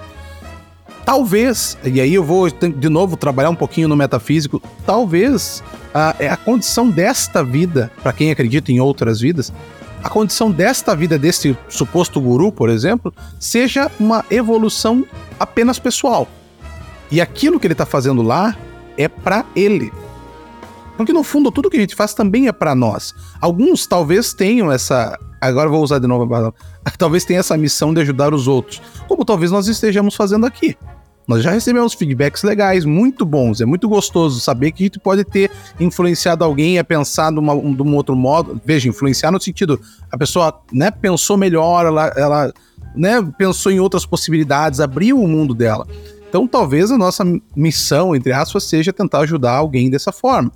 Talvez, 1.05 1.77
e 1.83 2.01
aí 2.01 2.15
eu 2.15 2.23
vou 2.23 2.49
de 2.49 2.89
novo 2.89 3.17
trabalhar 3.17 3.51
um 3.51 3.57
pouquinho 3.57 3.89
no 3.89 3.97
metafísico, 3.97 4.63
talvez 4.87 5.61
a, 5.93 6.15
é 6.21 6.29
a 6.29 6.37
condição 6.37 6.89
desta 6.89 7.43
vida, 7.43 7.91
para 8.01 8.13
quem 8.13 8.31
acredita 8.31 8.71
em 8.71 8.79
outras 8.79 9.19
vidas, 9.21 9.53
a 10.05 10.09
condição 10.09 10.53
desta 10.53 10.95
vida, 10.95 11.19
desse 11.19 11.59
suposto 11.69 12.21
guru, 12.21 12.53
por 12.53 12.71
exemplo, 12.71 13.13
seja 13.41 13.91
uma 13.99 14.25
evolução 14.31 15.05
apenas 15.37 15.81
pessoal. 15.81 16.29
E 17.11 17.21
aquilo 17.21 17.59
que 17.59 17.67
ele 17.67 17.75
está 17.75 17.85
fazendo 17.85 18.23
lá 18.23 18.57
é 18.97 19.09
para 19.09 19.45
ele. 19.57 19.91
Porque 21.03 21.13
no 21.13 21.25
fundo 21.25 21.51
tudo 21.51 21.69
que 21.69 21.77
a 21.77 21.81
gente 21.81 21.95
faz 21.95 22.15
também 22.15 22.49
é 22.49 22.53
para 22.53 22.75
nós. 22.75 23.15
Alguns 23.41 23.87
talvez 23.87 24.33
tenham 24.33 24.71
essa. 24.71 25.19
Agora 25.41 25.69
vou 25.69 25.83
usar 25.83 25.99
de 25.99 26.07
novo 26.07 26.25
a 26.25 26.29
palavra. 26.29 26.55
Talvez 26.97 27.25
tenham 27.25 27.41
essa 27.41 27.57
missão 27.57 27.93
de 27.93 28.01
ajudar 28.01 28.33
os 28.33 28.47
outros. 28.47 28.81
Como 29.09 29.25
talvez 29.25 29.51
nós 29.51 29.67
estejamos 29.67 30.15
fazendo 30.15 30.47
aqui. 30.47 30.77
Nós 31.27 31.43
já 31.43 31.51
recebemos 31.51 31.95
feedbacks 31.95 32.45
legais, 32.45 32.85
muito 32.85 33.25
bons. 33.25 33.61
É 33.61 33.65
muito 33.65 33.89
gostoso 33.89 34.39
saber 34.39 34.71
que 34.71 34.85
a 34.85 34.87
gente 34.87 35.01
pode 35.01 35.25
ter 35.25 35.51
influenciado 35.81 36.45
alguém 36.45 36.79
a 36.79 36.85
pensar 36.85 37.33
de, 37.33 37.39
uma, 37.41 37.55
de 37.57 37.83
um 37.83 37.97
outro 37.97 38.15
modo. 38.15 38.61
Veja, 38.65 38.89
influenciar 38.89 39.33
no 39.33 39.41
sentido, 39.41 39.81
a 40.11 40.17
pessoa 40.17 40.61
né, 40.73 40.91
pensou 40.91 41.37
melhor, 41.37 41.87
ela, 41.87 42.13
ela 42.17 42.53
né, 42.95 43.21
pensou 43.37 43.73
em 43.73 43.81
outras 43.81 44.07
possibilidades, 44.07 44.79
abriu 44.79 45.21
o 45.21 45.27
mundo 45.27 45.55
dela. 45.55 45.87
Então 46.29 46.49
talvez 46.49 46.91
a 46.91 46.99
nossa 46.99 47.25
missão, 47.55 48.17
entre 48.17 48.33
aspas, 48.33 48.65
seja 48.65 48.93
tentar 48.93 49.21
ajudar 49.21 49.53
alguém 49.53 49.91
dessa 49.91 50.11
forma. 50.11 50.51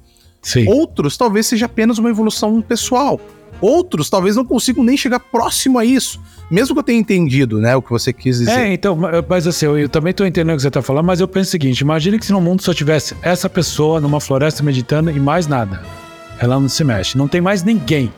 Sim. 0.47 0.69
Outros 0.69 1.17
talvez 1.17 1.45
seja 1.45 1.67
apenas 1.67 1.99
uma 1.99 2.09
evolução 2.09 2.63
pessoal. 2.63 3.21
Outros 3.61 4.09
talvez 4.09 4.37
não 4.37 4.45
consigam 4.45 4.85
nem 4.85 4.97
chegar 4.97 5.19
próximo 5.19 5.77
a 5.77 5.85
isso. 5.85 6.21
Mesmo 6.49 6.73
que 6.73 6.79
eu 6.79 6.85
tenha 6.85 7.01
entendido, 7.01 7.59
né, 7.59 7.75
o 7.75 7.83
que 7.83 7.91
você 7.91 8.13
quis 8.13 8.39
dizer. 8.39 8.53
É, 8.53 8.73
então, 8.73 8.97
mas 9.29 9.45
assim, 9.45 9.67
eu, 9.67 9.77
eu 9.77 9.89
também 9.89 10.13
estou 10.13 10.25
entendendo 10.25 10.55
o 10.55 10.57
que 10.57 10.63
você 10.63 10.69
está 10.69 10.81
falando, 10.81 11.05
mas 11.05 11.19
eu 11.19 11.27
penso 11.27 11.49
o 11.49 11.51
seguinte: 11.51 11.81
imagine 11.81 12.17
que 12.17 12.25
se 12.25 12.33
no 12.33 12.41
mundo 12.41 12.63
só 12.63 12.73
tivesse 12.73 13.17
essa 13.23 13.51
pessoa 13.51 14.01
numa 14.01 14.21
floresta 14.21 14.63
meditando 14.63 15.11
e 15.11 15.19
mais 15.19 15.49
nada. 15.49 15.83
Ela 16.39 16.61
não 16.61 16.69
se 16.69 16.85
mexe, 16.85 17.19
não 17.19 17.27
tem 17.27 17.41
mais 17.41 17.65
ninguém. 17.65 18.13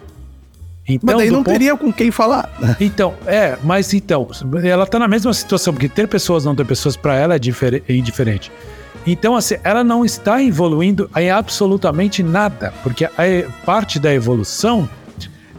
Então, 0.86 1.06
mas 1.06 1.16
daí 1.16 1.30
não 1.30 1.42
ponto... 1.42 1.52
teria 1.54 1.76
com 1.78 1.90
quem 1.90 2.10
falar. 2.10 2.50
Então, 2.78 3.14
é, 3.26 3.56
mas 3.64 3.94
então, 3.94 4.28
ela 4.62 4.86
tá 4.86 4.98
na 4.98 5.08
mesma 5.08 5.32
situação, 5.32 5.72
porque 5.72 5.88
ter 5.88 6.06
pessoas 6.06 6.44
não 6.44 6.54
ter 6.54 6.66
pessoas 6.66 6.94
para 6.94 7.14
ela 7.14 7.36
é, 7.36 7.38
é 7.88 7.94
indiferente. 7.94 8.52
Então, 9.10 9.34
assim, 9.34 9.56
ela 9.64 9.82
não 9.82 10.04
está 10.04 10.42
evoluindo 10.42 11.10
em 11.16 11.30
absolutamente 11.30 12.22
nada, 12.22 12.74
porque 12.82 13.06
a 13.06 13.12
parte 13.64 13.98
da 13.98 14.12
evolução 14.12 14.86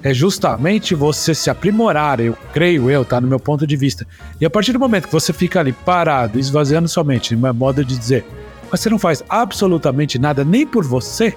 é 0.03 0.13
justamente 0.13 0.93
você 0.93 1.33
se 1.33 1.49
aprimorar, 1.49 2.19
eu 2.19 2.37
creio 2.53 2.91
eu, 2.91 3.03
tá? 3.03 3.19
No 3.19 3.27
meu 3.27 3.39
ponto 3.39 3.65
de 3.65 3.75
vista. 3.75 4.05
E 4.39 4.45
a 4.45 4.51
partir 4.51 4.71
do 4.71 4.79
momento 4.79 5.07
que 5.07 5.11
você 5.11 5.33
fica 5.33 5.59
ali 5.59 5.73
parado, 5.73 6.37
esvaziando 6.37 6.87
sua 6.87 7.03
mente, 7.03 7.33
uma 7.33 7.51
moda 7.51 7.83
de 7.83 7.97
dizer, 7.97 8.23
mas 8.69 8.81
você 8.81 8.89
não 8.91 8.99
faz 8.99 9.23
absolutamente 9.27 10.19
nada 10.19 10.43
nem 10.43 10.63
por 10.63 10.85
você, 10.85 11.35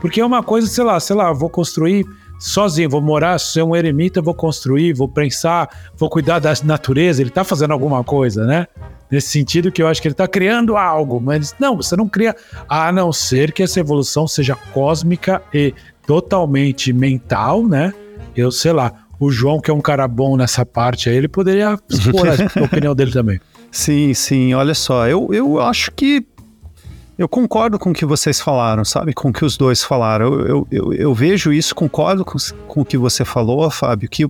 porque 0.00 0.20
é 0.20 0.24
uma 0.24 0.44
coisa, 0.44 0.68
sei 0.68 0.84
lá, 0.84 1.00
sei 1.00 1.16
lá, 1.16 1.32
vou 1.32 1.50
construir 1.50 2.06
sozinho, 2.38 2.88
vou 2.88 3.00
morar, 3.00 3.36
ser 3.40 3.64
um 3.64 3.74
eremita, 3.74 4.22
vou 4.22 4.32
construir, 4.32 4.92
vou 4.92 5.08
pensar, 5.08 5.68
vou 5.96 6.08
cuidar 6.08 6.38
da 6.38 6.54
natureza, 6.62 7.20
ele 7.20 7.30
tá 7.30 7.42
fazendo 7.42 7.72
alguma 7.72 8.04
coisa, 8.04 8.46
né? 8.46 8.68
Nesse 9.10 9.28
sentido 9.28 9.72
que 9.72 9.82
eu 9.82 9.86
acho 9.86 10.02
que 10.02 10.08
ele 10.08 10.14
tá 10.14 10.28
criando 10.28 10.76
algo, 10.76 11.20
mas 11.20 11.54
não, 11.58 11.76
você 11.76 11.96
não 11.96 12.08
cria, 12.08 12.36
a 12.68 12.92
não 12.92 13.12
ser 13.12 13.52
que 13.52 13.62
essa 13.62 13.80
evolução 13.80 14.28
seja 14.28 14.54
cósmica 14.72 15.42
e 15.52 15.74
totalmente 16.06 16.92
mental, 16.92 17.66
né? 17.66 17.94
Eu 18.36 18.50
sei 18.50 18.72
lá, 18.72 18.92
o 19.18 19.30
João, 19.30 19.60
que 19.60 19.70
é 19.70 19.74
um 19.74 19.80
cara 19.80 20.06
bom 20.06 20.36
nessa 20.36 20.64
parte 20.64 21.08
aí, 21.08 21.16
ele 21.16 21.28
poderia 21.28 21.78
expor 21.90 22.28
a 22.28 22.34
opinião 22.64 22.94
dele 22.94 23.10
também. 23.10 23.40
Sim, 23.70 24.14
sim, 24.14 24.54
olha 24.54 24.74
só, 24.74 25.06
eu, 25.08 25.28
eu 25.32 25.60
acho 25.60 25.90
que 25.92 26.24
eu 27.18 27.28
concordo 27.28 27.78
com 27.78 27.90
o 27.90 27.92
que 27.92 28.06
vocês 28.06 28.40
falaram, 28.40 28.84
sabe? 28.84 29.12
Com 29.12 29.30
o 29.30 29.32
que 29.32 29.44
os 29.44 29.56
dois 29.56 29.82
falaram. 29.82 30.34
Eu, 30.34 30.46
eu, 30.46 30.68
eu, 30.70 30.92
eu 30.92 31.14
vejo 31.14 31.52
isso, 31.52 31.74
concordo 31.74 32.24
com, 32.24 32.38
com 32.68 32.82
o 32.82 32.84
que 32.84 32.96
você 32.96 33.24
falou, 33.24 33.68
Fábio, 33.70 34.08
que 34.08 34.24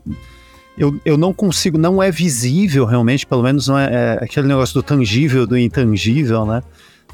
eu, 0.79 1.01
eu 1.05 1.16
não 1.16 1.33
consigo, 1.33 1.76
não 1.76 2.03
é 2.03 2.11
visível 2.11 2.85
realmente, 2.85 3.26
pelo 3.26 3.43
menos 3.43 3.68
não 3.68 3.79
é, 3.79 3.89
é 3.93 4.24
aquele 4.24 4.47
negócio 4.47 4.74
do 4.74 4.83
tangível, 4.83 5.47
do 5.47 5.59
intangível, 5.59 6.47
né? 6.47 6.62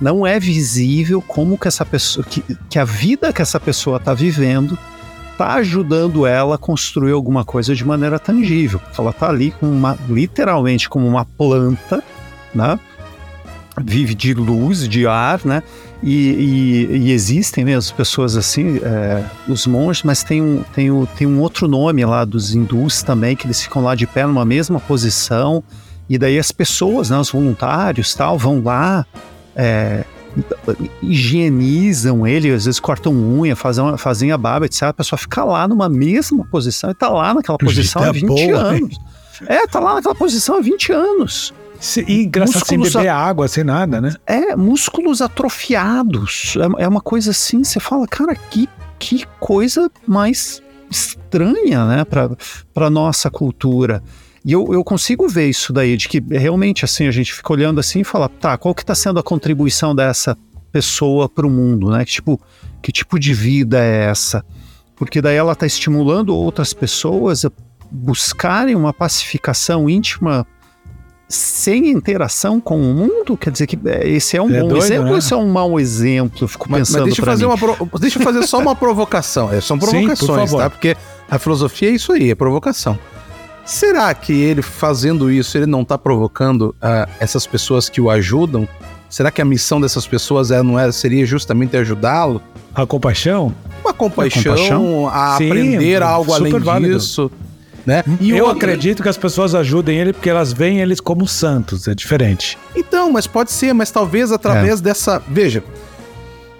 Não 0.00 0.26
é 0.26 0.38
visível 0.40 1.22
como 1.22 1.56
que 1.56 1.68
essa 1.68 1.84
pessoa, 1.84 2.24
que, 2.24 2.42
que 2.68 2.78
a 2.78 2.84
vida 2.84 3.32
que 3.32 3.40
essa 3.40 3.60
pessoa 3.60 3.96
está 3.96 4.12
vivendo 4.12 4.76
está 5.32 5.54
ajudando 5.54 6.26
ela 6.26 6.56
a 6.56 6.58
construir 6.58 7.12
alguma 7.12 7.44
coisa 7.44 7.74
de 7.74 7.84
maneira 7.84 8.18
tangível. 8.18 8.80
Ela 8.96 9.10
está 9.10 9.28
ali 9.28 9.50
com 9.52 9.66
uma, 9.66 9.98
literalmente 10.08 10.88
como 10.88 11.06
uma 11.06 11.24
planta, 11.24 12.02
né? 12.54 12.78
vive 13.80 14.14
de 14.14 14.34
luz, 14.34 14.88
de 14.88 15.06
ar, 15.06 15.40
né? 15.44 15.62
E, 16.06 16.88
e, 16.90 16.96
e 16.98 17.12
existem 17.12 17.64
mesmo 17.64 17.96
pessoas 17.96 18.36
assim, 18.36 18.78
é, 18.82 19.24
os 19.48 19.66
monges, 19.66 20.02
mas 20.02 20.22
tem 20.22 20.42
um, 20.42 20.62
tem, 20.74 20.90
um, 20.90 21.06
tem 21.06 21.26
um 21.26 21.40
outro 21.40 21.66
nome 21.66 22.04
lá 22.04 22.26
dos 22.26 22.54
hindus 22.54 23.02
também, 23.02 23.34
que 23.34 23.46
eles 23.46 23.62
ficam 23.62 23.82
lá 23.82 23.94
de 23.94 24.06
pé 24.06 24.26
numa 24.26 24.44
mesma 24.44 24.78
posição, 24.78 25.64
e 26.06 26.18
daí 26.18 26.38
as 26.38 26.52
pessoas, 26.52 27.08
né, 27.08 27.16
os 27.16 27.30
voluntários 27.30 28.14
tal, 28.14 28.36
vão 28.36 28.62
lá, 28.62 29.06
é, 29.56 30.04
higienizam 31.02 32.26
ele, 32.26 32.50
às 32.50 32.66
vezes 32.66 32.78
cortam 32.78 33.14
unha, 33.14 33.56
fazem, 33.56 33.96
fazem 33.96 34.30
a 34.30 34.36
barba, 34.36 34.66
etc. 34.66 34.82
A 34.82 34.92
pessoa 34.92 35.18
fica 35.18 35.42
lá 35.42 35.66
numa 35.66 35.88
mesma 35.88 36.44
posição 36.44 36.90
e 36.90 36.94
tá 36.94 37.08
lá 37.08 37.32
naquela 37.32 37.56
posição 37.56 38.02
há 38.02 38.12
20 38.12 38.26
boa, 38.26 38.58
anos. 38.58 38.80
Hein? 38.80 38.98
É, 39.46 39.66
tá 39.66 39.80
lá 39.80 39.94
naquela 39.94 40.14
posição 40.14 40.56
há 40.56 40.60
20 40.60 40.92
anos. 40.92 41.54
E 42.06 42.24
engraçado 42.24 42.66
sem 42.66 42.80
beber 42.80 43.08
a... 43.08 43.16
água, 43.16 43.46
sem 43.46 43.64
nada, 43.64 44.00
né? 44.00 44.14
É, 44.26 44.56
músculos 44.56 45.20
atrofiados. 45.20 46.56
É, 46.78 46.84
é 46.84 46.88
uma 46.88 47.00
coisa 47.00 47.30
assim, 47.30 47.62
você 47.62 47.78
fala, 47.78 48.06
cara, 48.06 48.34
que, 48.34 48.68
que 48.98 49.24
coisa 49.38 49.90
mais 50.06 50.62
estranha, 50.90 51.84
né, 51.86 52.04
para 52.04 52.90
nossa 52.90 53.30
cultura. 53.30 54.02
E 54.44 54.52
eu, 54.52 54.72
eu 54.72 54.84
consigo 54.84 55.28
ver 55.28 55.48
isso 55.48 55.72
daí, 55.72 55.96
de 55.96 56.08
que 56.08 56.22
realmente 56.30 56.84
assim 56.84 57.06
a 57.06 57.10
gente 57.10 57.32
fica 57.32 57.52
olhando 57.52 57.80
assim 57.80 58.00
e 58.00 58.04
fala, 58.04 58.28
tá, 58.28 58.56
qual 58.58 58.74
que 58.74 58.82
está 58.82 58.94
sendo 58.94 59.18
a 59.18 59.22
contribuição 59.22 59.94
dessa 59.94 60.36
pessoa 60.70 61.28
para 61.28 61.46
o 61.46 61.50
mundo, 61.50 61.90
né? 61.90 62.04
Que 62.04 62.12
tipo, 62.12 62.40
que 62.82 62.92
tipo 62.92 63.18
de 63.18 63.32
vida 63.32 63.78
é 63.82 64.04
essa? 64.06 64.44
Porque 64.96 65.22
daí 65.22 65.36
ela 65.36 65.52
está 65.52 65.66
estimulando 65.66 66.36
outras 66.36 66.72
pessoas 66.72 67.44
a 67.44 67.50
buscarem 67.90 68.74
uma 68.74 68.92
pacificação 68.92 69.88
íntima 69.88 70.46
sem 71.34 71.90
interação 71.90 72.60
com 72.60 72.80
o 72.80 72.94
mundo? 72.94 73.36
Quer 73.36 73.50
dizer 73.50 73.66
que 73.66 73.78
é, 73.86 74.08
esse 74.08 74.36
é 74.36 74.42
um 74.42 74.54
é 74.54 74.60
bom 74.60 74.68
doido, 74.68 74.84
exemplo 74.84 75.04
né? 75.04 75.10
ou 75.10 75.18
esse 75.18 75.32
é 75.32 75.36
um 75.36 75.48
mau 75.50 75.78
exemplo? 75.78 76.48
Fico 76.48 76.66
mas, 76.68 76.80
pensando 76.80 77.00
mas 77.00 77.08
deixa, 77.08 77.22
fazer 77.22 77.46
mim. 77.46 77.52
Uma 77.52 77.98
deixa 77.98 78.18
eu 78.18 78.22
fazer 78.22 78.46
só 78.46 78.58
uma 78.58 78.74
provocação. 78.76 79.52
É, 79.52 79.60
são 79.60 79.78
provocações, 79.78 80.50
Sim, 80.50 80.56
por 80.56 80.62
tá? 80.62 80.70
Porque 80.70 80.96
a 81.30 81.38
filosofia 81.38 81.90
é 81.90 81.92
isso 81.92 82.12
aí, 82.12 82.30
é 82.30 82.34
provocação. 82.34 82.98
Será 83.64 84.12
que 84.14 84.32
ele 84.32 84.60
fazendo 84.60 85.30
isso, 85.30 85.56
ele 85.56 85.66
não 85.66 85.82
está 85.82 85.96
provocando 85.96 86.74
uh, 86.82 87.10
essas 87.18 87.46
pessoas 87.46 87.88
que 87.88 88.00
o 88.00 88.10
ajudam? 88.10 88.68
Será 89.08 89.30
que 89.30 89.40
a 89.40 89.44
missão 89.44 89.80
dessas 89.80 90.06
pessoas 90.06 90.50
é, 90.50 90.62
não 90.62 90.78
é, 90.78 90.90
seria 90.92 91.24
justamente 91.24 91.76
ajudá-lo? 91.76 92.42
A 92.74 92.84
compaixão? 92.84 93.54
Uma 93.82 93.94
compaixão, 93.94 94.52
a, 94.52 94.56
compaixão? 94.56 95.08
a 95.08 95.36
Sim, 95.38 95.46
aprender 95.46 96.02
algo 96.02 96.32
além 96.32 96.58
válido. 96.58 96.98
disso. 96.98 97.30
Né? 97.86 98.02
E 98.18 98.30
eu 98.30 98.48
acredito 98.48 99.02
que 99.02 99.08
as 99.08 99.16
pessoas 99.16 99.54
ajudem 99.54 99.98
ele 99.98 100.12
porque 100.12 100.30
elas 100.30 100.52
veem 100.52 100.80
eles 100.80 101.00
como 101.00 101.28
santos, 101.28 101.86
é 101.86 101.94
diferente. 101.94 102.58
Então, 102.74 103.12
mas 103.12 103.26
pode 103.26 103.52
ser, 103.52 103.74
mas 103.74 103.90
talvez 103.90 104.32
através 104.32 104.80
é. 104.80 104.82
dessa. 104.82 105.22
Veja, 105.28 105.62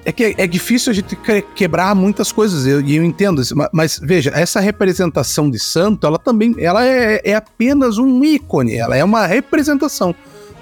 é 0.04 0.12
que 0.12 0.24
é, 0.24 0.34
é, 0.36 0.46
difícil 0.46 0.90
a 0.90 0.94
gente 0.94 1.16
quebrar 1.54 1.94
muitas 1.94 2.30
coisas, 2.30 2.66
e 2.66 2.70
eu, 2.70 2.86
eu, 2.86 3.02
entendo 3.02 3.40
isso, 3.40 3.56
mas, 3.56 3.68
mas, 3.72 4.00
veja, 4.02 4.30
essa 4.34 4.60
representação 4.60 5.50
de 5.50 5.58
santo, 5.58 6.06
ela 6.06 6.18
também 6.18 6.54
ela 6.58 6.84
é, 6.84 7.22
é 7.24 7.34
apenas 7.34 7.96
um 7.96 8.22
ícone, 8.22 8.76
ela 8.76 8.96
é 8.96 9.02
uma 9.02 9.26
representação. 9.26 10.14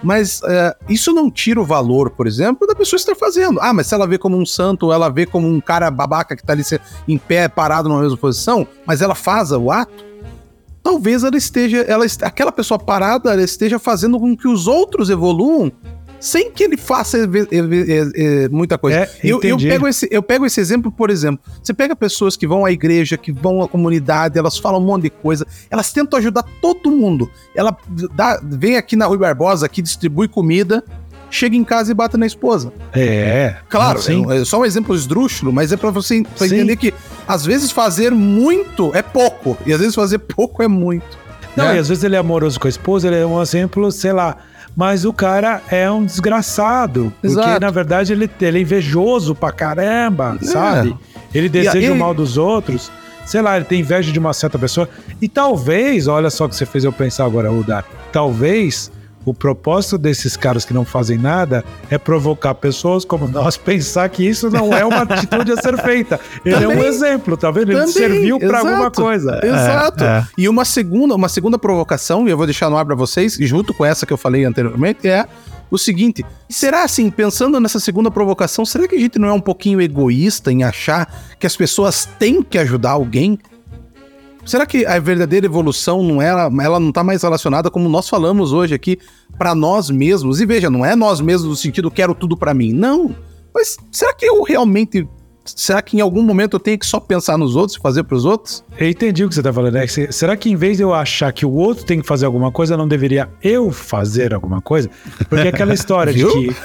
Mas 0.03 0.41
uh, 0.41 0.75
isso 0.89 1.13
não 1.13 1.31
tira 1.31 1.61
o 1.61 1.65
valor, 1.65 2.11
por 2.11 2.27
exemplo, 2.27 2.67
da 2.67 2.75
pessoa 2.75 2.97
estar 2.97 3.15
fazendo. 3.15 3.61
Ah, 3.61 3.73
mas 3.73 3.87
se 3.87 3.95
ela 3.95 4.05
vê 4.05 4.19
como 4.19 4.37
um 4.37 4.45
santo, 4.45 4.87
ou 4.87 4.93
ela 4.93 5.09
vê 5.09 5.27
como 5.27 5.49
um 5.49 5.61
cara 5.61 5.89
babaca 5.93 6.35
que 6.35 6.43
está 6.43 6.53
ali 6.53 6.65
em 7.07 7.17
pé, 7.17 7.47
parado 7.47 7.89
numa 7.89 8.01
mesma 8.01 8.17
posição, 8.17 8.67
mas 8.85 9.01
ela 9.01 9.15
faz 9.15 9.53
o 9.53 9.71
ato, 9.71 10.05
talvez 10.83 11.23
ela 11.25 11.37
esteja, 11.37 11.79
ela, 11.83 12.05
aquela 12.23 12.53
pessoa 12.53 12.79
parada, 12.79 13.33
ela 13.33 13.43
esteja 13.43 13.79
fazendo 13.79 14.19
com 14.19 14.37
que 14.37 14.49
os 14.49 14.67
outros 14.67 15.11
evoluam 15.11 15.73
sem 16.23 16.53
que 16.53 16.63
ele 16.63 16.77
faça 16.77 17.19
muita 18.49 18.79
coisa. 18.79 19.01
É, 19.01 19.11
eu, 19.25 19.41
eu, 19.43 19.59
pego 19.59 19.89
esse, 19.89 20.09
eu 20.09 20.23
pego 20.23 20.47
esse 20.47 20.61
exemplo, 20.61 20.91
por 20.93 21.11
exemplo, 21.11 21.45
você 21.61 21.75
pega 21.75 21.97
pessoas 21.97 22.37
que 22.37 22.47
vão 22.47 22.65
à 22.65 22.71
igreja, 22.71 23.19
que 23.19 23.33
vão 23.33 23.61
à 23.61 23.69
comunidade, 23.69 24.39
elas 24.39 24.57
falam 24.57 24.81
um 24.81 24.85
monte 24.85 25.03
de 25.03 25.11
coisa, 25.11 25.45
elas 25.69 25.93
tentam 25.93 26.17
ajudar 26.21 26.45
todo 26.61 26.93
mundo. 26.93 27.29
Ela 27.57 27.77
dá, 28.15 28.41
vem 28.41 28.77
aqui 28.77 28.95
na 28.95 29.07
Rui 29.07 29.19
Barbosa, 29.19 29.69
que 29.69 29.83
distribui 29.83 30.29
comida, 30.29 30.85
chega 31.33 31.57
em 31.57 31.65
casa 31.65 31.91
e 31.91 31.95
bate 31.95 32.17
na 32.17 32.27
esposa. 32.27 32.73
É. 32.95 33.57
Claro, 33.69 33.99
é, 34.31 34.43
é 34.43 34.45
só 34.45 34.61
um 34.61 34.65
exemplo 34.65 34.95
esdrúxulo, 34.95 35.53
mas 35.53 35.73
é 35.73 35.77
para 35.77 35.91
você 35.91 36.23
pra 36.37 36.47
entender 36.47 36.77
que 36.77 36.93
às 37.27 37.45
vezes 37.45 37.73
fazer 37.73 38.13
muito 38.13 38.95
é 38.95 39.03
pouco, 39.03 39.57
e 39.67 39.73
às 39.73 39.81
vezes 39.81 39.95
fazer 39.95 40.19
pouco 40.19 40.63
é 40.63 40.69
muito. 40.69 41.19
Não, 41.57 41.65
né? 41.65 41.77
e 41.77 41.79
às 41.79 41.89
vezes 41.89 42.05
ele 42.05 42.15
é 42.15 42.19
amoroso 42.19 42.61
com 42.61 42.69
a 42.69 42.71
esposa, 42.71 43.09
ele 43.09 43.17
é 43.17 43.27
um 43.27 43.41
exemplo, 43.41 43.91
sei 43.91 44.13
lá, 44.13 44.37
mas 44.77 45.05
o 45.07 45.13
cara 45.13 45.63
é 45.71 45.91
um 45.91 46.05
desgraçado. 46.05 47.13
Exato. 47.23 47.47
Porque, 47.47 47.61
na 47.61 47.71
verdade, 47.71 48.13
ele, 48.13 48.31
ele 48.41 48.59
é 48.59 48.61
invejoso 48.61 49.35
pra 49.35 49.51
caramba, 49.51 50.39
é. 50.41 50.45
sabe? 50.45 50.97
Ele 51.35 51.49
deseja 51.49 51.89
e, 51.89 51.91
o 51.91 51.97
mal 51.97 52.13
dos 52.15 52.37
outros. 52.37 52.93
Sei 53.25 53.41
lá, 53.41 53.57
ele 53.57 53.65
tem 53.65 53.81
inveja 53.81 54.13
de 54.13 54.19
uma 54.19 54.33
certa 54.33 54.59
pessoa. 54.59 54.89
E 55.21 55.29
talvez, 55.29 56.09
olha 56.09 56.29
só 56.29 56.45
o 56.45 56.49
que 56.49 56.57
você 56.57 56.67
fez 56.67 56.85
eu 56.85 56.93
pensar 56.93 57.25
agora, 57.25 57.49
Rudar. 57.51 57.85
Talvez 58.11 58.91
o 59.25 59.33
propósito 59.33 59.97
desses 59.99 60.37
caras 60.37 60.65
que 60.65 60.75
não 60.75 60.85
fazem 60.85 61.19
nada 61.19 61.65
é 61.91 61.99
provocar 61.99 62.55
pessoas 62.55 63.05
como 63.05 63.29
nós 63.29 63.57
pensar 63.59 64.09
que 64.09 64.27
isso 64.27 64.51
não 64.51 64.73
é 64.73 64.85
uma 64.85 65.03
atitude 65.03 65.53
a 65.53 65.57
ser 65.57 65.77
feita. 65.79 66.21
Ele 66.45 66.57
também, 66.57 66.79
é 66.79 66.81
um 66.81 66.85
exemplo, 66.85 67.37
tá 67.37 67.51
vendo? 67.51 67.71
Ele 67.71 67.79
também, 67.79 67.93
serviu 67.93 68.39
para 68.39 68.59
alguma 68.59 68.91
coisa. 68.91 69.41
Exato. 69.43 70.05
É, 70.05 70.19
é. 70.19 70.27
E 70.37 70.49
uma 70.49 70.65
segunda, 70.65 71.15
uma 71.15 71.29
segunda 71.29 71.59
provocação, 71.59 72.27
e 72.27 72.31
eu 72.31 72.37
vou 72.37 72.47
deixar 72.47 72.69
no 72.69 72.77
ar 72.77 72.85
para 72.85 72.95
vocês, 72.95 73.37
junto 73.41 73.73
com 73.73 73.85
essa 73.85 74.05
que 74.05 74.13
eu 74.13 74.19
falei 74.19 74.45
anteriormente, 74.45 75.09
é 75.09 75.27
o 75.71 75.79
seguinte: 75.79 76.25
será 76.49 76.85
assim, 76.85 77.11
pensando 77.11 77.59
nessa 77.59 77.81
segunda 77.81 78.11
provocação, 78.11 78.65
será 78.65 78.87
que 78.87 78.95
a 78.95 78.99
gente 78.99 79.19
não 79.19 79.29
é 79.29 79.33
um 79.33 79.41
pouquinho 79.41 79.81
egoísta 79.81 80.53
em 80.53 80.63
achar 80.63 81.11
que 81.39 81.47
as 81.47 81.57
pessoas 81.57 82.07
têm 82.19 82.43
que 82.43 82.59
ajudar 82.59 82.91
alguém? 82.91 83.39
Será 84.45 84.67
que 84.67 84.85
a 84.85 84.99
verdadeira 84.99 85.47
evolução 85.47 86.03
não 86.03 86.21
é, 86.21 86.29
ela 86.29 86.81
não 86.81 86.89
está 86.89 87.05
mais 87.05 87.23
relacionada 87.23 87.71
como 87.71 87.89
nós 87.89 88.09
falamos 88.09 88.53
hoje 88.53 88.75
aqui 88.75 88.99
para 89.39 89.55
nós 89.55 89.89
mesmos? 89.89 90.41
E 90.41 90.47
veja, 90.47 90.69
não 90.69 90.85
é 90.85 90.97
nós 90.97 91.21
mesmos 91.21 91.49
no 91.49 91.57
sentido 91.57 91.91
quero 91.91 92.15
tudo 92.15 92.37
para 92.37 92.53
mim, 92.53 92.73
não. 92.73 93.15
Mas 93.55 93.77
será 93.91 94.13
que 94.13 94.27
eu 94.27 94.43
realmente 94.43 95.09
será 95.45 95.83
que 95.83 95.97
em 95.97 96.01
algum 96.01 96.23
momento 96.23 96.55
eu 96.57 96.61
tenho 96.61 96.79
que 96.79 96.87
só 96.87 97.01
pensar 97.01 97.37
nos 97.37 97.57
outros 97.57 97.77
e 97.77 97.81
fazer 97.81 98.03
pros 98.05 98.25
outros? 98.25 98.63
Eu 98.79 98.89
entendi 98.89 99.25
o 99.25 99.29
que 99.29 99.35
você 99.35 99.43
tá 99.43 99.53
falando. 99.53 99.75
né? 99.75 99.87
Se- 99.87 100.11
Será 100.13 100.37
que 100.37 100.51
em 100.51 100.57
vez 100.57 100.77
de 100.77 100.83
eu 100.83 100.95
achar 100.95 101.33
que 101.33 101.45
o 101.45 101.51
outro 101.53 101.85
tem 101.85 102.01
que 102.01 102.07
fazer 102.07 102.27
alguma 102.27 102.51
coisa, 102.53 102.77
não 102.77 102.87
deveria 102.87 103.29
eu 103.43 103.71
fazer 103.71 104.33
alguma 104.35 104.61
coisa? 104.61 104.89
Porque 105.29 105.47
é 105.47 105.51
aquela 105.51 105.75
história 105.75 106.13
de 106.15 106.25
que 106.27 106.57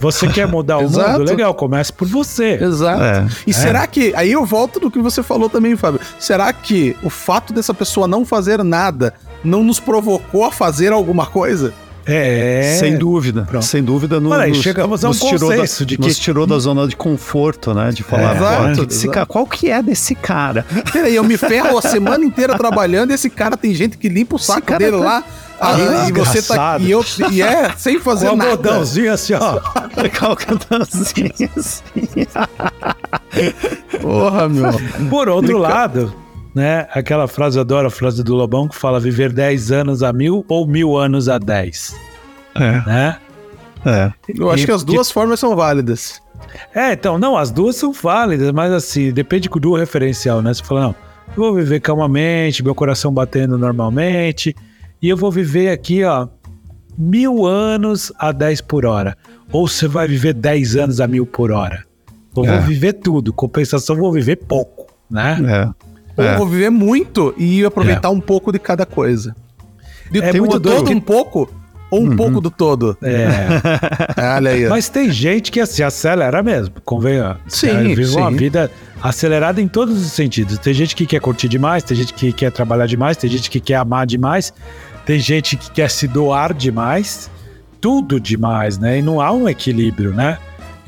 você 0.00 0.28
quer 0.28 0.46
mudar 0.46 0.78
o 0.78 0.82
mundo, 0.82 1.22
legal, 1.30 1.54
comece 1.54 1.92
por 1.92 2.06
você. 2.08 2.58
Exato. 2.62 3.02
É. 3.02 3.26
E 3.46 3.52
será 3.54 3.86
que. 3.86 4.12
Aí 4.14 4.32
eu 4.32 4.44
volto 4.44 4.78
do 4.80 4.90
que 4.90 4.98
você 5.00 5.22
falou 5.22 5.48
também, 5.48 5.76
Fábio. 5.76 6.00
Será 6.18 6.52
que 6.52 6.96
o 7.02 7.10
fato 7.10 7.52
dessa 7.52 7.72
pessoa 7.74 8.06
não 8.06 8.24
fazer 8.24 8.62
nada 8.62 9.14
não 9.44 9.62
nos 9.62 9.78
provocou 9.80 10.44
a 10.44 10.52
fazer 10.52 10.92
alguma 10.92 11.26
coisa? 11.26 11.72
É. 12.06 12.76
Sem 12.78 12.96
dúvida, 12.96 13.42
Pronto. 13.42 13.64
sem 13.64 13.82
dúvida. 13.82 14.20
No, 14.20 14.30
Olha 14.30 14.44
aí, 14.44 14.50
nos- 14.52 14.62
chegamos 14.62 15.04
a 15.04 15.08
um 15.08 15.10
nos 15.10 15.18
tirou 15.20 15.50
da- 15.50 15.56
consenso 15.56 15.84
de 15.84 15.96
que- 15.98 16.06
Nos 16.06 16.18
tirou 16.18 16.46
da 16.46 16.58
zona 16.58 16.86
de 16.86 16.94
conforto, 16.94 17.74
né? 17.74 17.90
De 17.90 18.02
falar, 18.04 18.36
É, 18.36 18.38
"Pô, 18.38 18.44
exato, 18.44 18.88
esse 18.88 18.98
exato. 18.98 19.10
cara, 19.12 19.26
qual 19.26 19.46
que 19.46 19.70
é 19.70 19.82
desse 19.82 20.14
cara? 20.14 20.64
Peraí, 20.92 21.16
eu 21.16 21.24
me 21.24 21.36
ferro 21.36 21.76
a 21.76 21.82
semana 21.82 22.24
inteira 22.24 22.56
trabalhando 22.56 23.10
e 23.10 23.14
esse 23.14 23.28
cara 23.28 23.56
tem 23.56 23.74
gente 23.74 23.98
que 23.98 24.08
limpa 24.08 24.36
o 24.36 24.38
saco 24.38 24.62
cara 24.62 24.78
dele 24.78 24.98
tá- 24.98 25.04
lá. 25.04 25.24
Ah, 25.58 25.74
aí, 25.74 26.08
e 26.10 26.12
você 26.12 26.42
tá. 26.42 26.76
desgraçado. 26.78 26.84
E, 26.84 26.90
eu, 26.90 27.04
e 27.32 27.42
é, 27.42 27.72
sem 27.78 27.98
fazer 27.98 28.28
Com 28.28 28.36
nada. 28.36 28.50
botãozinho 28.56 29.12
assim, 29.12 29.32
ó. 29.34 29.58
Calcanãozinho, 30.12 31.50
assim. 31.56 31.82
Porra, 34.00 34.48
meu. 34.48 34.70
Por 35.10 35.28
outro 35.28 35.58
lado, 35.58 36.12
né? 36.56 36.88
Aquela 36.90 37.28
frase, 37.28 37.58
eu 37.58 37.60
adoro 37.60 37.86
a 37.86 37.90
frase 37.90 38.24
do 38.24 38.34
Lobão 38.34 38.66
que 38.66 38.74
fala 38.74 38.98
viver 38.98 39.30
10 39.30 39.70
anos 39.72 40.02
a 40.02 40.10
mil 40.10 40.42
ou 40.48 40.66
mil 40.66 40.96
anos 40.96 41.28
a 41.28 41.36
10, 41.36 41.94
É, 42.54 42.60
né? 42.86 43.18
é. 43.84 44.10
Eu 44.26 44.50
acho 44.50 44.64
que 44.64 44.72
as 44.72 44.82
duas 44.82 45.10
formas 45.10 45.38
são 45.38 45.54
válidas. 45.54 46.22
É, 46.74 46.94
então, 46.94 47.18
não, 47.18 47.36
as 47.36 47.50
duas 47.50 47.76
são 47.76 47.92
válidas, 47.92 48.50
mas 48.52 48.72
assim, 48.72 49.12
depende 49.12 49.50
do 49.50 49.74
referencial, 49.74 50.40
né? 50.40 50.54
Você 50.54 50.64
fala, 50.64 50.80
não, 50.80 50.94
eu 51.28 51.34
vou 51.42 51.54
viver 51.54 51.80
calmamente, 51.80 52.64
meu 52.64 52.74
coração 52.74 53.12
batendo 53.12 53.58
normalmente, 53.58 54.56
e 55.02 55.10
eu 55.10 55.16
vou 55.16 55.30
viver 55.30 55.68
aqui, 55.70 56.04
ó, 56.04 56.26
mil 56.96 57.44
anos 57.44 58.10
a 58.18 58.32
10 58.32 58.62
por 58.62 58.86
hora. 58.86 59.14
Ou 59.52 59.68
você 59.68 59.86
vai 59.86 60.08
viver 60.08 60.32
10 60.32 60.76
anos 60.76 61.00
a 61.02 61.06
mil 61.06 61.26
por 61.26 61.52
hora. 61.52 61.84
Eu 62.34 62.46
É. 62.46 62.56
vou 62.56 62.66
viver 62.66 62.94
tudo, 62.94 63.30
compensação, 63.32 63.94
eu 63.96 64.00
vou 64.02 64.12
viver 64.12 64.36
pouco, 64.36 64.86
né? 65.10 65.38
É. 65.46 65.85
Ou 66.16 66.24
É. 66.24 66.34
eu 66.34 66.38
vou 66.38 66.46
viver 66.46 66.70
muito 66.70 67.34
e 67.36 67.64
aproveitar 67.64 68.10
um 68.10 68.20
pouco 68.20 68.50
de 68.52 68.58
cada 68.58 68.86
coisa. 68.86 69.34
De 70.10 70.20
É 70.22 70.30
tem 70.32 70.40
muito 70.40 70.56
um 70.56 70.60
doido 70.60 70.78
todo 70.84 70.90
um 70.92 71.00
pouco 71.00 71.48
ou 71.90 72.02
um 72.02 72.16
pouco 72.16 72.40
do 72.40 72.50
todo. 72.50 72.96
É. 73.02 73.46
Olha 74.36 74.50
aí. 74.52 74.66
Mas 74.68 74.88
tem 74.88 75.10
gente 75.10 75.50
que 75.52 75.64
se 75.66 75.82
acelera 75.82 76.42
mesmo, 76.42 76.74
convenha. 76.84 77.36
Sim, 77.48 77.68
É, 77.68 77.82
Vive 77.94 78.16
uma 78.16 78.30
sim. 78.30 78.36
vida 78.36 78.70
acelerada 79.02 79.60
em 79.60 79.68
todos 79.68 80.00
os 80.00 80.12
sentidos. 80.12 80.58
Tem 80.58 80.72
gente 80.74 80.96
que 80.96 81.06
quer 81.06 81.20
curtir 81.20 81.48
demais, 81.48 81.82
tem 81.84 81.96
gente 81.96 82.12
que 82.14 82.32
quer 82.32 82.50
trabalhar 82.50 82.86
demais, 82.86 83.16
tem 83.16 83.28
gente 83.30 83.50
que 83.50 83.60
quer 83.60 83.76
amar 83.76 84.06
demais, 84.06 84.52
tem 85.04 85.18
gente 85.18 85.56
que 85.56 85.70
quer 85.70 85.90
se 85.90 86.08
doar 86.08 86.52
demais, 86.54 87.30
tudo 87.80 88.18
demais, 88.18 88.78
né? 88.78 88.98
E 88.98 89.02
não 89.02 89.20
há 89.20 89.30
um 89.32 89.48
equilíbrio, 89.48 90.12
né? 90.12 90.38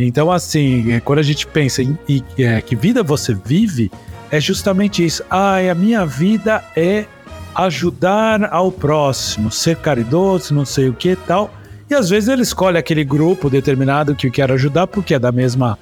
Então, 0.00 0.30
assim, 0.30 0.92
é, 0.92 1.00
quando 1.00 1.18
a 1.18 1.22
gente 1.22 1.46
pensa 1.46 1.82
em, 1.82 1.98
em- 2.08 2.24
é, 2.38 2.60
que 2.60 2.74
vida 2.76 3.02
você 3.02 3.34
vive, 3.34 3.90
é 4.30 4.40
justamente 4.40 5.04
isso. 5.04 5.22
Ai, 5.30 5.70
a 5.70 5.74
minha 5.74 6.04
vida 6.04 6.62
é 6.76 7.06
ajudar 7.54 8.52
ao 8.52 8.70
próximo, 8.70 9.50
ser 9.50 9.76
caridoso, 9.76 10.54
não 10.54 10.64
sei 10.64 10.88
o 10.88 10.94
que 10.94 11.16
tal. 11.16 11.50
E 11.90 11.94
às 11.94 12.08
vezes 12.10 12.28
ele 12.28 12.42
escolhe 12.42 12.78
aquele 12.78 13.04
grupo 13.04 13.48
determinado 13.48 14.14
que 14.14 14.30
quer 14.30 14.52
ajudar 14.52 14.86
porque 14.86 15.14
é 15.14 15.18
da 15.18 15.32
mesma 15.32 15.78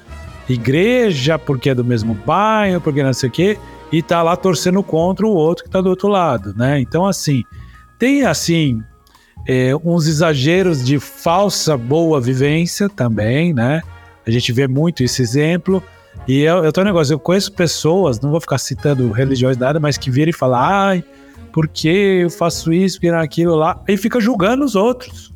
igreja, 0.48 1.38
porque 1.38 1.70
é 1.70 1.74
do 1.74 1.84
mesmo 1.84 2.14
bairro, 2.14 2.80
porque 2.80 3.02
não 3.02 3.12
sei 3.12 3.28
o 3.28 3.32
quê, 3.32 3.58
e 3.90 4.00
tá 4.02 4.22
lá 4.22 4.36
torcendo 4.36 4.82
contra 4.82 5.26
o 5.26 5.30
outro 5.30 5.64
que 5.64 5.70
tá 5.70 5.80
do 5.80 5.90
outro 5.90 6.08
lado, 6.08 6.54
né? 6.56 6.80
Então, 6.80 7.04
assim, 7.04 7.42
tem 7.98 8.24
assim 8.24 8.80
é, 9.46 9.74
uns 9.84 10.06
exageros 10.06 10.84
de 10.84 10.98
falsa 10.98 11.76
boa 11.76 12.20
vivência 12.20 12.88
também, 12.88 13.52
né? 13.52 13.82
A 14.26 14.30
gente 14.30 14.52
vê 14.52 14.66
muito 14.66 15.02
esse 15.02 15.22
exemplo. 15.22 15.82
E 16.26 16.40
eu, 16.40 16.64
eu 16.64 16.72
tenho 16.72 16.84
um 16.84 16.88
negócio, 16.88 17.14
eu 17.14 17.18
conheço 17.18 17.52
pessoas, 17.52 18.20
não 18.20 18.30
vou 18.30 18.40
ficar 18.40 18.58
citando 18.58 19.10
religiões 19.12 19.56
nada, 19.56 19.78
mas 19.78 19.96
que 19.96 20.10
viram 20.10 20.30
e 20.30 20.32
falam, 20.32 20.58
ai, 20.58 21.04
por 21.52 21.68
que 21.68 21.88
eu 21.88 22.30
faço 22.30 22.72
isso, 22.72 22.96
porque 22.96 23.08
aquilo 23.08 23.54
lá, 23.54 23.80
e 23.88 23.96
fica 23.96 24.20
julgando 24.20 24.64
os 24.64 24.74
outros. 24.74 25.32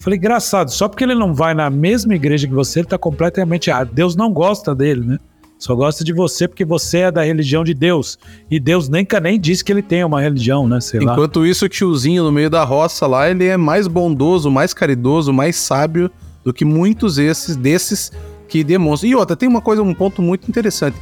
Falei, 0.00 0.18
engraçado, 0.18 0.70
só 0.70 0.88
porque 0.88 1.04
ele 1.04 1.14
não 1.14 1.32
vai 1.32 1.54
na 1.54 1.70
mesma 1.70 2.14
igreja 2.14 2.48
que 2.48 2.52
você, 2.52 2.80
ele 2.80 2.88
tá 2.88 2.98
completamente 2.98 3.70
errado. 3.70 3.90
Deus 3.92 4.16
não 4.16 4.32
gosta 4.32 4.74
dele, 4.74 5.06
né? 5.06 5.18
Só 5.62 5.76
gosta 5.76 6.02
de 6.02 6.12
você 6.12 6.48
porque 6.48 6.64
você 6.64 6.98
é 6.98 7.12
da 7.12 7.22
religião 7.22 7.62
de 7.62 7.72
Deus. 7.72 8.18
E 8.50 8.58
Deus 8.58 8.88
nem, 8.88 9.06
nem 9.22 9.38
diz 9.38 9.62
que 9.62 9.70
ele 9.70 9.80
tem 9.80 10.02
uma 10.02 10.20
religião, 10.20 10.66
né? 10.66 10.80
Sei 10.80 10.98
lá. 10.98 11.12
Enquanto 11.12 11.46
isso, 11.46 11.66
o 11.66 11.68
tiozinho 11.68 12.24
no 12.24 12.32
meio 12.32 12.50
da 12.50 12.64
roça 12.64 13.06
lá, 13.06 13.30
ele 13.30 13.46
é 13.46 13.56
mais 13.56 13.86
bondoso, 13.86 14.50
mais 14.50 14.74
caridoso, 14.74 15.32
mais 15.32 15.54
sábio 15.54 16.10
do 16.44 16.52
que 16.52 16.64
muitos 16.64 17.16
esses 17.16 17.54
desses 17.54 18.10
que 18.52 18.62
demonstram. 18.62 19.08
E 19.10 19.14
outra, 19.14 19.34
tem 19.34 19.48
uma 19.48 19.62
coisa, 19.62 19.82
um 19.82 19.94
ponto 19.94 20.20
muito 20.20 20.46
interessante. 20.46 20.94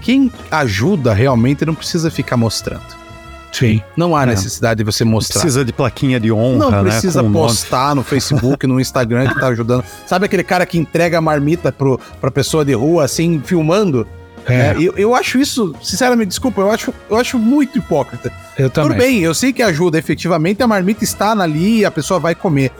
Quem 0.00 0.32
ajuda 0.50 1.12
realmente 1.12 1.64
não 1.66 1.74
precisa 1.74 2.10
ficar 2.10 2.36
mostrando. 2.38 3.04
Sim. 3.52 3.82
Não 3.94 4.16
há 4.16 4.22
É. 4.22 4.26
necessidade 4.26 4.78
de 4.78 4.84
você 4.84 5.04
mostrar. 5.04 5.40
Precisa 5.42 5.64
de 5.66 5.72
plaquinha 5.72 6.18
de 6.18 6.32
honra, 6.32 6.70
Não 6.70 6.82
né? 6.82 6.90
precisa 6.90 7.20
com 7.20 7.28
o 7.28 7.30
nome. 7.30 7.46
postar 7.46 7.94
no 7.94 8.02
Facebook, 8.02 8.66
no 8.66 8.80
Instagram 8.80 9.28
que 9.28 9.38
tá 9.38 9.48
ajudando. 9.48 9.84
Sabe 10.06 10.24
aquele 10.24 10.42
cara 10.42 10.64
que 10.64 10.78
entrega 10.78 11.18
a 11.18 11.20
marmita 11.20 11.70
pro, 11.70 12.00
pra 12.22 12.30
pessoa 12.30 12.64
de 12.64 12.72
rua, 12.72 13.04
assim, 13.04 13.40
filmando? 13.44 14.06
É, 14.46 14.54
É, 14.54 14.74
eu, 14.78 14.94
eu 14.96 15.14
acho 15.14 15.38
isso, 15.38 15.74
sinceramente, 15.82 16.28
desculpa, 16.28 16.60
eu 16.62 16.70
acho, 16.70 16.92
eu 17.10 17.16
acho 17.18 17.38
muito 17.38 17.78
hipócrita. 17.78 18.32
eu 18.58 18.68
também. 18.70 18.90
Tudo 18.90 18.98
bem, 18.98 19.20
eu 19.20 19.34
sei 19.34 19.52
que 19.52 19.62
ajuda, 19.62 19.98
efetivamente, 19.98 20.62
a 20.62 20.66
marmita 20.66 21.04
está 21.04 21.30
ali 21.32 21.80
e 21.80 21.84
a 21.84 21.90
pessoa 21.90 22.18
vai 22.18 22.34
comer. 22.34 22.72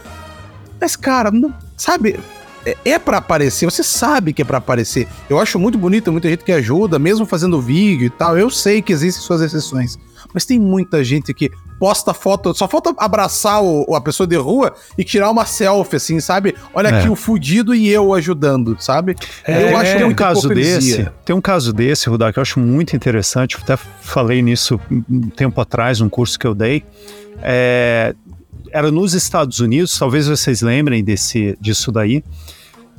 Mas, 0.81 0.97
cara, 0.97 1.31
não, 1.31 1.55
sabe, 1.77 2.18
é, 2.65 2.77
é 2.85 2.99
para 2.99 3.19
aparecer, 3.19 3.65
você 3.67 3.83
sabe 3.83 4.33
que 4.33 4.43
é 4.43 4.45
pra 4.45 4.59
aparecer. 4.59 5.07
Eu 5.29 5.39
acho 5.39 5.59
muito 5.59 5.79
bonito, 5.79 6.11
muita 6.12 6.29
gente 6.29 6.45
que 6.45 6.53
ajuda, 6.53 6.99
mesmo 6.99 7.27
fazendo 7.27 7.61
vídeo 7.61 8.07
e 8.07 8.11
tal. 8.11 8.39
Eu 8.39 8.51
sei 8.51 8.81
que 8.83 8.93
existem 8.93 9.23
suas 9.23 9.41
exceções. 9.41 9.99
Mas 10.33 10.45
tem 10.45 10.59
muita 10.59 11.05
gente 11.05 11.33
que 11.33 11.51
posta 11.79 12.15
foto, 12.15 12.55
só 12.55 12.67
falta 12.67 12.93
abraçar 12.97 13.62
o, 13.62 13.95
a 13.95 14.01
pessoa 14.01 14.27
de 14.27 14.37
rua 14.37 14.75
e 14.97 15.05
tirar 15.05 15.31
uma 15.31 15.45
selfie, 15.45 15.97
assim, 15.97 16.19
sabe? 16.19 16.55
Olha 16.73 16.89
É. 16.89 16.99
aqui 16.99 17.09
o 17.09 17.15
fudido 17.15 17.75
e 17.75 17.89
eu 17.89 18.12
ajudando, 18.15 18.77
sabe? 18.81 19.15
É, 19.45 19.71
eu 19.71 19.77
acho 19.77 19.97
tem 19.97 20.05
um 20.05 20.15
caso 20.15 20.47
hipocrisia. 20.47 20.97
desse, 21.05 21.11
tem 21.25 21.37
um 21.37 21.41
caso 21.41 21.73
desse, 21.73 22.09
Rudar, 22.09 22.33
que 22.33 22.39
eu 22.39 22.43
acho 22.43 22.59
muito 22.59 22.97
interessante. 22.97 23.57
Eu 23.57 23.61
até 23.62 23.77
falei 23.77 24.43
nisso 24.43 24.81
um 24.91 25.29
tempo 25.29 25.61
atrás, 25.61 26.01
num 26.01 26.09
curso 26.09 26.39
que 26.39 26.47
eu 26.47 26.55
dei. 26.55 26.83
É, 27.43 28.15
era 28.73 28.91
nos 28.91 29.15
Estados 29.15 29.61
Unidos, 29.61 29.97
talvez 29.97 30.27
vocês 30.27 30.62
lembrem 30.62 31.05
desse, 31.05 31.57
disso 31.61 31.93
daí. 31.93 32.25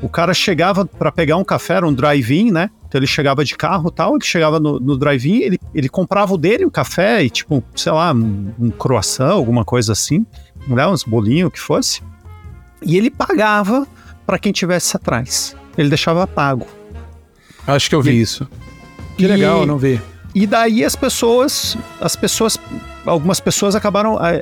O 0.01 0.09
cara 0.09 0.33
chegava 0.33 0.85
para 0.85 1.11
pegar 1.11 1.37
um 1.37 1.43
café, 1.43 1.75
era 1.75 1.87
um 1.87 1.93
drive-in, 1.93 2.51
né? 2.51 2.69
Então 2.87 2.99
ele 2.99 3.07
chegava 3.07 3.43
de 3.45 3.55
carro 3.55 3.89
e 3.89 3.93
tal, 3.93 4.15
ele 4.15 4.25
chegava 4.25 4.59
no, 4.59 4.79
no 4.79 4.97
drive-in, 4.97 5.37
ele, 5.41 5.59
ele 5.73 5.87
comprava 5.89 6.33
o 6.33 6.37
dele, 6.37 6.65
o 6.65 6.71
café 6.71 7.23
e 7.23 7.29
tipo, 7.29 7.63
sei 7.75 7.91
lá, 7.91 8.13
um, 8.13 8.51
um 8.59 8.69
croissant, 8.69 9.31
alguma 9.31 9.63
coisa 9.65 9.93
assim, 9.93 10.25
né? 10.67 10.85
Uns 10.87 11.03
bolinhos, 11.03 11.47
o 11.47 11.51
que 11.51 11.59
fosse. 11.59 12.01
E 12.83 12.97
ele 12.97 13.09
pagava 13.09 13.87
para 14.25 14.37
quem 14.37 14.51
tivesse 14.51 14.95
atrás. 14.97 15.55
Ele 15.77 15.89
deixava 15.89 16.27
pago. 16.27 16.67
Acho 17.67 17.89
que 17.89 17.95
eu 17.95 18.01
vi 18.01 18.19
isso. 18.19 18.47
Que 19.17 19.27
legal, 19.27 19.59
E- 19.59 19.61
eu 19.61 19.65
não 19.65 19.77
vi. 19.77 19.99
E 20.33 20.45
daí 20.45 20.83
as 20.83 20.95
pessoas, 20.97 21.77
as 22.01 22.15
pessoas, 22.15 22.59
algumas 23.06 23.39
pessoas 23.39 23.76
acabaram 23.76 24.18
é, 24.24 24.36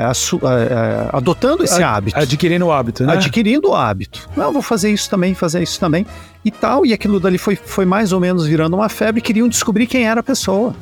é, 0.00 0.04
assu- 0.04 0.40
é, 0.42 0.72
é, 0.72 1.08
adotando 1.12 1.62
esse 1.64 1.82
hábito. 1.82 2.18
Adquirindo 2.18 2.66
o 2.66 2.72
hábito, 2.72 3.04
né? 3.04 3.12
Adquirindo 3.14 3.70
o 3.70 3.74
hábito. 3.74 4.28
Não, 4.36 4.52
vou 4.52 4.62
fazer 4.62 4.90
isso 4.90 5.08
também, 5.08 5.34
fazer 5.34 5.62
isso 5.62 5.78
também. 5.78 6.06
E 6.44 6.50
tal, 6.50 6.84
e 6.84 6.92
aquilo 6.92 7.20
dali 7.20 7.38
foi, 7.38 7.56
foi 7.56 7.84
mais 7.84 8.12
ou 8.12 8.20
menos 8.20 8.46
virando 8.46 8.74
uma 8.76 8.88
febre, 8.88 9.20
queriam 9.20 9.48
descobrir 9.48 9.86
quem 9.86 10.06
era 10.06 10.20
a 10.20 10.22
pessoa. 10.22 10.74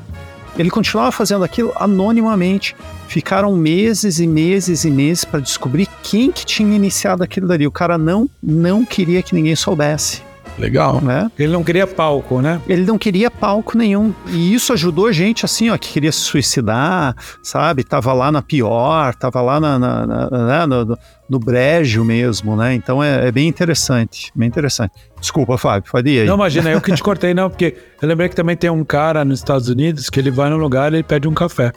Ele 0.58 0.70
continuava 0.70 1.12
fazendo 1.12 1.44
aquilo 1.44 1.72
anonimamente. 1.76 2.74
Ficaram 3.06 3.54
meses 3.56 4.18
e 4.20 4.26
meses 4.26 4.84
e 4.84 4.90
meses 4.90 5.24
para 5.24 5.40
descobrir 5.40 5.88
quem 6.02 6.30
que 6.32 6.44
tinha 6.44 6.74
iniciado 6.74 7.22
aquilo 7.22 7.46
dali. 7.46 7.66
O 7.66 7.70
cara 7.72 7.96
não, 7.96 8.28
não 8.42 8.84
queria 8.84 9.22
que 9.22 9.34
ninguém 9.34 9.54
soubesse, 9.56 10.22
Legal. 10.60 11.00
né? 11.00 11.30
Ele 11.38 11.52
não 11.52 11.64
queria 11.64 11.86
palco, 11.86 12.40
né? 12.40 12.60
Ele 12.68 12.84
não 12.84 12.98
queria 12.98 13.30
palco 13.30 13.76
nenhum. 13.76 14.12
E 14.28 14.54
isso 14.54 14.72
ajudou 14.72 15.06
a 15.06 15.12
gente, 15.12 15.44
assim, 15.44 15.70
ó, 15.70 15.76
que 15.78 15.88
queria 15.92 16.12
se 16.12 16.20
suicidar, 16.20 17.14
sabe? 17.42 17.82
Tava 17.82 18.12
lá 18.12 18.30
na 18.30 18.42
pior, 18.42 19.14
tava 19.14 19.40
lá 19.40 19.58
na, 19.58 19.78
na- 19.78 20.06
na- 20.06 20.30
né, 20.30 20.66
no, 20.66 20.84
no, 20.84 20.98
no 21.28 21.38
brejo 21.38 22.04
mesmo, 22.04 22.54
né? 22.56 22.74
Então 22.74 23.02
é, 23.02 23.28
é 23.28 23.32
bem 23.32 23.48
interessante, 23.48 24.30
bem 24.34 24.46
interessante. 24.48 24.92
Desculpa, 25.20 25.56
Fábio, 25.58 25.90
pode 25.90 26.10
ir 26.10 26.20
aí. 26.20 26.26
Não, 26.26 26.34
imagina, 26.34 26.70
eu 26.70 26.80
que 26.80 26.92
te 26.94 27.02
cortei, 27.02 27.32
não, 27.34 27.48
porque 27.50 27.74
eu 28.00 28.08
lembrei 28.08 28.28
que 28.28 28.36
também 28.36 28.56
tem 28.56 28.70
um 28.70 28.84
cara 28.84 29.24
nos 29.24 29.38
Estados 29.40 29.68
Unidos 29.68 30.08
que 30.10 30.20
ele 30.20 30.30
vai 30.30 30.50
num 30.50 30.56
lugar 30.58 30.92
e 30.92 30.96
ele 30.96 31.02
pede 31.02 31.26
um 31.26 31.34
café. 31.34 31.72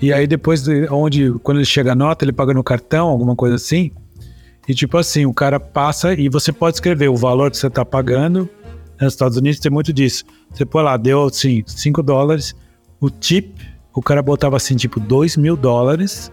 E 0.00 0.12
aí 0.12 0.26
depois, 0.26 0.62
de- 0.62 0.86
onde, 0.90 1.32
quando 1.42 1.58
ele 1.58 1.64
chega 1.64 1.92
a 1.92 1.94
nota, 1.94 2.24
ele 2.24 2.32
paga 2.32 2.52
no 2.52 2.62
cartão, 2.62 3.08
alguma 3.08 3.34
coisa 3.34 3.54
assim. 3.56 3.90
E 4.68 4.74
tipo 4.74 4.98
assim, 4.98 5.26
o 5.26 5.32
cara 5.32 5.60
passa 5.60 6.14
e 6.14 6.28
você 6.28 6.52
pode 6.52 6.76
escrever 6.76 7.08
o 7.08 7.16
valor 7.16 7.50
que 7.50 7.56
você 7.56 7.70
tá 7.70 7.84
pagando 7.84 8.48
Nos 9.00 9.12
Estados 9.12 9.36
Unidos 9.36 9.60
tem 9.60 9.70
muito 9.70 9.92
disso. 9.92 10.24
Você 10.52 10.64
põe 10.64 10.82
lá, 10.82 10.96
deu 10.96 11.24
assim, 11.24 11.62
5 11.66 12.02
dólares, 12.02 12.54
o 13.00 13.10
tip, 13.10 13.58
o 13.94 14.02
cara 14.02 14.22
botava 14.22 14.56
assim, 14.56 14.76
tipo, 14.76 14.98
2 14.98 15.36
mil 15.36 15.56
dólares 15.56 16.32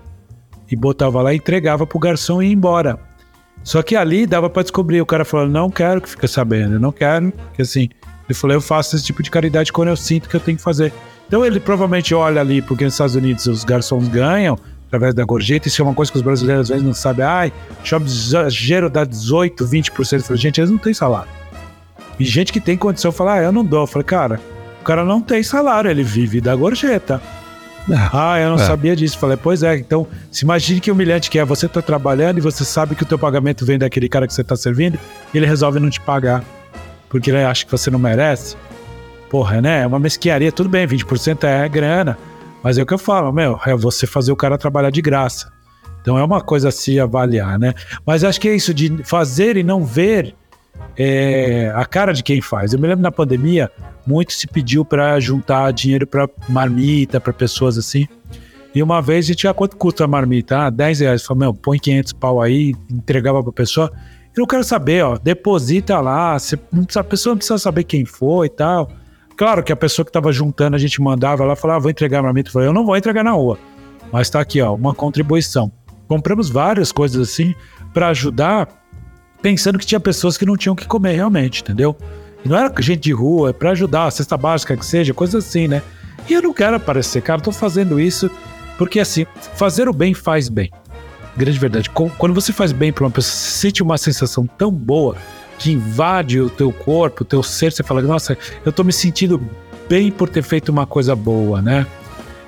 e 0.69 0.75
botava 0.75 1.21
lá 1.21 1.33
e 1.33 1.37
entregava 1.37 1.85
pro 1.85 1.99
garçom 1.99 2.41
e 2.41 2.47
ia 2.47 2.53
embora. 2.53 2.99
Só 3.63 3.81
que 3.81 3.95
ali 3.95 4.25
dava 4.25 4.49
para 4.49 4.63
descobrir. 4.63 5.01
O 5.01 5.05
cara 5.05 5.23
falou: 5.23 5.47
não 5.47 5.69
quero 5.69 6.01
que 6.01 6.09
fique 6.09 6.27
sabendo, 6.27 6.75
eu 6.75 6.79
não 6.79 6.91
quero. 6.91 7.31
Porque 7.31 7.61
assim, 7.61 7.89
ele 8.27 8.33
falou: 8.33 8.55
eu 8.55 8.61
faço 8.61 8.95
esse 8.95 9.05
tipo 9.05 9.23
de 9.23 9.31
caridade 9.31 9.71
quando 9.71 9.89
eu 9.89 9.95
sinto 9.95 10.27
que 10.27 10.35
eu 10.35 10.39
tenho 10.39 10.57
que 10.57 10.63
fazer. 10.63 10.91
Então 11.27 11.45
ele 11.45 11.59
provavelmente 11.59 12.13
olha 12.13 12.41
ali, 12.41 12.61
porque 12.61 12.83
nos 12.83 12.93
Estados 12.93 13.15
Unidos 13.15 13.47
os 13.47 13.63
garçons 13.63 14.07
ganham 14.07 14.57
através 14.93 15.13
da 15.15 15.23
gorjeta. 15.23 15.67
Isso 15.67 15.81
é 15.81 15.85
uma 15.85 15.93
coisa 15.93 16.11
que 16.11 16.17
os 16.17 16.23
brasileiros 16.23 16.61
às 16.65 16.69
vezes 16.69 16.83
não 16.83 16.93
sabem. 16.93 17.25
Ai, 17.25 17.53
shopping 17.83 18.05
exagero 18.05 18.89
dá 18.89 19.03
18, 19.03 19.65
20%. 19.65 20.13
Eu 20.13 20.21
falei, 20.21 20.41
gente, 20.41 20.59
eles 20.59 20.69
não 20.69 20.77
têm 20.77 20.93
salário. 20.93 21.29
E 22.19 22.23
gente 22.23 22.53
que 22.53 22.59
tem 22.59 22.77
condição 22.77 23.11
fala: 23.11 23.33
ah, 23.33 23.41
eu 23.41 23.51
não 23.51 23.65
dou. 23.65 23.81
Eu 23.81 23.87
falei, 23.87 24.05
cara, 24.05 24.39
o 24.81 24.83
cara 24.83 25.03
não 25.03 25.19
tem 25.19 25.41
salário, 25.41 25.89
ele 25.89 26.03
vive 26.03 26.39
da 26.39 26.55
gorjeta. 26.55 27.19
É. 27.89 27.95
Ah, 28.13 28.39
eu 28.39 28.49
não 28.49 28.63
é. 28.63 28.65
sabia 28.65 28.95
disso. 28.95 29.17
Falei, 29.17 29.35
pois 29.35 29.63
é, 29.63 29.75
então 29.75 30.07
se 30.31 30.45
imagine 30.45 30.79
que 30.79 30.91
humilhante 30.91 31.29
que 31.29 31.39
é. 31.39 31.45
Você 31.45 31.67
tá 31.67 31.81
trabalhando 31.81 32.37
e 32.37 32.41
você 32.41 32.63
sabe 32.63 32.95
que 32.95 33.03
o 33.03 33.05
teu 33.05 33.17
pagamento 33.17 33.65
vem 33.65 33.79
daquele 33.79 34.07
cara 34.07 34.27
que 34.27 34.33
você 34.33 34.43
tá 34.43 34.55
servindo 34.55 34.99
e 35.33 35.37
ele 35.37 35.45
resolve 35.45 35.79
não 35.79 35.89
te 35.89 35.99
pagar. 35.99 36.43
Porque 37.09 37.29
ele 37.29 37.43
acha 37.43 37.65
que 37.65 37.71
você 37.71 37.89
não 37.91 37.99
merece. 37.99 38.55
Porra, 39.29 39.59
né? 39.59 39.81
É 39.81 39.87
uma 39.87 39.99
mesquiaria. 39.99 40.51
Tudo 40.51 40.69
bem, 40.69 40.87
20% 40.87 41.43
é 41.43 41.67
grana. 41.67 42.17
Mas 42.63 42.77
é 42.77 42.83
o 42.83 42.85
que 42.85 42.93
eu 42.93 42.97
falo, 42.97 43.31
meu, 43.33 43.59
é 43.65 43.75
você 43.75 44.07
fazer 44.07 44.31
o 44.31 44.35
cara 44.35 44.57
trabalhar 44.57 44.89
de 44.89 45.01
graça. 45.01 45.51
Então 46.01 46.17
é 46.17 46.23
uma 46.23 46.41
coisa 46.41 46.69
a 46.69 46.71
se 46.71 46.99
avaliar, 46.99 47.59
né? 47.59 47.73
Mas 48.05 48.23
acho 48.23 48.39
que 48.39 48.47
é 48.47 48.55
isso 48.55 48.73
de 48.73 49.03
fazer 49.03 49.57
e 49.57 49.63
não 49.63 49.83
ver 49.83 50.35
é, 50.97 51.71
a 51.75 51.85
cara 51.85 52.13
de 52.13 52.23
quem 52.23 52.41
faz. 52.41 52.73
Eu 52.73 52.79
me 52.79 52.87
lembro 52.87 53.01
na 53.01 53.11
pandemia, 53.11 53.69
muito 54.05 54.33
se 54.33 54.47
pediu 54.47 54.83
para 54.83 55.19
juntar 55.19 55.71
dinheiro 55.71 56.05
para 56.07 56.29
marmita, 56.47 57.19
para 57.19 57.33
pessoas 57.33 57.77
assim. 57.77 58.07
E 58.75 58.81
uma 58.81 59.01
vez 59.01 59.25
a 59.25 59.27
gente 59.27 59.37
tinha 59.39 59.53
quanto 59.53 59.77
custa 59.77 60.03
a 60.03 60.07
marmita? 60.07 60.65
Ah, 60.65 60.69
10 60.69 60.99
reais. 61.01 61.23
Falei, 61.23 61.41
meu, 61.41 61.53
põe 61.53 61.77
500 61.77 62.13
pau 62.13 62.41
aí, 62.41 62.73
entregava 62.91 63.43
pra 63.43 63.51
pessoa. 63.51 63.91
Eu 64.35 64.41
não 64.41 64.47
quero 64.47 64.63
saber, 64.63 65.05
ó, 65.05 65.17
deposita 65.17 65.99
lá, 65.99 66.37
você, 66.39 66.57
a 66.95 67.03
pessoa 67.03 67.33
não 67.33 67.37
precisa 67.37 67.59
saber 67.59 67.83
quem 67.83 68.03
foi 68.03 68.47
e 68.47 68.49
tal. 68.49 68.89
Claro 69.35 69.63
que 69.63 69.71
a 69.71 69.75
pessoa 69.75 70.05
que 70.05 70.11
tava 70.11 70.31
juntando, 70.31 70.75
a 70.75 70.79
gente 70.79 71.01
mandava 71.01 71.43
lá, 71.43 71.55
falava, 71.55 71.77
ah, 71.77 71.81
vou 71.81 71.91
entregar 71.91 72.21
marmita. 72.21 72.49
Eu 72.49 72.53
falei, 72.53 72.67
eu 72.67 72.73
não 72.73 72.85
vou 72.85 72.95
entregar 72.95 73.23
na 73.23 73.31
rua, 73.31 73.57
mas 74.11 74.29
tá 74.29 74.39
aqui, 74.39 74.61
ó, 74.61 74.73
uma 74.73 74.93
contribuição. 74.93 75.71
Compramos 76.07 76.49
várias 76.49 76.91
coisas 76.91 77.29
assim 77.29 77.55
para 77.93 78.09
ajudar, 78.09 78.67
pensando 79.41 79.79
que 79.79 79.85
tinha 79.85 79.99
pessoas 79.99 80.37
que 80.37 80.45
não 80.45 80.55
tinham 80.55 80.75
que 80.75 80.87
comer 80.87 81.13
realmente, 81.13 81.61
entendeu? 81.61 81.95
E 82.45 82.49
não 82.49 82.57
era 82.57 82.73
gente 82.81 83.01
de 83.01 83.11
rua, 83.11 83.49
é 83.49 83.53
pra 83.53 83.71
ajudar, 83.71 84.11
cesta 84.11 84.37
básica 84.37 84.77
que 84.77 84.85
seja, 84.85 85.13
coisa 85.13 85.39
assim, 85.39 85.67
né? 85.67 85.81
E 86.29 86.33
eu 86.33 86.41
não 86.41 86.53
quero 86.53 86.75
aparecer, 86.75 87.21
cara, 87.21 87.41
tô 87.41 87.51
fazendo 87.51 87.99
isso 87.99 88.29
porque, 88.77 88.99
assim, 88.99 89.25
fazer 89.55 89.87
o 89.87 89.93
bem 89.93 90.13
faz 90.13 90.49
bem. 90.49 90.71
Grande 91.35 91.57
verdade. 91.57 91.89
Quando 91.89 92.33
você 92.33 92.51
faz 92.51 92.71
bem 92.71 92.91
pra 92.91 93.05
uma 93.05 93.11
pessoa, 93.11 93.33
você 93.33 93.67
sente 93.67 93.81
uma 93.81 93.97
sensação 93.97 94.45
tão 94.45 94.71
boa 94.71 95.15
que 95.57 95.71
invade 95.71 96.39
o 96.39 96.49
teu 96.49 96.71
corpo, 96.71 97.23
o 97.23 97.25
teu 97.25 97.43
ser, 97.43 97.71
você 97.71 97.83
fala, 97.83 98.01
nossa, 98.01 98.37
eu 98.65 98.71
tô 98.71 98.83
me 98.83 98.93
sentindo 98.93 99.41
bem 99.87 100.11
por 100.11 100.29
ter 100.29 100.43
feito 100.43 100.69
uma 100.69 100.85
coisa 100.85 101.15
boa, 101.15 101.61
né? 101.61 101.85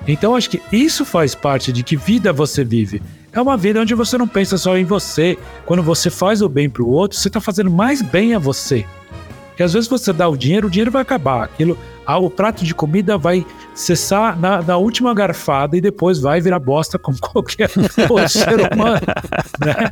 Então 0.06 0.36
acho 0.36 0.50
que 0.50 0.62
isso 0.70 1.04
faz 1.04 1.34
parte 1.34 1.72
de 1.72 1.82
que 1.82 1.96
vida 1.96 2.32
você 2.32 2.64
vive. 2.64 3.02
É 3.32 3.40
uma 3.40 3.56
vida 3.56 3.80
onde 3.80 3.94
você 3.94 4.16
não 4.16 4.26
pensa 4.26 4.56
só 4.56 4.78
em 4.78 4.84
você. 4.84 5.36
Quando 5.66 5.82
você 5.82 6.08
faz 6.08 6.40
o 6.40 6.48
bem 6.48 6.70
pro 6.70 6.88
outro, 6.88 7.18
você 7.18 7.28
tá 7.28 7.40
fazendo 7.40 7.70
mais 7.70 8.00
bem 8.00 8.34
a 8.34 8.38
você. 8.38 8.86
Porque 9.56 9.62
às 9.62 9.72
vezes 9.72 9.88
você 9.88 10.12
dá 10.12 10.28
o 10.28 10.36
dinheiro, 10.36 10.66
o 10.66 10.70
dinheiro 10.70 10.90
vai 10.90 11.00
acabar. 11.00 11.44
Aquilo, 11.44 11.78
o 12.06 12.28
prato 12.28 12.62
de 12.62 12.74
comida 12.74 13.16
vai 13.16 13.46
cessar 13.74 14.38
na, 14.38 14.60
na 14.60 14.76
última 14.76 15.14
garfada 15.14 15.78
e 15.78 15.80
depois 15.80 16.20
vai 16.20 16.42
virar 16.42 16.58
bosta 16.58 16.98
como 16.98 17.16
qualquer 17.32 17.70
ser 17.70 18.70
humano. 18.70 19.00
Né? 19.64 19.90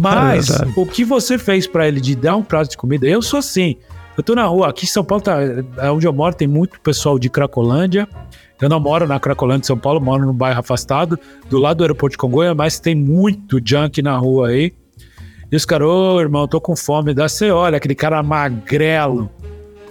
Mas 0.00 0.48
é 0.48 0.66
o 0.74 0.86
que 0.86 1.04
você 1.04 1.36
fez 1.36 1.66
para 1.66 1.86
ele 1.86 2.00
de 2.00 2.16
dar 2.16 2.36
um 2.36 2.42
prato 2.42 2.70
de 2.70 2.76
comida, 2.78 3.06
eu 3.06 3.20
sou 3.20 3.40
assim. 3.40 3.76
Eu 4.16 4.22
tô 4.22 4.34
na 4.34 4.46
rua, 4.46 4.70
aqui 4.70 4.86
em 4.86 4.88
São 4.88 5.04
Paulo, 5.04 5.22
tá, 5.22 5.36
é 5.76 5.90
onde 5.90 6.06
eu 6.06 6.12
moro, 6.14 6.34
tem 6.34 6.48
muito 6.48 6.80
pessoal 6.80 7.18
de 7.18 7.28
Cracolândia. 7.28 8.08
Eu 8.58 8.70
não 8.70 8.80
moro 8.80 9.06
na 9.06 9.20
Cracolândia 9.20 9.60
de 9.60 9.66
São 9.66 9.76
Paulo, 9.76 10.00
moro 10.00 10.24
num 10.24 10.32
bairro 10.32 10.60
afastado, 10.60 11.18
do 11.50 11.58
lado 11.58 11.78
do 11.78 11.84
aeroporto 11.84 12.12
de 12.12 12.18
Congonha, 12.18 12.54
mas 12.54 12.80
tem 12.80 12.94
muito 12.94 13.60
junk 13.62 14.00
na 14.00 14.16
rua 14.16 14.48
aí. 14.48 14.72
E 15.52 15.56
os 15.56 15.66
caras, 15.66 15.86
ô 15.86 16.18
irmão, 16.18 16.48
tô 16.48 16.58
com 16.58 16.74
fome. 16.74 17.12
Dá 17.12 17.28
você 17.28 17.50
olha, 17.50 17.76
aquele 17.76 17.94
cara 17.94 18.22
magrelo, 18.22 19.30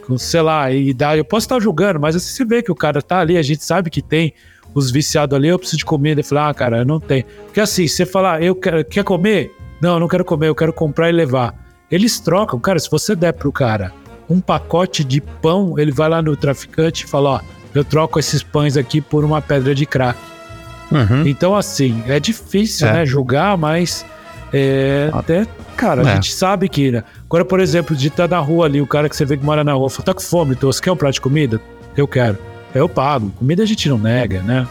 com, 0.07 0.17
sei 0.17 0.41
lá, 0.41 0.71
idade. 0.71 1.19
Eu 1.19 1.25
posso 1.25 1.45
estar 1.45 1.59
julgando, 1.59 1.99
mas 1.99 2.15
assim 2.15 2.33
você 2.33 2.43
vê 2.43 2.63
que 2.63 2.71
o 2.71 2.75
cara 2.75 2.99
tá 2.99 3.19
ali, 3.19 3.37
a 3.37 3.43
gente 3.43 3.63
sabe 3.63 3.91
que 3.91 4.01
tem 4.01 4.33
os 4.73 4.89
viciados 4.89 5.35
ali, 5.35 5.49
eu 5.49 5.59
preciso 5.59 5.77
de 5.77 5.85
comida. 5.85 6.19
Ele 6.19 6.27
fala, 6.27 6.49
ah, 6.49 6.53
cara, 6.55 6.79
eu 6.79 6.85
não 6.85 6.99
tenho. 6.99 7.25
Porque 7.45 7.61
assim, 7.61 7.87
você 7.87 8.07
falar, 8.07 8.41
eu 8.41 8.55
quero, 8.55 8.83
quer 8.83 9.03
comer? 9.03 9.55
Não, 9.79 9.93
eu 9.93 9.99
não 9.99 10.07
quero 10.07 10.25
comer, 10.25 10.47
eu 10.47 10.55
quero 10.55 10.73
comprar 10.73 11.09
e 11.09 11.11
levar. 11.11 11.53
Eles 11.91 12.19
trocam, 12.19 12.59
cara, 12.59 12.79
se 12.79 12.89
você 12.89 13.15
der 13.15 13.33
pro 13.33 13.51
cara 13.51 13.93
um 14.27 14.39
pacote 14.39 15.03
de 15.03 15.21
pão, 15.21 15.77
ele 15.77 15.91
vai 15.91 16.09
lá 16.09 16.21
no 16.21 16.35
traficante 16.35 17.03
e 17.03 17.07
fala, 17.07 17.29
ó, 17.29 17.39
eu 17.75 17.83
troco 17.83 18.17
esses 18.17 18.41
pães 18.41 18.77
aqui 18.77 18.99
por 18.99 19.23
uma 19.23 19.41
pedra 19.41 19.75
de 19.75 19.85
crack. 19.85 20.17
Uhum. 20.91 21.27
Então, 21.27 21.55
assim, 21.55 22.01
é 22.07 22.19
difícil, 22.19 22.87
é. 22.87 22.93
né, 22.93 23.05
julgar, 23.05 23.57
mas 23.57 24.05
é, 24.53 25.09
até, 25.13 25.47
cara, 25.77 26.03
é. 26.03 26.11
a 26.11 26.15
gente 26.15 26.33
sabe 26.33 26.67
que. 26.67 26.91
Né? 26.91 27.03
Agora, 27.25 27.45
por 27.45 27.59
exemplo, 27.59 27.95
de 27.95 28.07
estar 28.07 28.27
tá 28.27 28.35
na 28.35 28.41
rua 28.41 28.65
ali, 28.65 28.81
o 28.81 28.87
cara 28.87 29.07
que 29.07 29.15
você 29.15 29.25
vê 29.25 29.37
que 29.37 29.45
mora 29.45 29.63
na 29.63 29.73
rua, 29.73 29.89
fala, 29.89 30.05
tá 30.05 30.13
com 30.13 30.21
fome, 30.21 30.53
então 30.53 30.71
você 30.71 30.81
quer 30.81 30.91
um 30.91 30.97
prato 30.97 31.13
de 31.13 31.21
comida? 31.21 31.61
Eu 31.95 32.07
quero. 32.07 32.37
Eu 32.73 32.87
pago. 32.87 33.31
Comida 33.31 33.63
a 33.63 33.65
gente 33.65 33.87
não 33.89 33.97
nega, 33.97 34.41
né? 34.41 34.67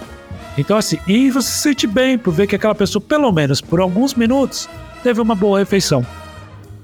Então, 0.58 0.76
assim, 0.76 0.98
e 1.06 1.30
você 1.30 1.48
se 1.48 1.58
sente 1.58 1.86
bem 1.86 2.18
por 2.18 2.32
ver 2.32 2.46
que 2.46 2.56
aquela 2.56 2.74
pessoa, 2.74 3.02
pelo 3.02 3.30
menos 3.32 3.60
por 3.60 3.80
alguns 3.80 4.14
minutos, 4.14 4.68
teve 5.02 5.20
uma 5.20 5.34
boa 5.34 5.58
refeição. 5.58 6.04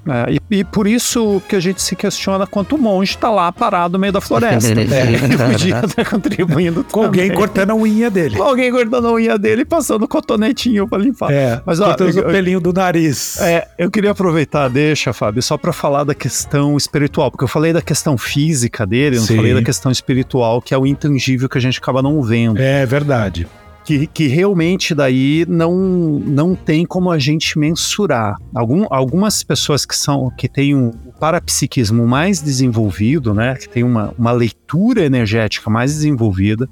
É, 0.07 0.33
e, 0.33 0.59
e, 0.59 0.63
por 0.63 0.87
isso 0.87 1.41
que 1.47 1.55
a 1.55 1.59
gente 1.59 1.81
se 1.81 1.95
questiona 1.95 2.47
quanto 2.47 2.75
o 2.75 2.77
monge 2.77 3.11
está 3.11 3.29
lá 3.29 3.51
parado 3.51 3.93
no 3.93 3.99
meio 3.99 4.13
da 4.13 4.21
floresta. 4.21 4.73
é, 4.79 5.47
podia 5.51 5.79
estar 5.85 6.05
contribuindo 6.09 6.83
com 6.83 7.03
alguém 7.03 7.31
cortando 7.33 7.71
a 7.71 7.75
unha 7.75 8.09
dele. 8.09 8.37
Com 8.37 8.43
alguém 8.43 8.71
cortando 8.71 9.07
a 9.07 9.13
unha 9.13 9.37
dele 9.37 9.61
e 9.61 9.65
passando 9.65 10.07
cotonetinho 10.07 10.87
para 10.87 11.03
limpar. 11.03 11.31
É, 11.31 11.61
Mas, 11.65 11.79
ó, 11.79 11.95
eu, 11.99 12.09
o 12.09 12.31
pelinho 12.31 12.59
do 12.59 12.73
nariz. 12.73 13.39
É, 13.41 13.67
eu 13.77 13.91
queria 13.91 14.11
aproveitar, 14.11 14.69
deixa, 14.69 15.13
Fábio, 15.13 15.41
só 15.41 15.57
para 15.57 15.73
falar 15.73 16.03
da 16.03 16.15
questão 16.15 16.77
espiritual, 16.77 17.31
porque 17.31 17.43
eu 17.43 17.49
falei 17.49 17.73
da 17.73 17.81
questão 17.81 18.17
física 18.17 18.85
dele, 18.85 19.17
não 19.17 19.25
Sim. 19.25 19.35
falei 19.35 19.53
da 19.53 19.61
questão 19.61 19.91
espiritual, 19.91 20.61
que 20.61 20.73
é 20.73 20.77
o 20.77 20.85
intangível 20.85 21.49
que 21.49 21.57
a 21.57 21.61
gente 21.61 21.79
acaba 21.79 22.01
não 22.01 22.21
vendo. 22.21 22.59
É 22.59 22.85
verdade 22.85 23.47
que, 23.87 24.05
que 24.05 24.27
realmente 24.27 24.93
daí 24.93 25.45
não, 25.47 25.73
não 25.73 26.53
tem 26.53 26.85
como 26.85 27.09
a 27.09 27.17
gente 27.17 27.57
mensurar. 27.57 28.35
Algum, 28.53 28.85
algumas 28.89 29.43
pessoas 29.43 29.85
que 29.85 29.95
são 29.95 30.29
que 30.37 30.49
têm 30.49 30.75
um 30.75 30.91
parapsiquismo 31.17 32.05
mais 32.05 32.41
desenvolvido, 32.41 33.33
né, 33.33 33.55
que 33.55 33.69
tem 33.69 33.85
uma, 33.85 34.13
uma 34.19 34.33
leitura 34.33 35.05
energética 35.05 35.69
mais 35.69 35.93
desenvolvida, 35.93 36.67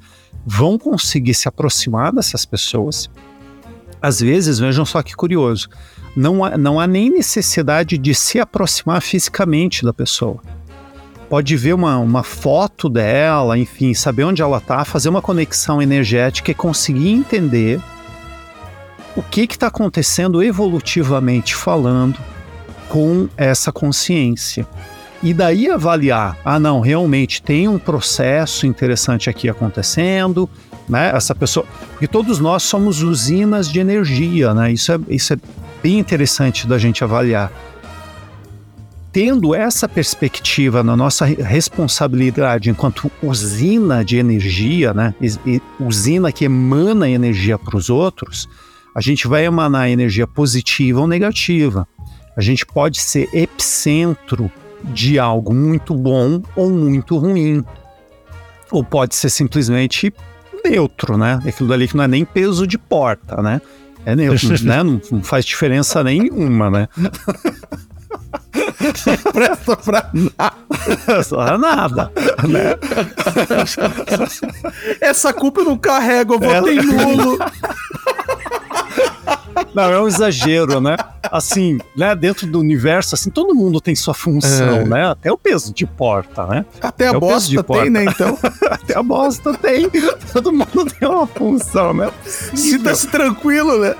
vão 0.45 0.77
conseguir 0.77 1.33
se 1.35 1.47
aproximar 1.47 2.11
dessas 2.11 2.45
pessoas. 2.45 3.09
Às 4.01 4.19
vezes, 4.19 4.59
vejam 4.59 4.83
só 4.83 5.01
que 5.01 5.15
curioso, 5.15 5.69
não 6.17 6.43
há, 6.43 6.57
não 6.57 6.81
há 6.81 6.85
nem 6.85 7.09
necessidade 7.09 7.97
de 7.97 8.13
se 8.13 8.41
aproximar 8.41 9.01
fisicamente 9.01 9.85
da 9.85 9.93
pessoa 9.93 10.41
pode 11.29 11.55
ver 11.55 11.73
uma, 11.73 11.97
uma 11.97 12.23
foto 12.23 12.87
dela, 12.87 13.57
enfim, 13.57 13.93
saber 13.93 14.23
onde 14.23 14.41
ela 14.41 14.57
está, 14.57 14.85
fazer 14.85 15.09
uma 15.09 15.21
conexão 15.21 15.81
energética 15.81 16.51
e 16.51 16.55
conseguir 16.55 17.09
entender 17.09 17.79
o 19.15 19.21
que 19.21 19.41
está 19.41 19.67
acontecendo 19.67 20.43
evolutivamente 20.43 21.55
falando 21.55 22.19
com 22.89 23.27
essa 23.37 23.71
consciência. 23.71 24.67
E 25.23 25.33
daí 25.33 25.69
avaliar, 25.69 26.37
ah 26.43 26.59
não, 26.59 26.81
realmente 26.81 27.41
tem 27.41 27.67
um 27.67 27.79
processo 27.79 28.67
interessante 28.67 29.29
aqui 29.29 29.49
acontecendo, 29.49 30.47
né? 30.87 31.11
Essa 31.15 31.33
pessoa, 31.33 31.65
porque 31.91 32.07
todos 32.07 32.39
nós 32.39 32.63
somos 32.63 33.01
usinas 33.01 33.71
de 33.71 33.79
energia, 33.79 34.53
né? 34.53 34.71
Isso 34.71 34.91
é, 34.91 34.99
isso 35.09 35.33
é 35.33 35.37
bem 35.81 35.97
interessante 35.97 36.67
da 36.67 36.77
gente 36.77 37.03
avaliar 37.03 37.51
tendo 39.15 39.55
essa 39.55 39.87
perspectiva 39.87 40.83
na 40.83 40.93
nossa 40.93 41.23
responsabilidade 41.23 42.69
enquanto 42.69 43.09
usina 43.23 44.03
de 44.03 44.17
energia, 44.17 44.93
né, 44.93 45.15
usina 45.79 46.33
que 46.33 46.43
emana 46.43 47.09
energia 47.09 47.57
para 47.57 47.77
os 47.77 47.89
outros, 47.89 48.49
a 48.93 48.99
gente 48.99 49.25
vai 49.25 49.45
emanar 49.45 49.89
energia 49.89 50.27
positiva 50.27 50.99
ou 50.99 51.07
negativa. 51.07 51.87
A 52.35 52.41
gente 52.41 52.65
pode 52.65 52.99
ser 52.99 53.29
epicentro 53.31 54.51
de 54.83 55.17
algo 55.17 55.53
muito 55.53 55.95
bom 55.95 56.43
ou 56.53 56.69
muito 56.69 57.17
ruim. 57.17 57.63
Ou 58.69 58.83
pode 58.83 59.15
ser 59.15 59.29
simplesmente 59.29 60.13
neutro, 60.61 61.17
né? 61.17 61.39
Aquilo 61.47 61.69
dali 61.69 61.87
que 61.87 61.95
não 61.95 62.03
é 62.03 62.07
nem 62.09 62.25
peso 62.25 62.67
de 62.67 62.77
porta, 62.77 63.41
né? 63.41 63.61
É 64.05 64.13
neutro, 64.13 64.49
né? 64.61 64.83
Não, 64.83 65.01
não 65.09 65.23
faz 65.23 65.45
diferença 65.45 66.03
nenhuma, 66.03 66.69
né? 66.69 66.89
presta 69.33 69.75
pra 69.77 70.09
nada. 70.13 71.23
Só 71.23 71.57
nada, 71.57 72.11
né? 72.47 72.75
Essa 75.01 75.33
culpa 75.33 75.61
eu 75.61 75.65
não 75.65 75.77
carrego, 75.77 76.35
eu 76.35 76.39
votei 76.39 76.81
nulo. 76.81 77.37
Não, 79.73 79.83
é 79.83 80.01
um 80.01 80.07
exagero, 80.07 80.79
né? 80.81 80.95
Assim, 81.31 81.79
né, 81.95 82.15
dentro 82.15 82.45
do 82.47 82.59
universo, 82.59 83.15
assim, 83.15 83.29
todo 83.29 83.53
mundo 83.55 83.81
tem 83.81 83.95
sua 83.95 84.13
função, 84.13 84.75
É. 84.81 84.85
né? 84.85 85.07
Até 85.07 85.31
o 85.31 85.37
peso 85.37 85.73
de 85.73 85.85
porta, 85.85 86.45
né? 86.45 86.65
Até 86.81 87.05
É 87.05 87.07
a 87.09 87.13
de 87.13 87.19
bosta 87.19 87.63
tem, 87.63 87.89
né, 87.89 88.05
então? 88.05 88.37
Até 88.69 88.97
a 88.97 89.03
bosta 89.03 89.53
tem. 89.55 89.89
Todo 90.31 90.51
mundo 90.51 90.85
tem 90.99 91.07
uma 91.07 91.25
função, 91.27 91.93
né? 91.93 92.11
Sinta-se 92.25 93.07
tranquilo, 93.07 93.79
né? 93.79 93.95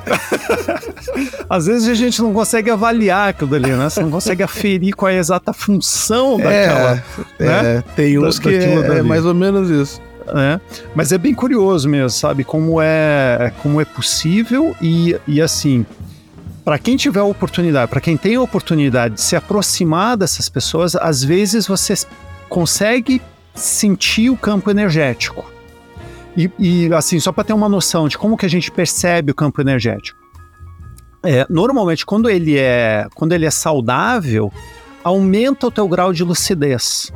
Às 1.49 1.65
vezes 1.65 1.87
a 1.87 1.93
gente 1.93 2.21
não 2.21 2.33
consegue 2.33 2.69
avaliar 2.69 3.29
aquilo 3.29 3.55
ali, 3.55 3.71
né? 3.71 3.89
Você 3.89 4.01
não 4.01 4.11
consegue 4.11 4.43
aferir 4.43 4.95
qual 4.95 5.09
é 5.09 5.15
a 5.15 5.19
exata 5.19 5.53
função 5.53 6.37
daquela. 6.37 6.95
né? 6.95 7.03
É, 7.39 7.83
tem 7.95 8.17
uns 8.19 8.37
Da- 8.37 8.41
que 8.43 8.55
é, 8.55 8.81
dali. 8.81 8.99
é 8.99 9.01
mais 9.03 9.25
ou 9.25 9.33
menos 9.33 9.69
isso. 9.69 10.01
Né? 10.33 10.59
Mas 10.95 11.11
é 11.11 11.17
bem 11.17 11.33
curioso 11.33 11.87
mesmo, 11.87 12.09
sabe? 12.09 12.43
Como 12.43 12.81
é, 12.81 13.53
como 13.61 13.79
é 13.79 13.85
possível 13.85 14.75
e, 14.81 15.15
e 15.27 15.41
assim, 15.41 15.85
para 16.63 16.79
quem 16.79 16.97
tiver 16.97 17.19
a 17.19 17.25
oportunidade, 17.25 17.89
para 17.89 18.01
quem 18.01 18.17
tem 18.17 18.35
a 18.35 18.41
oportunidade 18.41 19.15
de 19.15 19.21
se 19.21 19.35
aproximar 19.35 20.17
dessas 20.17 20.49
pessoas, 20.49 20.95
às 20.95 21.23
vezes 21.23 21.67
você 21.67 21.93
consegue 22.49 23.21
sentir 23.53 24.29
o 24.29 24.37
campo 24.37 24.69
energético. 24.71 25.45
E, 26.35 26.51
e, 26.59 26.93
assim, 26.93 27.19
só 27.19 27.31
para 27.31 27.45
ter 27.45 27.53
uma 27.53 27.69
noção 27.69 28.07
de 28.07 28.17
como 28.17 28.35
que 28.35 28.45
a 28.45 28.49
gente 28.49 28.69
percebe 28.69 29.31
o 29.31 29.35
campo 29.35 29.61
energético. 29.61 30.19
É, 31.23 31.45
normalmente, 31.49 32.05
quando 32.05 32.29
ele 32.29 32.57
é, 32.57 33.07
quando 33.15 33.31
ele 33.31 33.45
é 33.45 33.51
saudável, 33.51 34.51
aumenta 35.03 35.67
o 35.67 35.71
teu 35.71 35.87
grau 35.87 36.11
de 36.11 36.23
lucidez. 36.23 37.11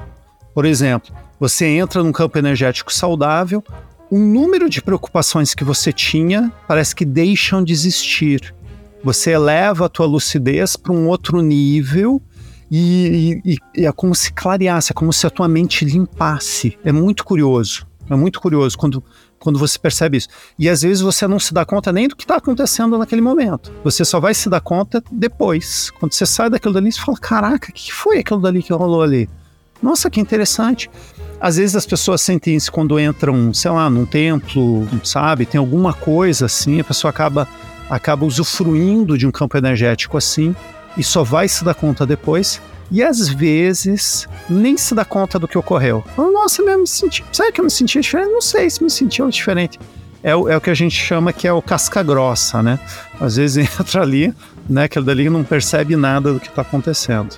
Por 0.60 0.66
exemplo, 0.66 1.16
você 1.39 1.66
entra 1.68 2.03
num 2.03 2.12
campo 2.12 2.38
energético 2.38 2.91
saudável, 2.91 3.64
o 4.12 4.20
número 4.20 4.70
de 4.70 4.82
preocupações 4.82 5.55
que 5.55 5.64
você 5.64 5.93
tinha 5.93 6.51
parece 6.68 6.93
que 6.93 7.05
deixam 7.05 7.64
de 7.64 7.72
existir. 7.72 8.53
Você 9.01 9.32
eleva 9.32 9.86
a 9.86 9.89
tua 9.89 10.05
lucidez 10.05 10.76
para 10.76 10.91
um 10.91 11.07
outro 11.07 11.41
nível 11.41 12.22
e, 12.70 13.41
e- 13.45 13.57
e 13.74 13.86
é 13.86 13.91
como 13.93 14.14
se 14.14 14.34
clareasse, 14.34 14.91
é 14.91 14.93
como 14.93 15.14
se 15.14 15.26
a 15.26 15.30
tua 15.30 15.47
mente 15.47 15.86
limpasse. 15.86 16.78
É 16.84 16.91
muito 16.91 17.24
curioso. 17.24 17.88
É 18.10 18.16
muito 18.18 18.41
curioso 18.41 18.78
quando, 18.78 19.01
quando 19.39 19.57
você 19.57 19.80
percebe 19.80 20.18
isso. 20.18 20.28
E 20.60 20.68
às 20.68 20.82
vezes 20.82 20.99
você 20.99 21.26
não 21.26 21.39
se 21.39 21.53
dá 21.53 21.64
conta 21.64 21.89
nem 21.93 22.10
do 22.10 22.18
que 22.18 22.26
está 22.26 22.36
acontecendo 22.36 22.97
naquele 22.97 23.22
momento. 23.22 23.72
Você 23.82 24.03
só 24.03 24.20
vai 24.20 24.34
se 24.34 24.49
dar 24.49 24.60
conta 24.60 25.01
depois. 25.10 25.89
Quando 25.91 26.12
você 26.12 26.26
sai 26.26 26.49
daquilo 26.49 26.74
dali, 26.74 26.91
você 26.91 26.99
fala: 26.99 27.18
Caraca, 27.18 27.70
o 27.72 27.74
que 27.74 27.93
foi 27.93 28.18
aquilo 28.20 28.41
dali 28.41 28.62
que 28.62 28.74
rolou 28.74 29.01
ali? 29.01 29.30
Nossa, 29.82 30.09
que 30.09 30.19
interessante. 30.19 30.89
Às 31.39 31.55
vezes 31.55 31.75
as 31.75 31.86
pessoas 31.86 32.21
sentem 32.21 32.55
isso 32.55 32.71
quando 32.71 32.99
entram, 32.99 33.53
sei 33.53 33.71
lá, 33.71 33.89
num 33.89 34.05
templo, 34.05 34.88
sabe? 35.03 35.45
Tem 35.45 35.57
alguma 35.57 35.93
coisa 35.93 36.47
assim, 36.47 36.80
a 36.82 36.84
pessoa 36.84 37.09
acaba, 37.09 37.47
acaba 37.89 38.25
usufruindo 38.25 39.17
de 39.17 39.25
um 39.25 39.32
campo 39.32 39.57
energético 39.57 40.17
assim 40.17 40.53
e 40.97 41.03
só 41.03 41.23
vai 41.23 41.47
se 41.47 41.63
dar 41.63 41.75
conta 41.75 42.05
depois. 42.05 42.61
E 42.91 43.03
às 43.03 43.30
vezes 43.30 44.27
nem 44.49 44.75
se 44.75 44.95
dá 44.95 45.05
conta 45.05 45.38
do 45.38 45.47
que 45.47 45.57
ocorreu. 45.57 46.03
Nossa, 46.17 46.61
eu 46.61 46.80
me 46.80 46.88
senti. 46.88 47.23
Sabe 47.32 47.51
que 47.51 47.61
eu 47.61 47.65
me 47.65 47.71
sentia 47.71 48.01
diferente? 48.01 48.32
Não 48.32 48.41
sei 48.41 48.69
se 48.69 48.84
me 48.84 48.89
sentiu 48.89 49.30
diferente. 49.30 49.80
É 50.23 50.36
o, 50.36 50.49
é 50.49 50.57
o 50.57 50.61
que 50.61 50.69
a 50.69 50.73
gente 50.73 50.95
chama 50.95 51.32
que 51.32 51.47
é 51.47 51.53
o 51.53 51.61
casca 51.61 52.03
grossa, 52.03 52.61
né? 52.61 52.80
Às 53.19 53.38
vezes 53.38 53.57
entra 53.80 54.01
ali, 54.01 54.34
né? 54.67 54.84
Aquele 54.84 55.05
dali 55.05 55.30
não 55.30 55.43
percebe 55.43 55.95
nada 55.95 56.34
do 56.34 56.39
que 56.39 56.47
está 56.47 56.63
acontecendo. 56.63 57.38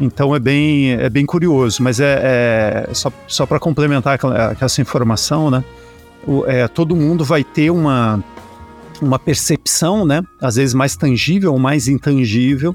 Então 0.00 0.34
é 0.34 0.38
bem, 0.38 0.92
é 0.92 1.10
bem 1.10 1.26
curioso, 1.26 1.82
mas 1.82 2.00
é, 2.00 2.86
é 2.88 2.94
só, 2.94 3.12
só 3.28 3.44
para 3.44 3.58
complementar 3.60 4.18
essa 4.60 4.80
informação, 4.80 5.50
né? 5.50 5.62
O- 6.26 6.44
é, 6.46 6.66
todo 6.66 6.96
mundo 6.96 7.22
vai 7.24 7.44
ter 7.44 7.70
uma, 7.70 8.22
uma 9.02 9.18
percepção, 9.18 10.06
né? 10.06 10.22
Às 10.40 10.56
vezes 10.56 10.72
mais 10.74 10.96
tangível 10.96 11.52
ou 11.52 11.58
mais 11.58 11.86
intangível, 11.86 12.74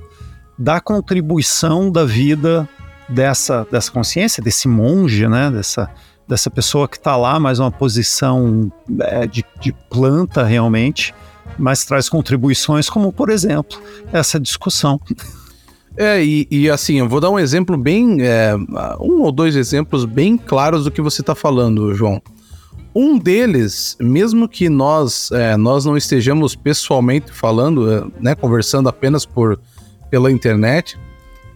da 0.58 0.80
contribuição 0.80 1.92
da 1.92 2.06
vida 2.06 2.70
dessa, 3.10 3.66
dessa 3.72 3.92
consciência, 3.92 4.42
desse 4.44 4.68
monge, 4.68 5.28
né? 5.28 5.50
Dessa, 5.50 5.90
dessa 6.28 6.52
pessoa 6.52 6.88
que 6.88 6.98
está 6.98 7.18
lá, 7.18 7.40
mais 7.40 7.58
uma 7.60 7.72
posição 7.72 8.72
é, 9.00 9.26
de, 9.26 9.44
de 9.60 9.74
planta 9.90 10.44
realmente, 10.44 11.14
mas 11.58 11.86
traz 11.86 12.08
contribuições 12.08 12.88
como, 12.88 13.12
por 13.12 13.30
exemplo, 13.32 13.82
essa 14.14 14.40
discussão. 14.40 15.00
É, 15.98 16.24
e, 16.24 16.48
e 16.52 16.70
assim, 16.70 17.00
eu 17.00 17.08
vou 17.08 17.22
dar 17.22 17.30
um 17.30 17.39
exemplo 17.39 17.78
bem. 17.78 18.18
é, 18.22 18.56
um 19.00 19.22
ou 19.22 19.32
dois 19.32 19.56
exemplos 19.56 20.06
bem 20.06 20.38
claros 20.38 20.84
do 20.84 20.91
que 20.91 21.02
você 21.02 21.22
está 21.22 21.34
falando, 21.34 21.93
João. 21.93 22.22
Um 22.93 23.18
deles, 23.18 23.98
mesmo 24.00 24.48
que 24.48 24.70
nós, 24.70 25.30
é, 25.32 25.58
nós 25.58 25.84
não 25.84 25.98
estejamos 25.98 26.56
pessoalmente 26.56 27.32
falando, 27.32 27.91
é, 27.91 28.04
né, 28.22 28.36
conversando 28.36 28.88
apenas 28.88 29.26
por, 29.26 29.60
pela 30.10 30.32
internet, 30.32 30.98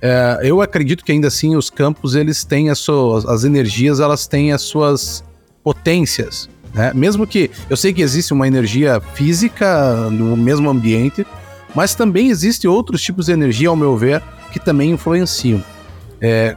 é, 0.02 0.40
eu 0.44 0.62
acredito 0.62 1.04
que 1.04 1.12
ainda 1.12 1.28
assim 1.28 1.56
os 1.56 1.70
campos 1.70 2.16
eles 2.16 2.44
têm 2.44 2.70
as 2.70 2.80
suas 2.80 3.26
as 3.26 3.44
energias, 3.44 4.00
elas 4.00 4.28
têm 4.28 4.54
as 4.54 4.62
suas 4.62 5.24
potências, 5.64 6.50
né? 6.74 6.92
Mesmo 6.94 7.28
que 7.28 7.52
eu 7.70 7.76
sei 7.76 7.94
que 7.94 8.02
existe 8.02 8.34
uma 8.34 8.48
energia 8.48 9.02
física 9.14 10.10
no 10.10 10.38
mesmo 10.38 10.70
ambiente, 10.70 11.26
mas 11.76 11.94
também 11.96 12.30
existem 12.30 12.70
outros 12.70 13.02
tipos 13.02 13.28
de 13.28 13.32
energia, 13.32 13.70
ao 13.70 13.76
meu 13.76 13.96
ver, 13.98 14.22
que 14.52 14.60
também 14.60 14.92
influenciam. 14.92 15.64
É, 16.22 16.56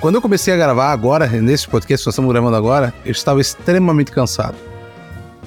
quando 0.00 0.16
eu 0.16 0.22
comecei 0.22 0.52
a 0.52 0.56
gravar 0.56 0.90
agora, 0.92 1.26
nesse 1.26 1.68
podcast 1.68 2.02
que 2.04 2.08
nós 2.08 2.12
estamos 2.14 2.30
gravando 2.32 2.56
agora, 2.56 2.92
eu 3.04 3.12
estava 3.12 3.40
extremamente 3.40 4.10
cansado. 4.12 4.56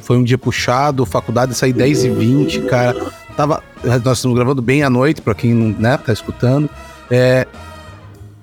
Foi 0.01 0.17
um 0.17 0.23
dia 0.23 0.37
puxado, 0.37 1.05
faculdade 1.05 1.53
saí 1.53 1.71
10 1.73 2.05
e 2.05 2.09
20 2.09 2.61
cara. 2.61 3.11
Tava, 3.37 3.61
nós 4.03 4.17
estamos 4.17 4.35
gravando 4.35 4.61
bem 4.61 4.83
à 4.83 4.89
noite, 4.89 5.21
para 5.21 5.35
quem 5.35 5.53
né, 5.53 5.97
tá 5.97 6.11
escutando. 6.11 6.69
É, 7.11 7.47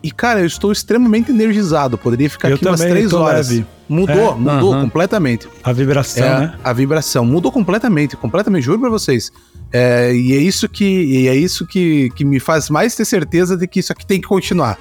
e, 0.02 0.10
cara, 0.12 0.40
eu 0.40 0.46
estou 0.46 0.70
extremamente 0.70 1.30
energizado. 1.32 1.98
Poderia 1.98 2.30
ficar 2.30 2.48
Eu 2.50 2.54
aqui 2.56 2.66
umas 2.66 2.78
também 2.80 2.94
3 2.94 3.10
tô 3.10 3.18
horas. 3.20 3.48
leve. 3.50 3.66
Mudou, 3.88 4.32
É, 4.32 4.34
mudou 4.34 4.72
aham. 4.74 4.82
completamente. 4.84 5.48
A 5.64 5.72
vibração, 5.72 6.24
É, 6.24 6.40
né? 6.40 6.54
A 6.62 6.72
vibração 6.72 7.24
mudou 7.24 7.50
completamente, 7.50 8.16
completamente, 8.16 8.62
juro 8.64 8.78
pra 8.78 8.90
vocês. 8.90 9.32
É, 9.72 10.14
e 10.14 10.32
é 10.32 10.36
isso 10.36 10.68
que 10.68 10.84
e 10.84 11.28
é 11.28 11.34
isso 11.34 11.66
que, 11.66 12.10
que 12.10 12.24
me 12.24 12.38
faz 12.38 12.70
mais 12.70 12.94
ter 12.94 13.04
certeza 13.04 13.56
de 13.56 13.66
que 13.66 13.80
isso 13.80 13.92
aqui 13.92 14.06
tem 14.06 14.20
que 14.20 14.28
continuar. 14.28 14.78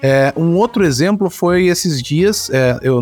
É, 0.00 0.32
um 0.36 0.54
outro 0.56 0.84
exemplo 0.84 1.30
foi 1.30 1.66
esses 1.66 2.02
dias, 2.02 2.50
é, 2.50 2.78
eu 2.82 3.00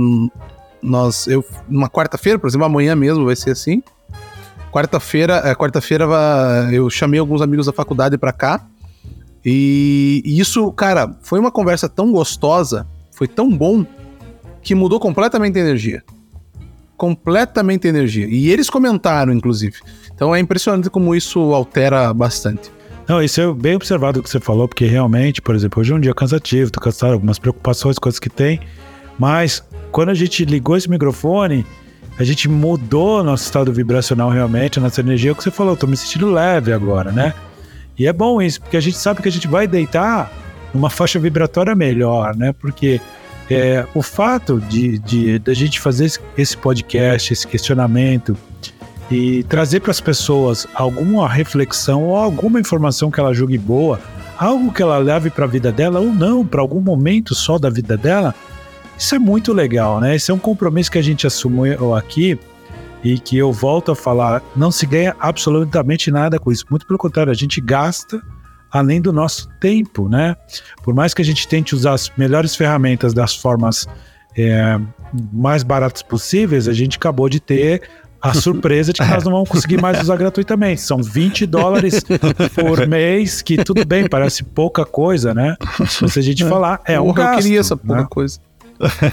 nós 0.81 1.27
eu 1.27 1.45
uma 1.69 1.89
quarta-feira, 1.89 2.39
por 2.39 2.49
exemplo, 2.49 2.65
amanhã 2.65 2.97
mesmo 2.97 3.25
vai 3.25 3.37
ser 3.37 3.51
assim. 3.51 3.83
Quarta-feira, 4.73 5.43
é, 5.45 5.55
quarta-feira 5.55 6.07
eu 6.73 6.89
chamei 6.89 7.21
alguns 7.21 7.43
amigos 7.43 7.67
da 7.67 7.73
faculdade 7.73 8.17
pra 8.17 8.33
cá. 8.33 8.67
E, 9.45 10.23
e 10.25 10.41
isso, 10.41 10.73
cara, 10.73 11.15
foi 11.21 11.39
uma 11.39 11.51
conversa 11.51 11.89
tão 11.89 12.13
gostosa, 12.13 12.87
foi 13.11 13.29
tão 13.29 13.51
bom 13.51 13.85
que 14.63 14.75
mudou 14.75 15.01
completamente 15.01 15.59
a 15.59 15.61
energia 15.61 16.03
completamente 17.03 17.89
energia. 17.89 18.29
E 18.29 18.49
eles 18.49 18.71
comentaram, 18.71 19.33
inclusive. 19.33 19.75
Então 20.15 20.33
é 20.33 20.39
impressionante 20.39 20.89
como 20.89 21.17
isso 21.17 21.53
altera 21.53 22.15
bastante. 22.15 22.71
Não, 23.09 23.21
isso 23.21 23.41
é 23.41 23.53
bem 23.53 23.75
observado 23.75 24.21
o 24.21 24.23
que 24.23 24.31
você 24.31 24.39
falou, 24.39 24.69
porque 24.69 24.87
realmente, 24.87 25.43
por 25.43 25.57
exemplo, 25.57 25.81
hoje 25.81 25.93
é 25.93 25.97
um 25.97 25.99
dia 25.99 26.15
cansativo, 26.15 26.71
tô 26.71 26.79
cansado, 26.79 27.15
algumas 27.15 27.41
preocupações, 27.41 27.99
coisas 27.99 28.21
que 28.21 28.31
tem, 28.31 28.61
mas 29.19 29.65
quando 29.91 30.11
a 30.11 30.15
gente 30.15 30.45
ligou 30.45 30.77
esse 30.77 30.89
microfone, 30.89 31.67
a 32.17 32.23
gente 32.23 32.49
mudou 32.49 33.25
nosso 33.25 33.43
estado 33.47 33.73
vibracional 33.73 34.31
realmente, 34.31 34.79
nossa 34.79 35.01
energia, 35.01 35.31
é 35.31 35.33
o 35.33 35.35
que 35.35 35.43
você 35.43 35.51
falou, 35.51 35.77
tô 35.77 35.89
me 35.89 35.97
sentindo 35.97 36.31
leve 36.31 36.73
agora, 36.73 37.11
né? 37.11 37.35
E 37.99 38.07
é 38.07 38.13
bom 38.13 38.41
isso, 38.41 38.61
porque 38.61 38.77
a 38.77 38.81
gente 38.81 38.97
sabe 38.97 39.21
que 39.21 39.29
a 39.29 39.33
gente 39.33 39.49
vai 39.49 39.67
deitar 39.67 40.31
numa 40.73 40.89
faixa 40.89 41.19
vibratória 41.19 41.75
melhor, 41.75 42.37
né? 42.37 42.53
Porque 42.53 43.01
é, 43.55 43.87
o 43.95 44.03
fato 44.03 44.61
de, 44.61 44.99
de, 44.99 45.39
de 45.39 45.51
a 45.51 45.55
gente 45.55 45.81
fazer 45.81 46.07
esse- 46.07 46.21
esse 46.37 46.57
podcast, 46.57 47.33
esse 47.33 47.47
questionamento, 47.47 48.37
e 49.11 49.43
trazer 49.45 49.81
para 49.81 49.91
as 49.91 50.01
pessoas 50.01 50.67
alguma 50.75 51.29
reflexão 51.29 52.05
ou 52.05 52.17
alguma 52.17 52.59
informação 52.61 53.11
que 53.11 53.21
ela 53.21 53.35
julgue 53.35 53.59
boa, 53.59 54.01
algo 54.39 54.73
que 54.73 54.83
ela 54.83 54.99
leve 54.99 55.29
para 55.31 55.45
a 55.45 55.49
vida 55.49 55.71
dela 55.71 56.01
ou 56.01 56.07
não, 56.13 56.47
para 56.47 56.61
algum 56.61 56.81
momento 56.81 57.35
só 57.35 57.59
da 57.59 57.69
vida 57.69 57.97
dela, 57.97 58.35
isso 58.97 59.15
é 59.15 59.19
muito 59.19 59.53
legal, 59.53 60.01
né? 60.01 60.15
Esse 60.15 60.31
é 60.31 60.35
um 60.35 60.39
compromisso 60.39 60.91
que 60.91 60.99
a 60.99 61.03
gente 61.03 61.27
assumiu 61.27 61.95
aqui 61.95 62.39
e 63.05 63.19
que 63.19 63.37
eu 63.37 63.53
volto 63.53 63.91
a 63.91 63.97
falar, 63.97 64.41
não 64.55 64.71
se 64.71 64.87
ganha 64.87 65.15
absolutamente 65.19 66.11
nada 66.11 66.39
com 66.39 66.53
isso. 66.53 66.65
Muito 66.71 66.87
pelo 66.87 66.99
contrário, 66.99 67.33
a 67.33 67.35
gente 67.35 67.61
gasta 67.61 68.23
além 68.73 69.01
do 69.01 69.13
nosso 69.13 69.49
tempo, 69.61 70.09
né? 70.09 70.35
Por 70.83 70.95
mais 70.95 71.13
que 71.13 71.21
a 71.21 71.25
gente 71.25 71.47
tente 71.47 71.75
usar 71.75 71.93
as 71.93 72.11
melhores 72.17 72.57
ferramentas 72.57 73.13
das 73.13 73.37
formas 73.37 73.87
é, 74.37 74.81
mais 75.33 75.63
baratas 75.63 76.03
possíveis, 76.03 76.67
a 76.67 76.73
gente 76.73 76.97
acabou 76.97 77.29
de 77.29 77.39
ter 77.39 77.83
a 78.21 78.33
surpresa 78.35 78.93
de 78.93 79.01
que 79.03 79.07
nós 79.07 79.25
não 79.25 79.33
vamos 79.33 79.49
conseguir 79.49 79.81
mais 79.81 80.01
usar 80.01 80.17
gratuitamente. 80.17 80.81
São 80.81 81.03
20 81.03 81.45
dólares 81.45 82.03
por 82.55 82.87
mês, 82.89 83.43
que 83.43 83.63
tudo 83.63 83.85
bem, 83.85 84.09
parece 84.09 84.43
pouca 84.43 84.87
coisa, 84.87 85.35
né? 85.35 85.57
Se 85.87 86.19
a 86.19 86.23
gente 86.23 86.45
falar, 86.45 86.81
é 86.87 86.99
um 86.99 87.13
gasto. 87.13 87.39
Eu 87.39 87.43
queria 87.43 87.61
essa 87.61 87.77
pouca 87.77 88.03
né? 88.03 88.07
coisa. 88.09 88.41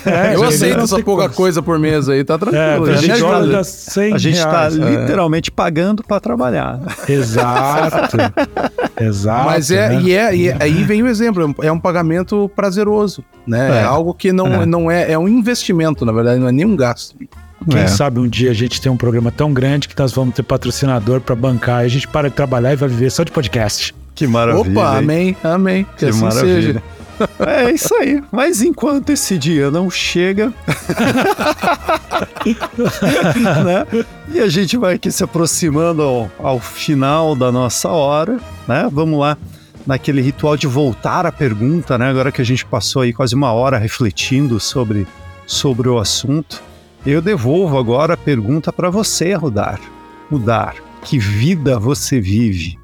É, 0.05 0.35
eu 0.35 0.43
aceito 0.43 0.79
essa 0.79 0.99
pouca 1.03 1.29
coisa 1.29 1.61
por 1.61 1.77
mês 1.77 2.09
aí, 2.09 2.23
tá 2.23 2.37
tranquilo. 2.37 2.89
É, 2.89 2.93
a 2.93 2.97
gente, 2.97 3.19
tá, 3.21 3.39
dá 3.41 3.63
100 3.63 4.13
a 4.13 4.17
gente 4.17 4.41
tá 4.41 4.51
reais. 4.69 4.73
literalmente 4.75 5.51
pagando 5.51 6.03
para 6.03 6.19
trabalhar. 6.19 6.79
Exato. 7.07 8.17
Exato. 8.99 9.45
Mas 9.45 9.71
é, 9.71 9.89
né? 9.89 10.01
e 10.01 10.11
é, 10.13 10.35
e 10.35 10.47
é- 10.49 10.57
aí 10.59 10.83
vem 10.83 11.01
o 11.03 11.07
exemplo, 11.07 11.55
é 11.61 11.71
um 11.71 11.79
pagamento 11.79 12.49
prazeroso, 12.55 13.23
né? 13.47 13.77
É, 13.77 13.81
É. 13.81 13.83
algo 13.83 14.13
que 14.13 14.31
não 14.33 14.47
É. 14.47 14.63
é. 14.63 14.65
não 14.65 14.91
é, 14.91 15.11
é 15.11 15.17
um 15.17 15.27
investimento, 15.27 16.05
na 16.05 16.11
verdade, 16.11 16.39
não 16.39 16.47
é 16.47 16.51
nem 16.51 16.65
um 16.65 16.75
gasto. 16.75 17.15
Quem 17.69 17.81
É. 17.81 17.87
sabe 17.87 18.19
um 18.19 18.27
dia 18.27 18.51
a 18.51 18.53
gente 18.53 18.81
tem 18.81 18.91
um 18.91 18.97
programa 18.97 19.31
tão 19.31 19.53
grande 19.53 19.87
que 19.87 19.97
nós 19.99 20.11
vamos 20.13 20.33
ter 20.33 20.43
patrocinador 20.43 21.19
pra 21.21 21.35
bancar 21.35 21.83
e 21.83 21.85
a 21.85 21.89
gente 21.89 22.07
para 22.07 22.29
de 22.29 22.35
trabalhar 22.35 22.73
e 22.73 22.75
vai 22.75 22.89
viver 22.89 23.09
só 23.11 23.23
de 23.23 23.31
podcast. 23.31 23.93
Que 24.15 24.25
maravilha. 24.27 24.61
Opa, 24.79 24.91
hein? 24.93 24.97
amém, 24.97 25.37
amém. 25.43 25.83
Que, 25.83 25.97
Que 25.97 26.05
assim 26.07 26.21
maravilha. 26.21 26.55
seja. 26.61 26.83
É 27.39 27.71
isso 27.71 27.93
aí. 27.95 28.21
Mas 28.31 28.61
enquanto 28.61 29.09
esse 29.09 29.37
dia 29.37 29.69
não 29.71 29.89
chega, 29.89 30.47
né? 33.63 33.85
E 34.31 34.39
a 34.39 34.47
gente 34.47 34.77
vai 34.77 34.95
aqui 34.95 35.11
se 35.11 35.23
aproximando 35.23 36.01
ao, 36.01 36.31
ao 36.39 36.59
final 36.59 37.35
da 37.35 37.51
nossa 37.51 37.89
hora, 37.89 38.39
né? 38.67 38.87
Vamos 38.91 39.19
lá 39.19 39.37
naquele 39.85 40.21
ritual 40.21 40.55
de 40.55 40.67
voltar 40.67 41.25
à 41.25 41.31
pergunta, 41.31 41.97
né? 41.97 42.09
Agora 42.09 42.31
que 42.31 42.41
a 42.41 42.45
gente 42.45 42.65
passou 42.65 43.01
aí 43.01 43.13
quase 43.13 43.35
uma 43.35 43.51
hora 43.51 43.77
refletindo 43.77 44.59
sobre, 44.59 45.07
sobre 45.45 45.89
o 45.89 45.97
assunto, 45.97 46.61
eu 47.05 47.21
devolvo 47.21 47.77
agora 47.77 48.13
a 48.13 48.17
pergunta 48.17 48.71
para 48.71 48.89
você, 48.89 49.33
Rudar. 49.33 49.79
Rudar, 50.29 50.75
que 51.03 51.17
vida 51.17 51.79
você 51.79 52.19
vive? 52.19 52.77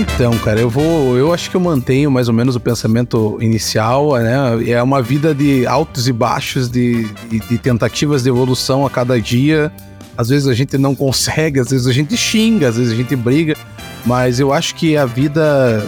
Então, 0.00 0.32
cara, 0.38 0.58
eu 0.58 0.70
vou. 0.70 1.18
Eu 1.18 1.30
acho 1.30 1.50
que 1.50 1.56
eu 1.56 1.60
mantenho 1.60 2.10
mais 2.10 2.26
ou 2.26 2.32
menos 2.32 2.56
o 2.56 2.60
pensamento 2.60 3.36
inicial, 3.38 4.14
né? 4.14 4.34
É 4.66 4.82
uma 4.82 5.02
vida 5.02 5.34
de 5.34 5.66
altos 5.66 6.08
e 6.08 6.12
baixos, 6.12 6.70
de, 6.70 7.04
de, 7.28 7.38
de 7.38 7.58
tentativas 7.58 8.22
de 8.22 8.30
evolução 8.30 8.86
a 8.86 8.90
cada 8.90 9.20
dia. 9.20 9.70
Às 10.16 10.30
vezes 10.30 10.48
a 10.48 10.54
gente 10.54 10.78
não 10.78 10.94
consegue, 10.94 11.60
às 11.60 11.68
vezes 11.68 11.86
a 11.86 11.92
gente 11.92 12.16
xinga, 12.16 12.70
às 12.70 12.78
vezes 12.78 12.94
a 12.94 12.96
gente 12.96 13.14
briga, 13.14 13.54
mas 14.06 14.40
eu 14.40 14.54
acho 14.54 14.74
que 14.74 14.96
a 14.96 15.04
vida. 15.04 15.86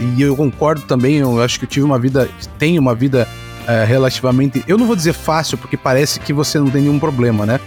E 0.00 0.22
eu 0.22 0.34
concordo 0.34 0.80
também, 0.80 1.16
eu 1.16 1.42
acho 1.42 1.58
que 1.58 1.66
eu 1.66 1.68
tive 1.68 1.84
uma 1.84 1.98
vida. 1.98 2.26
Tenho 2.58 2.80
uma 2.80 2.94
vida 2.94 3.28
eh, 3.68 3.84
relativamente. 3.84 4.64
Eu 4.66 4.78
não 4.78 4.86
vou 4.86 4.96
dizer 4.96 5.12
fácil, 5.12 5.58
porque 5.58 5.76
parece 5.76 6.18
que 6.18 6.32
você 6.32 6.58
não 6.58 6.70
tem 6.70 6.80
nenhum 6.80 6.98
problema, 6.98 7.44
né? 7.44 7.60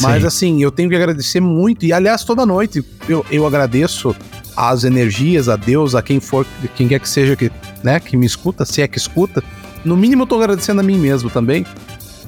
Mas 0.00 0.22
Sim. 0.22 0.26
assim, 0.26 0.62
eu 0.62 0.72
tenho 0.72 0.88
que 0.88 0.96
agradecer 0.96 1.40
muito, 1.40 1.84
e 1.84 1.92
aliás, 1.92 2.24
toda 2.24 2.44
noite 2.44 2.84
eu, 3.08 3.24
eu 3.30 3.46
agradeço 3.46 4.14
as 4.60 4.84
energias, 4.84 5.48
a 5.48 5.56
Deus, 5.56 5.94
a 5.94 6.02
quem 6.02 6.20
for, 6.20 6.46
quem 6.76 6.86
quer 6.86 7.00
que 7.00 7.08
seja 7.08 7.34
que, 7.34 7.50
né, 7.82 7.98
que 7.98 8.14
me 8.14 8.26
escuta, 8.26 8.66
se 8.66 8.82
é 8.82 8.86
que 8.86 8.98
escuta. 8.98 9.42
No 9.82 9.96
mínimo, 9.96 10.24
eu 10.24 10.26
tô 10.26 10.36
agradecendo 10.36 10.80
a 10.80 10.84
mim 10.84 10.98
mesmo 10.98 11.30
também. 11.30 11.64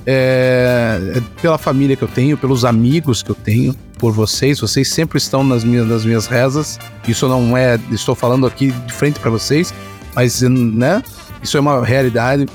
É, 0.06 1.20
pela 1.42 1.58
família 1.58 1.94
que 1.94 2.02
eu 2.02 2.08
tenho, 2.08 2.38
pelos 2.38 2.64
amigos 2.64 3.22
que 3.22 3.30
eu 3.30 3.34
tenho, 3.34 3.74
por 3.98 4.12
vocês. 4.12 4.60
Vocês 4.60 4.88
sempre 4.88 5.18
estão 5.18 5.44
nas 5.44 5.62
minhas, 5.62 5.86
nas 5.86 6.06
minhas 6.06 6.26
rezas. 6.26 6.78
Isso 7.06 7.28
não 7.28 7.54
é. 7.54 7.78
Estou 7.90 8.14
falando 8.14 8.46
aqui 8.46 8.70
de 8.70 8.92
frente 8.94 9.20
para 9.20 9.30
vocês, 9.30 9.74
mas, 10.14 10.40
né? 10.40 11.02
Isso 11.42 11.58
é 11.58 11.60
uma 11.60 11.84
realidade. 11.84 12.48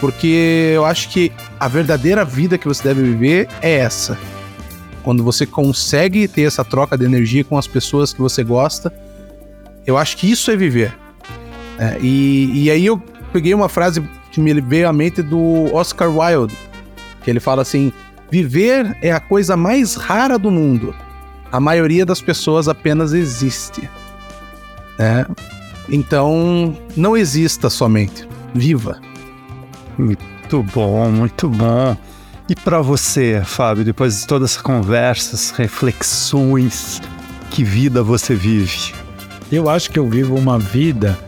Porque 0.00 0.70
eu 0.76 0.84
acho 0.84 1.08
que 1.08 1.32
a 1.58 1.66
verdadeira 1.66 2.24
vida 2.24 2.56
que 2.56 2.68
você 2.68 2.84
deve 2.84 3.02
viver 3.02 3.48
é 3.60 3.78
essa. 3.78 4.16
Quando 5.02 5.24
você 5.24 5.44
consegue 5.44 6.28
ter 6.28 6.42
essa 6.42 6.64
troca 6.64 6.96
de 6.96 7.04
energia 7.04 7.42
com 7.42 7.58
as 7.58 7.66
pessoas 7.66 8.12
que 8.12 8.20
você 8.20 8.44
gosta, 8.44 8.92
eu 9.86 9.96
acho 9.96 10.16
que 10.16 10.30
isso 10.30 10.50
é 10.50 10.56
viver. 10.56 10.94
É, 11.78 11.98
e, 12.00 12.64
e 12.64 12.70
aí 12.70 12.86
eu 12.86 12.98
peguei 13.32 13.52
uma 13.52 13.68
frase 13.68 14.02
que 14.30 14.40
me 14.40 14.60
veio 14.60 14.88
à 14.88 14.92
mente 14.92 15.22
do 15.22 15.74
Oscar 15.74 16.08
Wilde, 16.08 16.56
que 17.22 17.30
ele 17.30 17.40
fala 17.40 17.62
assim: 17.62 17.92
viver 18.30 18.96
é 19.02 19.12
a 19.12 19.20
coisa 19.20 19.56
mais 19.56 19.94
rara 19.94 20.38
do 20.38 20.50
mundo. 20.50 20.94
A 21.50 21.60
maioria 21.60 22.04
das 22.04 22.20
pessoas 22.20 22.68
apenas 22.68 23.12
existe. 23.12 23.88
É, 24.98 25.26
então, 25.88 26.76
não 26.96 27.16
exista 27.16 27.68
somente. 27.68 28.26
Viva. 28.54 29.00
Muito 29.98 30.62
bom, 30.62 31.10
muito 31.10 31.48
bom. 31.48 31.96
E 32.48 32.54
para 32.54 32.80
você, 32.80 33.42
Fábio, 33.44 33.84
depois 33.84 34.20
de 34.20 34.26
todas 34.26 34.50
essas 34.50 34.62
conversas, 34.62 35.50
reflexões, 35.50 37.00
que 37.50 37.64
vida 37.64 38.02
você 38.02 38.34
vive? 38.34 38.92
Eu 39.50 39.68
acho 39.68 39.90
que 39.90 39.98
eu 39.98 40.08
vivo 40.08 40.34
uma 40.34 40.58
vida 40.58 41.18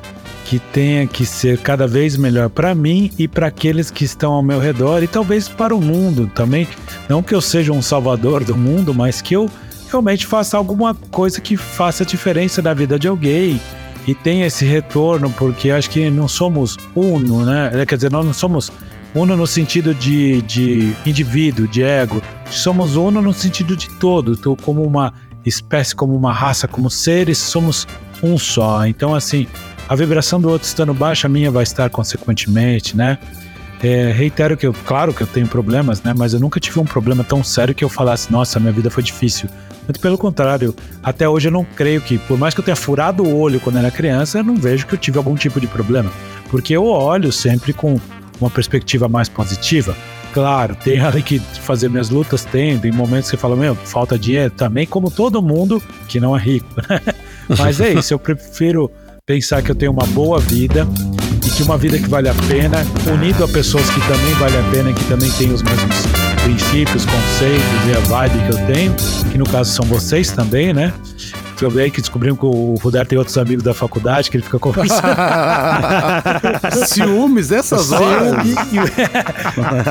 que 0.44 0.58
tenha 0.58 1.06
que 1.06 1.26
ser 1.26 1.58
cada 1.58 1.86
vez 1.88 2.16
melhor 2.16 2.48
para 2.48 2.74
mim 2.74 3.10
e 3.18 3.26
para 3.26 3.48
aqueles 3.48 3.90
que 3.90 4.04
estão 4.04 4.32
ao 4.32 4.42
meu 4.42 4.60
redor 4.60 5.02
e 5.02 5.08
talvez 5.08 5.48
para 5.48 5.74
o 5.74 5.80
mundo 5.80 6.30
também. 6.34 6.68
Não 7.08 7.22
que 7.22 7.34
eu 7.34 7.40
seja 7.40 7.72
um 7.72 7.82
salvador 7.82 8.44
do 8.44 8.56
mundo, 8.56 8.94
mas 8.94 9.20
que 9.20 9.34
eu 9.34 9.50
realmente 9.90 10.24
faça 10.24 10.56
alguma 10.56 10.94
coisa 11.10 11.40
que 11.40 11.56
faça 11.56 12.04
diferença 12.04 12.62
na 12.62 12.72
vida 12.72 12.98
de 12.98 13.08
alguém 13.08 13.60
e 14.06 14.14
tenha 14.14 14.46
esse 14.46 14.64
retorno, 14.64 15.30
porque 15.30 15.70
acho 15.70 15.90
que 15.90 16.08
não 16.10 16.28
somos 16.28 16.76
uno, 16.94 17.44
né? 17.44 17.84
Quer 17.86 17.96
dizer, 17.96 18.12
nós 18.12 18.24
não 18.24 18.32
somos 18.32 18.70
uno 19.12 19.36
no 19.36 19.46
sentido 19.46 19.92
de, 19.92 20.42
de 20.42 20.94
indivíduo, 21.04 21.66
de 21.66 21.82
ego. 21.82 22.22
Somos 22.50 22.94
uno 22.94 23.20
no 23.20 23.32
sentido 23.32 23.76
de 23.76 23.88
todo, 23.98 24.32
então, 24.32 24.54
como 24.54 24.84
uma 24.84 25.12
espécie, 25.44 25.94
como 25.94 26.14
uma 26.14 26.32
raça, 26.32 26.68
como 26.68 26.88
seres, 26.88 27.38
somos 27.38 27.86
um 28.22 28.38
só. 28.38 28.86
Então, 28.86 29.14
assim, 29.14 29.46
a 29.88 29.94
vibração 29.94 30.40
do 30.40 30.48
outro 30.48 30.66
estando 30.66 30.92
baixa, 30.92 31.26
a 31.26 31.30
minha 31.30 31.50
vai 31.50 31.62
estar 31.62 31.88
consequentemente, 31.90 32.96
né? 32.96 33.18
É, 33.82 34.10
reitero 34.10 34.56
que 34.56 34.66
eu, 34.66 34.72
claro 34.72 35.12
que 35.12 35.22
eu 35.22 35.26
tenho 35.26 35.46
problemas, 35.46 36.02
né? 36.02 36.14
Mas 36.16 36.32
eu 36.32 36.40
nunca 36.40 36.58
tive 36.58 36.80
um 36.80 36.84
problema 36.84 37.22
tão 37.22 37.44
sério 37.44 37.74
que 37.74 37.84
eu 37.84 37.88
falasse, 37.88 38.32
nossa, 38.32 38.58
minha 38.58 38.72
vida 38.72 38.90
foi 38.90 39.02
difícil. 39.02 39.48
Muito 39.86 40.00
pelo 40.00 40.18
contrário, 40.18 40.74
até 41.02 41.28
hoje 41.28 41.48
eu 41.48 41.52
não 41.52 41.64
creio 41.64 42.00
que, 42.00 42.18
por 42.18 42.36
mais 42.36 42.54
que 42.54 42.60
eu 42.60 42.64
tenha 42.64 42.74
furado 42.74 43.22
o 43.22 43.38
olho 43.38 43.60
quando 43.60 43.78
era 43.78 43.90
criança, 43.90 44.38
eu 44.38 44.44
não 44.44 44.56
vejo 44.56 44.86
que 44.86 44.94
eu 44.94 44.98
tive 44.98 45.18
algum 45.18 45.36
tipo 45.36 45.60
de 45.60 45.66
problema. 45.66 46.10
Porque 46.50 46.72
eu 46.72 46.84
olho 46.84 47.30
sempre 47.30 47.72
com 47.72 48.00
uma 48.40 48.50
perspectiva 48.50 49.08
mais 49.08 49.28
positiva. 49.28 49.96
Claro, 50.32 50.74
tem 50.74 51.00
ali 51.00 51.22
que 51.22 51.38
fazer 51.38 51.88
minhas 51.88 52.10
lutas, 52.10 52.44
tem, 52.44 52.78
tem 52.78 52.90
momentos 52.90 53.30
que 53.30 53.36
você 53.36 53.40
fala, 53.40 53.56
meu, 53.56 53.74
falta 53.74 54.18
dinheiro 54.18 54.50
também, 54.50 54.86
como 54.86 55.10
todo 55.10 55.40
mundo 55.40 55.82
que 56.08 56.18
não 56.18 56.36
é 56.36 56.40
rico. 56.40 56.68
Mas 57.48 57.80
é 57.80 57.92
isso, 57.92 58.12
eu 58.12 58.18
prefiro 58.18 58.90
pensar 59.24 59.62
que 59.62 59.70
eu 59.70 59.74
tenho 59.74 59.92
uma 59.92 60.06
boa 60.06 60.38
vida 60.38 60.86
e 61.44 61.50
que 61.50 61.62
uma 61.62 61.76
vida 61.76 61.98
que 61.98 62.08
vale 62.08 62.28
a 62.28 62.34
pena, 62.48 62.78
unido 63.12 63.44
a 63.44 63.48
pessoas 63.48 63.88
que 63.90 64.00
também 64.00 64.34
vale 64.34 64.56
a 64.56 64.62
pena, 64.70 64.92
que 64.92 65.04
também 65.04 65.30
têm 65.32 65.52
os 65.52 65.62
mesmos 65.62 65.96
princípios, 66.42 67.04
conceitos 67.04 67.88
e 67.88 67.96
a 67.96 68.00
vibe 68.00 68.38
que 68.44 68.52
eu 68.52 68.66
tenho, 68.66 68.94
que 69.32 69.38
no 69.38 69.44
caso 69.44 69.72
são 69.72 69.84
vocês 69.84 70.30
também, 70.30 70.72
né? 70.72 70.92
Eu 71.60 71.70
aí 71.78 71.90
que 71.90 72.00
descobrimos 72.02 72.38
que 72.38 72.44
o 72.44 72.74
Rudar 72.82 73.06
tem 73.06 73.16
outros 73.16 73.38
amigos 73.38 73.64
da 73.64 73.72
faculdade 73.72 74.30
que 74.30 74.36
ele 74.36 74.44
fica 74.44 74.58
conversando. 74.58 75.16
Ciúmes 76.86 77.48
dessas 77.48 77.92
horas. 77.92 78.46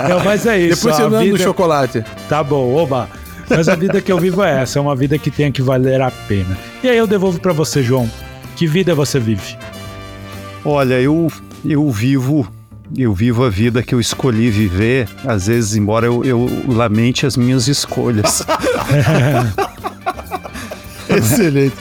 Não, 0.08 0.20
mas 0.24 0.46
é 0.46 0.60
isso. 0.60 0.76
Depois 0.76 0.96
você 0.96 1.02
anda 1.02 1.18
no 1.18 1.24
vida... 1.24 1.38
chocolate. 1.40 2.06
Tá 2.30 2.44
bom, 2.44 2.76
oba. 2.76 3.10
Mas 3.50 3.70
a 3.70 3.76
vida 3.76 4.02
que 4.02 4.12
eu 4.12 4.20
vivo 4.20 4.44
é 4.44 4.62
essa, 4.62 4.80
é 4.80 4.82
uma 4.82 4.96
vida 4.96 5.18
que 5.18 5.30
tenha 5.30 5.52
que 5.52 5.62
valer 5.62 6.02
a 6.02 6.12
pena. 6.12 6.58
E 6.84 6.90
aí 6.90 6.98
eu 6.98 7.08
devolvo 7.08 7.40
pra 7.40 7.54
você, 7.54 7.84
João. 7.84 8.10
Que 8.56 8.66
vida 8.66 8.96
você 8.96 9.20
vive? 9.20 9.58
Olha, 10.64 11.00
eu, 11.00 11.32
eu 11.64 11.90
vivo 11.92 12.48
eu 12.96 13.14
vivo 13.14 13.44
a 13.44 13.50
vida 13.50 13.82
que 13.82 13.96
eu 13.96 14.00
escolhi 14.00 14.50
viver, 14.50 15.10
às 15.26 15.48
vezes, 15.48 15.76
embora 15.76 16.06
eu, 16.06 16.24
eu 16.24 16.48
lamente 16.68 17.26
as 17.26 17.36
minhas 17.36 17.68
escolhas. 17.68 18.46
Excelente. 21.10 21.76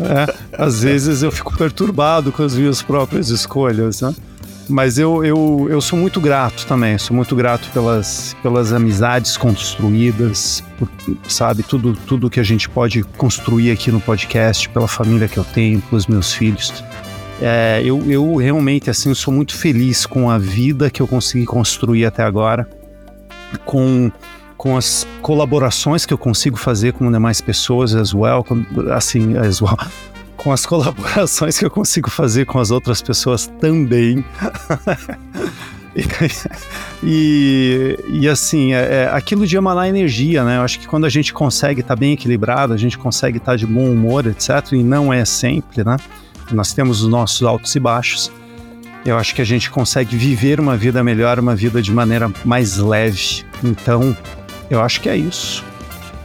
É, 0.00 0.34
às 0.56 0.82
vezes 0.82 1.22
eu 1.22 1.30
fico 1.30 1.56
perturbado 1.56 2.32
com 2.32 2.42
as 2.42 2.54
minhas 2.54 2.82
próprias 2.82 3.28
escolhas, 3.28 4.00
né? 4.00 4.14
Mas 4.72 4.98
eu, 4.98 5.22
eu, 5.22 5.66
eu 5.68 5.82
sou 5.82 5.98
muito 5.98 6.18
grato 6.18 6.66
também, 6.66 6.96
sou 6.96 7.14
muito 7.14 7.36
grato 7.36 7.68
pelas, 7.72 8.34
pelas 8.42 8.72
amizades 8.72 9.36
construídas, 9.36 10.64
por, 10.78 10.88
sabe, 11.28 11.62
tudo, 11.62 11.92
tudo 12.06 12.30
que 12.30 12.40
a 12.40 12.42
gente 12.42 12.70
pode 12.70 13.02
construir 13.18 13.70
aqui 13.70 13.92
no 13.92 14.00
podcast, 14.00 14.70
pela 14.70 14.88
família 14.88 15.28
que 15.28 15.36
eu 15.36 15.44
tenho, 15.44 15.78
pelos 15.82 16.06
meus 16.06 16.32
filhos. 16.32 16.82
É, 17.38 17.82
eu, 17.84 18.02
eu 18.10 18.36
realmente, 18.36 18.88
assim, 18.88 19.12
sou 19.12 19.34
muito 19.34 19.54
feliz 19.54 20.06
com 20.06 20.30
a 20.30 20.38
vida 20.38 20.88
que 20.88 21.02
eu 21.02 21.06
consegui 21.06 21.44
construir 21.44 22.06
até 22.06 22.22
agora, 22.22 22.66
com, 23.66 24.10
com 24.56 24.74
as 24.74 25.06
colaborações 25.20 26.06
que 26.06 26.14
eu 26.14 26.18
consigo 26.18 26.56
fazer 26.56 26.94
com 26.94 27.12
demais 27.12 27.42
pessoas 27.42 27.94
as 27.94 28.14
well, 28.14 28.42
assim, 28.94 29.36
as 29.36 29.60
well, 29.60 29.76
com 30.42 30.50
as 30.52 30.66
colaborações 30.66 31.58
que 31.58 31.64
eu 31.64 31.70
consigo 31.70 32.10
fazer 32.10 32.44
com 32.46 32.58
as 32.58 32.70
outras 32.70 33.00
pessoas 33.00 33.46
também. 33.60 34.24
e, 37.02 37.98
e, 38.08 38.28
assim, 38.28 38.72
é, 38.72 39.04
é, 39.04 39.10
aquilo 39.12 39.46
de 39.46 39.56
emanar 39.56 39.88
energia, 39.88 40.42
né? 40.42 40.56
Eu 40.56 40.62
acho 40.62 40.80
que 40.80 40.88
quando 40.88 41.04
a 41.04 41.08
gente 41.08 41.32
consegue 41.32 41.80
estar 41.80 41.94
tá 41.94 42.00
bem 42.00 42.12
equilibrado, 42.12 42.72
a 42.72 42.76
gente 42.76 42.98
consegue 42.98 43.38
estar 43.38 43.52
tá 43.52 43.56
de 43.56 43.66
bom 43.66 43.90
humor, 43.90 44.26
etc., 44.26 44.72
e 44.72 44.82
não 44.82 45.12
é 45.12 45.24
sempre, 45.24 45.84
né? 45.84 45.96
Nós 46.50 46.72
temos 46.72 47.02
os 47.02 47.08
nossos 47.08 47.42
altos 47.42 47.74
e 47.74 47.80
baixos. 47.80 48.30
Eu 49.04 49.16
acho 49.16 49.34
que 49.34 49.42
a 49.42 49.44
gente 49.44 49.70
consegue 49.70 50.16
viver 50.16 50.60
uma 50.60 50.76
vida 50.76 51.02
melhor, 51.02 51.38
uma 51.38 51.56
vida 51.56 51.82
de 51.82 51.90
maneira 51.90 52.30
mais 52.44 52.76
leve. 52.76 53.44
Então, 53.62 54.16
eu 54.70 54.80
acho 54.80 55.00
que 55.00 55.08
é 55.08 55.16
isso. 55.16 55.64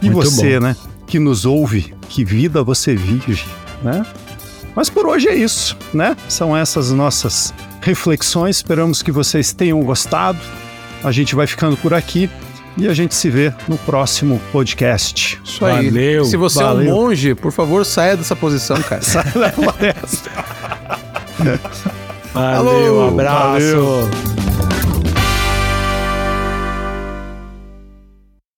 E 0.00 0.08
Muito 0.08 0.30
você, 0.30 0.58
bom. 0.58 0.66
né? 0.66 0.76
Que 1.06 1.18
nos 1.18 1.44
ouve, 1.44 1.94
que 2.08 2.24
vida 2.24 2.62
você 2.62 2.94
vive, 2.94 3.42
né? 3.82 4.04
Mas 4.74 4.88
por 4.88 5.06
hoje 5.06 5.28
é 5.28 5.34
isso, 5.34 5.76
né? 5.92 6.16
São 6.28 6.56
essas 6.56 6.90
nossas 6.92 7.52
reflexões. 7.80 8.56
Esperamos 8.56 9.02
que 9.02 9.10
vocês 9.10 9.52
tenham 9.52 9.80
gostado. 9.82 10.38
A 11.02 11.10
gente 11.10 11.34
vai 11.34 11.46
ficando 11.46 11.76
por 11.76 11.94
aqui 11.94 12.30
e 12.76 12.86
a 12.86 12.94
gente 12.94 13.14
se 13.14 13.28
vê 13.28 13.52
no 13.66 13.76
próximo 13.78 14.40
podcast. 14.52 15.40
Isso 15.44 15.64
aí. 15.64 15.86
Valeu. 15.86 16.24
Se 16.24 16.36
você 16.36 16.62
valeu. 16.62 16.88
é 16.88 16.92
um 16.92 16.94
monge, 16.94 17.34
por 17.34 17.50
favor, 17.50 17.84
saia 17.84 18.16
dessa 18.16 18.36
posição, 18.36 18.80
cara. 18.82 19.02
Saia 19.02 19.32
da 19.32 19.50
palestra. 19.50 20.32
valeu, 22.32 23.00
Alô, 23.02 23.08
abraço. 23.08 23.76
Valeu. 23.76 24.37